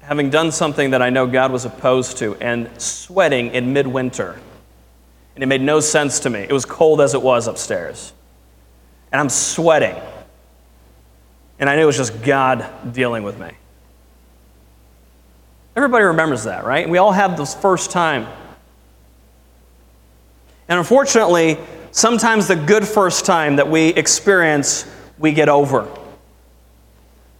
having 0.00 0.30
done 0.30 0.50
something 0.50 0.90
that 0.90 1.02
I 1.02 1.10
know 1.10 1.28
God 1.28 1.52
was 1.52 1.64
opposed 1.64 2.18
to 2.18 2.34
and 2.36 2.68
sweating 2.80 3.54
in 3.54 3.72
midwinter 3.72 4.40
and 5.36 5.42
it 5.42 5.46
made 5.46 5.60
no 5.60 5.80
sense 5.80 6.20
to 6.20 6.30
me. 6.30 6.40
It 6.40 6.52
was 6.52 6.64
cold 6.64 7.02
as 7.02 7.12
it 7.12 7.20
was 7.20 7.46
upstairs. 7.46 8.14
And 9.12 9.20
I'm 9.20 9.28
sweating. 9.28 9.94
And 11.58 11.68
I 11.68 11.76
knew 11.76 11.82
it 11.82 11.86
was 11.86 11.98
just 11.98 12.22
God 12.22 12.92
dealing 12.94 13.22
with 13.22 13.38
me. 13.38 13.50
Everybody 15.76 16.04
remembers 16.04 16.44
that, 16.44 16.64
right? 16.64 16.88
We 16.88 16.96
all 16.96 17.12
have 17.12 17.36
this 17.36 17.54
first 17.54 17.90
time. 17.90 18.26
And 20.68 20.78
unfortunately, 20.78 21.58
sometimes 21.90 22.48
the 22.48 22.56
good 22.56 22.86
first 22.86 23.24
time 23.24 23.56
that 23.56 23.68
we 23.68 23.88
experience, 23.88 24.84
we 25.18 25.32
get 25.32 25.48
over. 25.48 25.88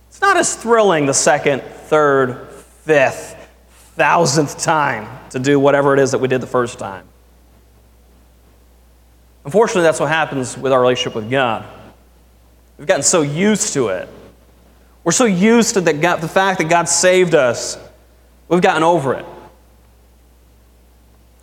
It's 0.09 0.20
not 0.20 0.37
as 0.37 0.55
thrilling 0.55 1.07
the 1.07 1.14
second, 1.14 1.62
third, 1.62 2.49
fifth, 2.85 3.35
thousandth 3.68 4.62
time 4.62 5.09
to 5.31 5.39
do 5.39 5.59
whatever 5.59 5.93
it 5.93 6.01
is 6.01 6.12
that 6.12 6.18
we 6.18 6.29
did 6.29 6.41
the 6.41 6.47
first 6.47 6.79
time. 6.79 7.07
Unfortunately, 9.45 9.83
that's 9.83 10.01
what 10.01 10.09
happens 10.09 10.57
with 10.57 10.72
our 10.72 10.81
relationship 10.81 11.14
with 11.14 11.31
God. 11.31 11.64
We've 12.79 12.87
gotten 12.87 13.03
so 13.03 13.22
used 13.22 13.74
to 13.74 13.89
it. 13.89 14.09
We're 15.05 15.12
so 15.12 15.24
used 15.24 15.74
to 15.74 15.81
the, 15.81 15.93
God, 15.93 16.20
the 16.20 16.29
fact 16.29 16.59
that 16.59 16.68
God 16.68 16.89
saved 16.89 17.35
us, 17.35 17.79
we've 18.49 18.61
gotten 18.61 18.83
over 18.83 19.14
it. 19.14 19.24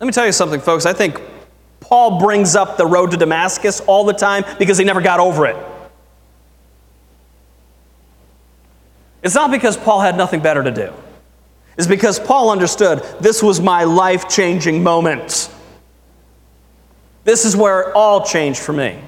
Let 0.00 0.06
me 0.06 0.12
tell 0.12 0.26
you 0.26 0.32
something, 0.32 0.60
folks. 0.60 0.84
I 0.84 0.92
think 0.92 1.20
Paul 1.88 2.18
brings 2.18 2.56
up 2.56 2.78
the 2.78 2.86
road 2.86 3.10
to 3.10 3.18
Damascus 3.18 3.80
all 3.80 4.04
the 4.04 4.14
time 4.14 4.42
because 4.58 4.78
he 4.78 4.84
never 4.84 5.02
got 5.02 5.20
over 5.20 5.44
it. 5.44 5.56
It's 9.22 9.34
not 9.34 9.50
because 9.50 9.76
Paul 9.76 10.00
had 10.00 10.16
nothing 10.16 10.40
better 10.40 10.62
to 10.62 10.70
do. 10.70 10.94
It's 11.76 11.86
because 11.86 12.18
Paul 12.18 12.50
understood 12.50 13.00
this 13.20 13.42
was 13.42 13.60
my 13.60 13.84
life 13.84 14.30
changing 14.30 14.82
moment. 14.82 15.50
This 17.24 17.44
is 17.44 17.54
where 17.54 17.82
it 17.82 17.92
all 17.94 18.24
changed 18.24 18.60
for 18.60 18.72
me. 18.72 18.98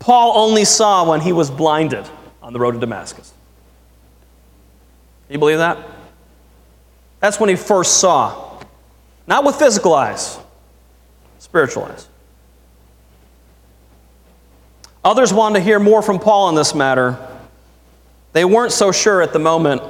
Paul 0.00 0.36
only 0.36 0.64
saw 0.64 1.08
when 1.08 1.20
he 1.20 1.32
was 1.32 1.48
blinded 1.48 2.08
on 2.42 2.52
the 2.52 2.58
road 2.58 2.72
to 2.72 2.78
Damascus. 2.78 3.32
You 5.28 5.38
believe 5.38 5.58
that? 5.58 5.78
That's 7.20 7.38
when 7.38 7.48
he 7.48 7.56
first 7.56 8.00
saw. 8.00 8.51
Not 9.32 9.44
with 9.44 9.56
physical 9.56 9.94
eyes, 9.94 10.38
spiritual 11.38 11.84
eyes. 11.84 12.06
Others 15.02 15.32
wanted 15.32 15.60
to 15.60 15.64
hear 15.64 15.78
more 15.78 16.02
from 16.02 16.18
Paul 16.18 16.48
on 16.48 16.54
this 16.54 16.74
matter. 16.74 17.16
They 18.34 18.44
weren't 18.44 18.72
so 18.72 18.92
sure 18.92 19.22
at 19.22 19.32
the 19.32 19.38
moment 19.38 19.80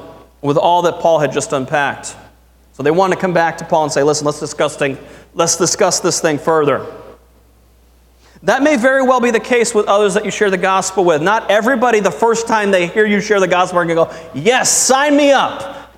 with 0.42 0.56
all 0.56 0.82
that 0.82 1.00
Paul 1.00 1.18
had 1.18 1.32
just 1.32 1.52
unpacked. 1.52 2.14
So 2.74 2.84
they 2.84 2.92
wanted 2.92 3.16
to 3.16 3.20
come 3.20 3.32
back 3.32 3.58
to 3.58 3.64
Paul 3.64 3.82
and 3.82 3.92
say, 3.92 4.04
listen, 4.04 4.26
let's 4.26 4.38
discuss, 4.38 4.76
thing, 4.76 4.96
let's 5.34 5.56
discuss 5.56 5.98
this 5.98 6.20
thing 6.20 6.38
further. 6.38 6.86
That 8.44 8.62
may 8.62 8.76
very 8.76 9.02
well 9.02 9.20
be 9.20 9.32
the 9.32 9.40
case 9.40 9.74
with 9.74 9.86
others 9.86 10.14
that 10.14 10.24
you 10.24 10.30
share 10.30 10.50
the 10.50 10.56
gospel 10.56 11.04
with. 11.04 11.20
Not 11.20 11.50
everybody, 11.50 11.98
the 11.98 12.12
first 12.12 12.46
time 12.46 12.70
they 12.70 12.86
hear 12.86 13.06
you 13.06 13.20
share 13.20 13.40
the 13.40 13.48
gospel, 13.48 13.80
are 13.80 13.86
going 13.86 14.08
to 14.08 14.14
go, 14.14 14.30
Yes, 14.40 14.70
sign 14.70 15.16
me 15.16 15.32
up. 15.32 15.90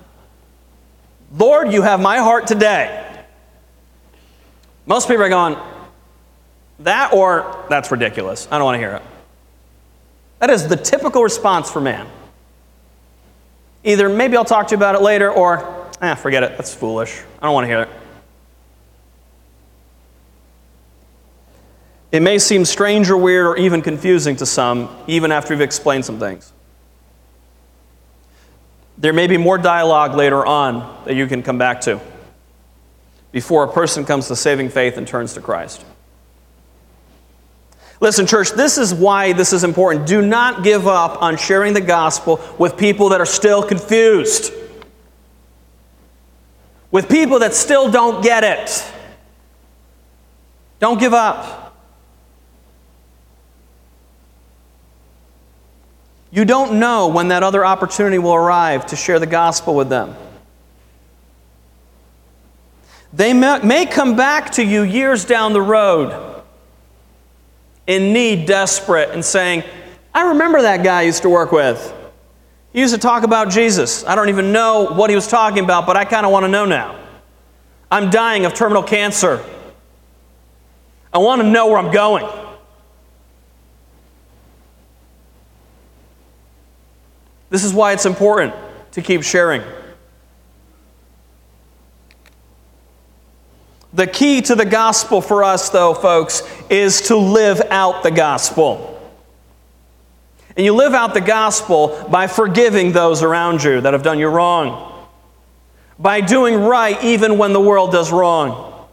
Lord, 1.31 1.71
you 1.71 1.83
have 1.83 1.99
my 1.99 2.17
heart 2.17 2.47
today. 2.47 3.03
Most 4.85 5.07
people 5.07 5.23
are 5.23 5.29
going, 5.29 5.57
That 6.79 7.13
or 7.13 7.65
that's 7.69 7.91
ridiculous. 7.91 8.47
I 8.51 8.57
don't 8.57 8.65
want 8.65 8.75
to 8.75 8.79
hear 8.79 8.95
it. 8.95 9.01
That 10.39 10.49
is 10.49 10.67
the 10.67 10.75
typical 10.75 11.23
response 11.23 11.71
for 11.71 11.81
man. 11.81 12.07
Either 13.83 14.09
maybe 14.09 14.35
I'll 14.35 14.45
talk 14.45 14.67
to 14.67 14.71
you 14.71 14.77
about 14.77 14.95
it 14.95 15.01
later, 15.01 15.31
or 15.31 15.89
eh, 16.01 16.15
forget 16.15 16.43
it. 16.43 16.57
That's 16.57 16.73
foolish. 16.73 17.21
I 17.39 17.45
don't 17.45 17.53
want 17.53 17.63
to 17.65 17.67
hear 17.67 17.81
it. 17.83 17.89
It 22.11 22.21
may 22.21 22.39
seem 22.39 22.63
strange 22.65 23.09
or 23.09 23.17
weird 23.17 23.45
or 23.45 23.57
even 23.57 23.81
confusing 23.81 24.35
to 24.37 24.45
some, 24.45 24.89
even 25.07 25.31
after 25.31 25.53
you've 25.53 25.61
explained 25.61 26.05
some 26.05 26.19
things. 26.19 26.53
There 28.97 29.11
may 29.11 29.27
be 29.27 29.37
more 29.37 29.57
dialogue 29.57 30.15
later 30.15 30.45
on 30.45 31.03
that 31.05 31.15
you 31.15 31.27
can 31.27 31.43
come 31.43 31.57
back 31.57 31.81
to 31.81 31.99
before 33.35 33.65
a 33.65 33.67
person 33.67 34.05
comes 34.05 34.29
to 34.29 34.35
saving 34.35 34.69
faith 34.69 34.95
and 34.95 35.05
turns 35.05 35.33
to 35.33 35.41
Christ. 35.41 35.83
Listen, 37.99 38.25
church, 38.25 38.51
this 38.51 38.77
is 38.77 38.93
why 38.93 39.33
this 39.33 39.51
is 39.51 39.65
important. 39.65 40.07
Do 40.07 40.21
not 40.21 40.63
give 40.63 40.87
up 40.87 41.21
on 41.21 41.35
sharing 41.35 41.73
the 41.73 41.81
gospel 41.81 42.39
with 42.57 42.77
people 42.77 43.09
that 43.09 43.19
are 43.19 43.25
still 43.25 43.61
confused, 43.61 44.53
with 46.91 47.09
people 47.09 47.39
that 47.39 47.53
still 47.53 47.91
don't 47.91 48.23
get 48.23 48.45
it. 48.45 48.93
Don't 50.79 50.97
give 50.97 51.13
up. 51.13 51.75
You 56.31 56.45
don't 56.45 56.79
know 56.79 57.09
when 57.09 57.27
that 57.27 57.43
other 57.43 57.65
opportunity 57.65 58.17
will 58.17 58.33
arrive 58.33 58.85
to 58.85 58.95
share 58.95 59.19
the 59.19 59.27
gospel 59.27 59.75
with 59.75 59.89
them. 59.89 60.15
They 63.15 63.33
may 63.33 63.85
come 63.85 64.17
back 64.17 64.51
to 64.53 64.63
you 64.63 64.81
years 64.81 65.23
down 65.23 65.53
the 65.53 65.61
road 65.61 66.43
in 67.87 68.11
need, 68.11 68.45
desperate, 68.45 69.11
and 69.11 69.23
saying, 69.23 69.63
I 70.13 70.29
remember 70.29 70.61
that 70.63 70.83
guy 70.83 70.99
I 70.99 71.01
used 71.03 71.21
to 71.21 71.29
work 71.29 71.53
with. 71.53 71.93
He 72.73 72.81
used 72.81 72.93
to 72.93 72.99
talk 72.99 73.23
about 73.23 73.49
Jesus. 73.49 74.05
I 74.05 74.15
don't 74.15 74.27
even 74.27 74.51
know 74.51 74.87
what 74.93 75.09
he 75.09 75.15
was 75.15 75.27
talking 75.27 75.63
about, 75.63 75.85
but 75.85 75.95
I 75.95 76.03
kind 76.03 76.25
of 76.25 76.31
want 76.33 76.43
to 76.43 76.49
know 76.49 76.65
now. 76.65 76.99
I'm 77.89 78.09
dying 78.09 78.45
of 78.45 78.53
terminal 78.53 78.83
cancer. 78.83 79.45
I 81.13 81.19
want 81.19 81.41
to 81.41 81.47
know 81.47 81.67
where 81.67 81.77
I'm 81.77 81.93
going. 81.93 82.27
This 87.49 87.63
is 87.63 87.73
why 87.73 87.93
it's 87.93 88.05
important 88.05 88.53
to 88.91 89.01
keep 89.01 89.23
sharing. 89.23 89.61
The 93.95 94.05
key 94.05 94.41
to 94.43 94.55
the 94.55 94.65
gospel 94.65 95.21
for 95.21 95.43
us, 95.43 95.69
though, 95.69 95.93
folks, 95.93 96.43
is 96.69 97.01
to 97.07 97.15
live 97.15 97.61
out 97.71 98.03
the 98.03 98.11
gospel. 98.11 98.91
And 100.55 100.63
you 100.63 100.75
live 100.75 100.93
out 100.93 101.13
the 101.13 101.21
gospel 101.21 102.07
by 102.09 102.27
forgiving 102.27 102.91
those 102.91 103.23
around 103.23 103.63
you 103.63 103.81
that 103.81 103.93
have 103.93 104.03
done 104.03 104.19
you 104.19 104.27
wrong, 104.27 105.07
by 105.97 106.21
doing 106.21 106.55
right 106.55 107.03
even 107.03 107.37
when 107.37 107.53
the 107.53 107.59
world 107.59 107.91
does 107.91 108.11
wrong, 108.11 108.87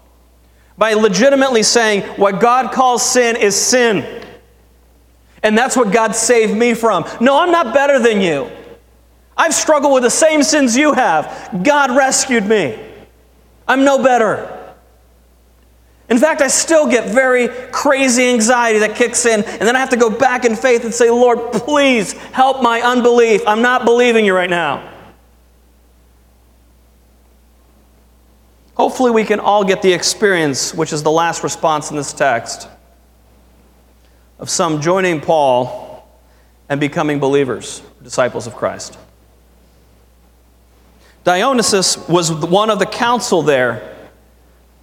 by 0.79 0.95
legitimately 0.95 1.63
saying 1.63 2.03
what 2.19 2.41
God 2.41 2.73
calls 2.73 3.05
sin 3.05 3.37
is 3.37 3.55
sin 3.55 4.23
and 5.43 5.59
that's 5.59 5.77
what 5.77 5.93
God 5.93 6.15
saved 6.15 6.57
me 6.57 6.75
from. 6.75 7.05
No, 7.21 7.41
I'm 7.41 7.51
not 7.51 7.75
better 7.75 7.99
than 7.99 8.21
you. 8.21 8.51
I've 9.37 9.55
struggled 9.55 9.93
with 9.93 10.05
the 10.05 10.11
same 10.11 10.43
sins 10.43 10.77
you 10.77 10.93
have. 10.93 11.61
God 11.63 11.97
rescued 11.97 12.47
me. 12.47 12.79
I'm 13.67 13.85
no 13.85 14.03
better. 14.03 14.59
In 16.13 16.19
fact, 16.19 16.43
I 16.43 16.49
still 16.49 16.87
get 16.87 17.09
very 17.09 17.49
crazy 17.71 18.29
anxiety 18.29 18.81
that 18.81 18.97
kicks 18.97 19.25
in, 19.25 19.43
and 19.43 19.63
then 19.63 19.75
I 19.75 19.79
have 19.79 19.89
to 19.89 19.97
go 19.97 20.11
back 20.11 20.45
in 20.45 20.57
faith 20.57 20.85
and 20.85 20.93
say, 20.93 21.09
Lord, 21.09 21.53
please 21.53 22.13
help 22.13 22.63
my 22.63 22.83
unbelief. 22.83 23.41
I'm 23.47 23.63
not 23.63 23.87
believing 23.87 24.27
you 24.27 24.35
right 24.35 24.51
now. 24.51 24.93
Hopefully, 28.75 29.11
we 29.11 29.25
can 29.25 29.41
all 29.41 29.65
get 29.65 29.81
the 29.81 29.91
experience, 29.91 30.75
which 30.75 30.93
is 30.93 31.03
the 31.03 31.11
last 31.11 31.43
response 31.43 31.89
in 31.89 31.97
this 31.97 32.13
text 32.13 32.69
of 34.39 34.51
some 34.51 34.83
joining 34.83 35.19
Paul 35.19 36.07
and 36.69 36.79
becoming 36.79 37.21
believers, 37.21 37.81
disciples 38.03 38.47
of 38.47 38.55
Christ. 38.55 38.99
Dionysius 41.25 42.07
was 42.07 42.31
one 42.31 42.69
of 42.69 42.79
the 42.79 42.85
council 42.85 43.41
there 43.41 43.92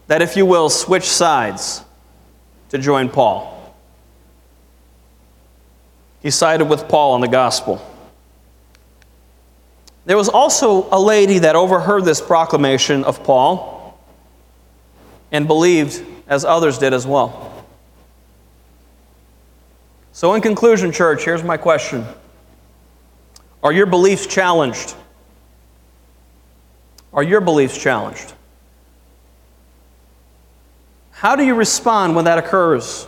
that, 0.09 0.23
if 0.23 0.35
you 0.35 0.43
will, 0.43 0.71
switch 0.71 1.03
sides 1.03 1.83
to 2.69 2.79
join 2.79 3.09
Paul. 3.09 3.55
He 6.23 6.31
sided 6.31 6.65
with 6.65 6.87
Paul 6.87 7.13
on 7.13 7.21
the 7.21 7.27
gospel. 7.27 7.79
There 10.05 10.17
was 10.17 10.27
also 10.27 10.89
a 10.91 10.99
lady 10.99 11.37
that 11.37 11.55
overheard 11.55 12.05
this 12.05 12.19
proclamation 12.19 13.03
of 13.03 13.23
Paul 13.23 13.99
and 15.31 15.45
believed 15.45 16.03
as 16.27 16.43
others 16.43 16.79
did 16.79 16.91
as 16.91 17.05
well. 17.05 17.63
So, 20.11 20.33
in 20.33 20.41
conclusion, 20.41 20.91
church, 20.91 21.23
here's 21.23 21.43
my 21.43 21.55
question 21.55 22.03
Are 23.61 23.71
your 23.71 23.85
beliefs 23.85 24.25
challenged? 24.25 24.95
Are 27.13 27.23
your 27.23 27.41
beliefs 27.41 27.77
challenged? 27.77 28.33
How 31.19 31.35
do 31.35 31.43
you 31.43 31.53
respond 31.53 32.15
when 32.15 32.23
that 32.23 32.37
occurs? 32.37 33.05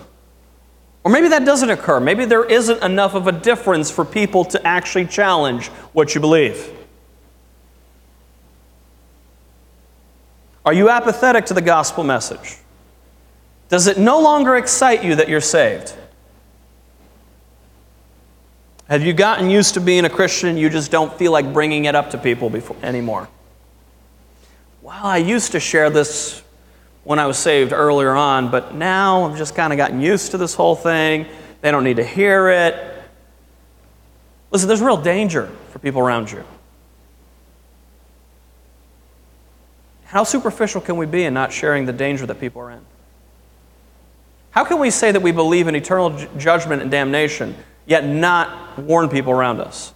Or 1.05 1.09
maybe 1.09 1.29
that 1.29 1.45
doesn't 1.45 1.69
occur. 1.69 2.01
Maybe 2.01 2.25
there 2.25 2.43
isn't 2.43 2.83
enough 2.83 3.13
of 3.13 3.25
a 3.27 3.31
difference 3.31 3.89
for 3.89 4.03
people 4.03 4.43
to 4.43 4.67
actually 4.67 5.05
challenge 5.05 5.67
what 5.93 6.13
you 6.13 6.19
believe. 6.19 6.69
Are 10.65 10.73
you 10.73 10.89
apathetic 10.89 11.45
to 11.45 11.53
the 11.53 11.61
gospel 11.61 12.03
message? 12.03 12.57
Does 13.69 13.87
it 13.87 13.97
no 13.97 14.19
longer 14.19 14.57
excite 14.57 15.05
you 15.05 15.15
that 15.15 15.29
you're 15.29 15.39
saved? 15.39 15.93
Have 18.89 19.03
you 19.03 19.13
gotten 19.13 19.49
used 19.49 19.75
to 19.75 19.79
being 19.79 20.03
a 20.03 20.09
Christian? 20.09 20.57
You 20.57 20.69
just 20.69 20.91
don't 20.91 21.13
feel 21.13 21.31
like 21.31 21.53
bringing 21.53 21.85
it 21.85 21.95
up 21.95 22.09
to 22.09 22.17
people 22.17 22.49
before, 22.49 22.75
anymore. 22.83 23.29
Well, 24.81 25.05
I 25.05 25.15
used 25.15 25.53
to 25.53 25.61
share 25.61 25.89
this 25.89 26.43
when 27.03 27.19
I 27.19 27.25
was 27.25 27.37
saved 27.37 27.73
earlier 27.73 28.11
on, 28.11 28.51
but 28.51 28.75
now 28.75 29.25
I've 29.25 29.37
just 29.37 29.55
kind 29.55 29.73
of 29.73 29.77
gotten 29.77 30.01
used 30.01 30.31
to 30.31 30.37
this 30.37 30.53
whole 30.53 30.75
thing. 30.75 31.25
They 31.61 31.71
don't 31.71 31.83
need 31.83 31.97
to 31.97 32.03
hear 32.03 32.49
it. 32.49 32.75
Listen, 34.51 34.67
there's 34.67 34.81
real 34.81 34.97
danger 34.97 35.49
for 35.69 35.79
people 35.79 36.01
around 36.01 36.31
you. 36.31 36.43
How 40.05 40.23
superficial 40.23 40.81
can 40.81 40.97
we 40.97 41.05
be 41.05 41.23
in 41.23 41.33
not 41.33 41.53
sharing 41.53 41.85
the 41.85 41.93
danger 41.93 42.25
that 42.25 42.39
people 42.39 42.61
are 42.61 42.71
in? 42.71 42.81
How 44.51 44.65
can 44.65 44.77
we 44.79 44.91
say 44.91 45.11
that 45.11 45.21
we 45.21 45.31
believe 45.31 45.67
in 45.67 45.75
eternal 45.75 46.09
judgment 46.37 46.81
and 46.81 46.91
damnation, 46.91 47.55
yet 47.85 48.05
not 48.05 48.77
warn 48.77 49.07
people 49.07 49.31
around 49.31 49.61
us? 49.61 49.93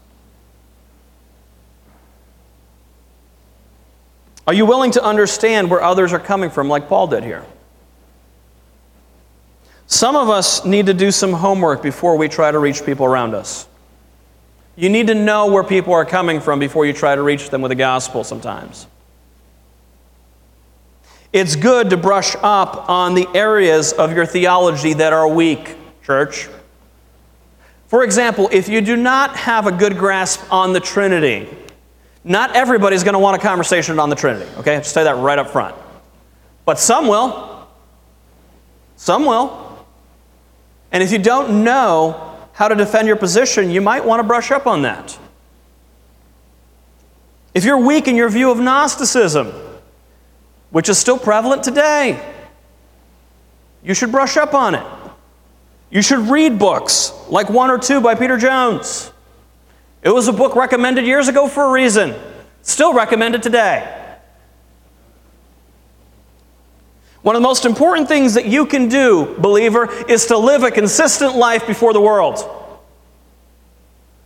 Are 4.47 4.53
you 4.53 4.65
willing 4.65 4.91
to 4.91 5.03
understand 5.03 5.69
where 5.69 5.81
others 5.81 6.13
are 6.13 6.19
coming 6.19 6.49
from, 6.49 6.67
like 6.67 6.87
Paul 6.87 7.07
did 7.07 7.23
here? 7.23 7.45
Some 9.87 10.15
of 10.15 10.29
us 10.29 10.65
need 10.65 10.87
to 10.87 10.93
do 10.93 11.11
some 11.11 11.33
homework 11.33 11.81
before 11.81 12.17
we 12.17 12.27
try 12.27 12.51
to 12.51 12.59
reach 12.59 12.85
people 12.85 13.05
around 13.05 13.33
us. 13.33 13.67
You 14.75 14.89
need 14.89 15.07
to 15.07 15.15
know 15.15 15.47
where 15.47 15.63
people 15.63 15.93
are 15.93 16.05
coming 16.05 16.41
from 16.41 16.59
before 16.59 16.85
you 16.85 16.93
try 16.93 17.15
to 17.15 17.21
reach 17.21 17.49
them 17.49 17.61
with 17.61 17.69
the 17.69 17.75
gospel 17.75 18.23
sometimes. 18.23 18.87
It's 21.31 21.55
good 21.55 21.89
to 21.89 21.97
brush 21.97 22.35
up 22.41 22.89
on 22.89 23.13
the 23.13 23.27
areas 23.33 23.93
of 23.93 24.13
your 24.13 24.25
theology 24.25 24.93
that 24.93 25.13
are 25.13 25.27
weak, 25.27 25.75
church. 26.03 26.49
For 27.87 28.03
example, 28.03 28.49
if 28.51 28.67
you 28.67 28.81
do 28.81 28.95
not 28.95 29.35
have 29.35 29.67
a 29.67 29.71
good 29.71 29.97
grasp 29.97 30.41
on 30.51 30.73
the 30.73 30.79
Trinity, 30.79 31.47
not 32.25 32.55
everybody's 32.55 33.03
going 33.03 33.13
to 33.13 33.19
want 33.19 33.37
a 33.37 33.39
conversation 33.39 33.97
on 33.99 34.09
the 34.09 34.15
Trinity, 34.17 34.51
okay? 34.57 34.75
Just 34.77 34.93
say 34.93 35.05
that 35.05 35.15
right 35.15 35.39
up 35.39 35.51
front. 35.51 35.75
But 36.65 36.77
some 36.79 37.07
will. 37.07 37.65
Some 38.97 39.25
will. 39.25 39.85
And 40.91 41.01
if 41.01 41.11
you 41.11 41.19
don't 41.19 41.63
know 41.63 42.35
how 42.51 42.67
to 42.67 42.75
defend 42.75 43.07
your 43.07 43.15
position, 43.15 43.69
you 43.69 43.79
might 43.79 44.03
want 44.03 44.19
to 44.19 44.23
brush 44.27 44.51
up 44.51 44.67
on 44.67 44.81
that. 44.81 45.17
If 47.53 47.63
you're 47.63 47.77
weak 47.77 48.09
in 48.09 48.17
your 48.17 48.29
view 48.29 48.51
of 48.51 48.59
Gnosticism, 48.59 49.53
which 50.75 50.89
is 50.89 50.97
still 50.97 51.17
prevalent 51.17 51.63
today. 51.63 52.21
You 53.81 53.93
should 53.93 54.11
brush 54.11 54.35
up 54.35 54.53
on 54.53 54.75
it. 54.75 54.85
You 55.89 56.01
should 56.01 56.27
read 56.27 56.59
books 56.59 57.13
like 57.29 57.49
One 57.49 57.71
or 57.71 57.77
Two 57.77 58.01
by 58.01 58.13
Peter 58.15 58.37
Jones. 58.37 59.09
It 60.05 60.13
was 60.13 60.27
a 60.27 60.33
book 60.33 60.55
recommended 60.55 61.07
years 61.07 61.27
ago 61.27 61.47
for 61.47 61.65
a 61.65 61.71
reason, 61.71 62.13
still 62.61 62.93
recommended 62.93 63.41
today. 63.41 63.91
One 67.23 67.35
of 67.35 67.41
the 67.41 67.47
most 67.47 67.65
important 67.65 68.07
things 68.07 68.35
that 68.35 68.45
you 68.45 68.67
can 68.67 68.87
do, 68.87 69.35
believer, 69.39 69.91
is 70.07 70.27
to 70.27 70.37
live 70.37 70.61
a 70.61 70.69
consistent 70.69 71.35
life 71.35 71.65
before 71.65 71.91
the 71.91 71.99
world. 71.99 72.37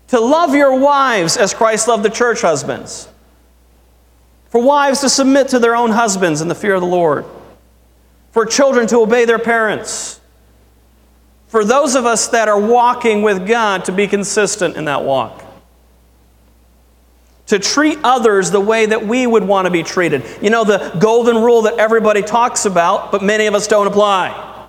To 0.09 0.19
love 0.19 0.53
your 0.53 0.77
wives 0.77 1.37
as 1.37 1.53
Christ 1.53 1.87
loved 1.87 2.03
the 2.03 2.09
church, 2.09 2.41
husbands. 2.41 3.07
For 4.49 4.61
wives 4.61 4.99
to 4.99 5.07
submit 5.07 5.47
to 5.49 5.59
their 5.59 5.77
own 5.77 5.91
husbands 5.91 6.41
in 6.41 6.49
the 6.49 6.55
fear 6.55 6.75
of 6.75 6.81
the 6.81 6.87
Lord. 6.87 7.23
For 8.31 8.45
children 8.45 8.85
to 8.87 8.97
obey 8.97 9.23
their 9.23 9.39
parents. 9.39 10.19
For 11.47 11.63
those 11.63 11.95
of 11.95 12.05
us 12.05 12.27
that 12.27 12.49
are 12.49 12.59
walking 12.59 13.21
with 13.21 13.47
God 13.47 13.85
to 13.85 13.93
be 13.93 14.07
consistent 14.07 14.75
in 14.75 14.83
that 14.83 15.05
walk. 15.05 15.38
To 17.49 17.57
treat 17.57 17.97
others 18.03 18.51
the 18.51 18.59
way 18.59 18.85
that 18.85 19.07
we 19.07 19.25
would 19.25 19.43
want 19.43 19.65
to 19.65 19.71
be 19.71 19.81
treated. 19.81 20.23
You 20.39 20.51
know, 20.51 20.63
the 20.63 20.95
golden 20.99 21.37
rule 21.37 21.63
that 21.63 21.79
everybody 21.79 22.21
talks 22.21 22.65
about, 22.65 23.11
but 23.11 23.23
many 23.23 23.47
of 23.47 23.55
us 23.55 23.67
don't 23.67 23.87
apply. 23.87 24.67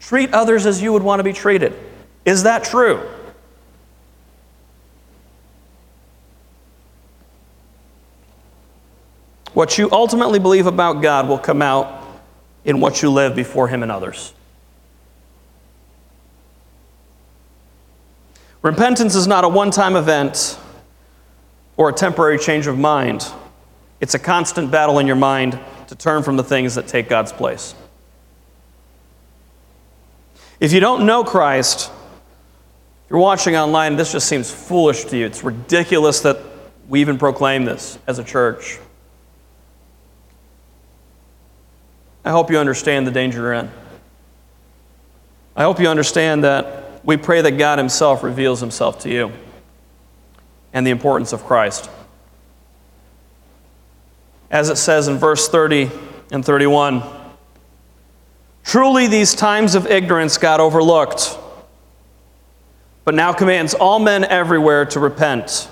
Treat 0.00 0.34
others 0.34 0.66
as 0.66 0.82
you 0.82 0.92
would 0.92 1.04
want 1.04 1.20
to 1.20 1.24
be 1.24 1.32
treated. 1.32 1.72
Is 2.24 2.42
that 2.42 2.64
true? 2.64 3.08
What 9.54 9.78
you 9.78 9.88
ultimately 9.92 10.40
believe 10.40 10.66
about 10.66 11.00
God 11.00 11.28
will 11.28 11.38
come 11.38 11.62
out 11.62 12.02
in 12.64 12.80
what 12.80 13.02
you 13.02 13.10
live 13.10 13.36
before 13.36 13.68
Him 13.68 13.84
and 13.84 13.92
others. 13.92 14.34
Repentance 18.62 19.14
is 19.14 19.28
not 19.28 19.44
a 19.44 19.48
one 19.48 19.70
time 19.70 19.94
event 19.94 20.58
or 21.76 21.88
a 21.88 21.92
temporary 21.92 22.38
change 22.38 22.66
of 22.66 22.78
mind. 22.78 23.26
It's 24.00 24.14
a 24.14 24.18
constant 24.18 24.70
battle 24.70 24.98
in 24.98 25.06
your 25.06 25.16
mind 25.16 25.58
to 25.88 25.94
turn 25.94 26.22
from 26.22 26.36
the 26.36 26.44
things 26.44 26.74
that 26.74 26.88
take 26.88 27.08
God's 27.08 27.32
place. 27.32 27.74
If 30.60 30.72
you 30.72 30.80
don't 30.80 31.06
know 31.06 31.24
Christ, 31.24 31.90
you're 33.08 33.18
watching 33.18 33.56
online, 33.56 33.96
this 33.96 34.12
just 34.12 34.28
seems 34.28 34.50
foolish 34.50 35.04
to 35.06 35.16
you. 35.16 35.26
It's 35.26 35.44
ridiculous 35.44 36.20
that 36.20 36.38
we 36.88 37.00
even 37.00 37.18
proclaim 37.18 37.64
this 37.64 37.98
as 38.06 38.18
a 38.18 38.24
church. 38.24 38.78
I 42.24 42.30
hope 42.30 42.50
you 42.50 42.58
understand 42.58 43.06
the 43.06 43.10
danger 43.10 43.40
you're 43.40 43.52
in. 43.54 43.70
I 45.56 45.64
hope 45.64 45.80
you 45.80 45.88
understand 45.88 46.44
that 46.44 47.04
we 47.04 47.16
pray 47.16 47.42
that 47.42 47.52
God 47.52 47.78
Himself 47.78 48.22
reveals 48.22 48.60
Himself 48.60 49.00
to 49.00 49.10
you 49.10 49.32
and 50.72 50.86
the 50.86 50.90
importance 50.90 51.32
of 51.32 51.44
Christ. 51.44 51.90
As 54.50 54.68
it 54.68 54.76
says 54.76 55.08
in 55.08 55.18
verse 55.18 55.48
30 55.48 55.90
and 56.30 56.44
31 56.44 57.02
Truly, 58.64 59.08
these 59.08 59.34
times 59.34 59.74
of 59.74 59.86
ignorance 59.86 60.38
got 60.38 60.60
overlooked, 60.60 61.36
but 63.04 63.14
now 63.14 63.32
commands 63.32 63.74
all 63.74 63.98
men 63.98 64.24
everywhere 64.24 64.84
to 64.86 65.00
repent, 65.00 65.68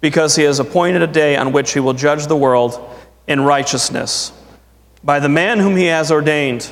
because 0.00 0.36
He 0.36 0.42
has 0.42 0.58
appointed 0.58 1.00
a 1.00 1.06
day 1.06 1.34
on 1.34 1.52
which 1.52 1.72
He 1.72 1.80
will 1.80 1.94
judge 1.94 2.26
the 2.26 2.36
world 2.36 2.78
in 3.26 3.40
righteousness 3.40 4.32
by 5.06 5.20
the 5.20 5.28
man 5.28 5.60
whom 5.60 5.76
he 5.76 5.86
has 5.86 6.10
ordained. 6.10 6.70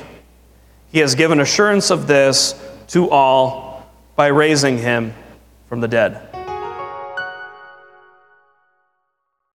He 0.91 0.99
has 0.99 1.15
given 1.15 1.39
assurance 1.39 1.89
of 1.89 2.05
this 2.05 2.53
to 2.89 3.09
all 3.09 3.89
by 4.15 4.27
raising 4.27 4.77
him 4.77 5.13
from 5.67 5.79
the 5.79 5.87
dead. 5.87 6.34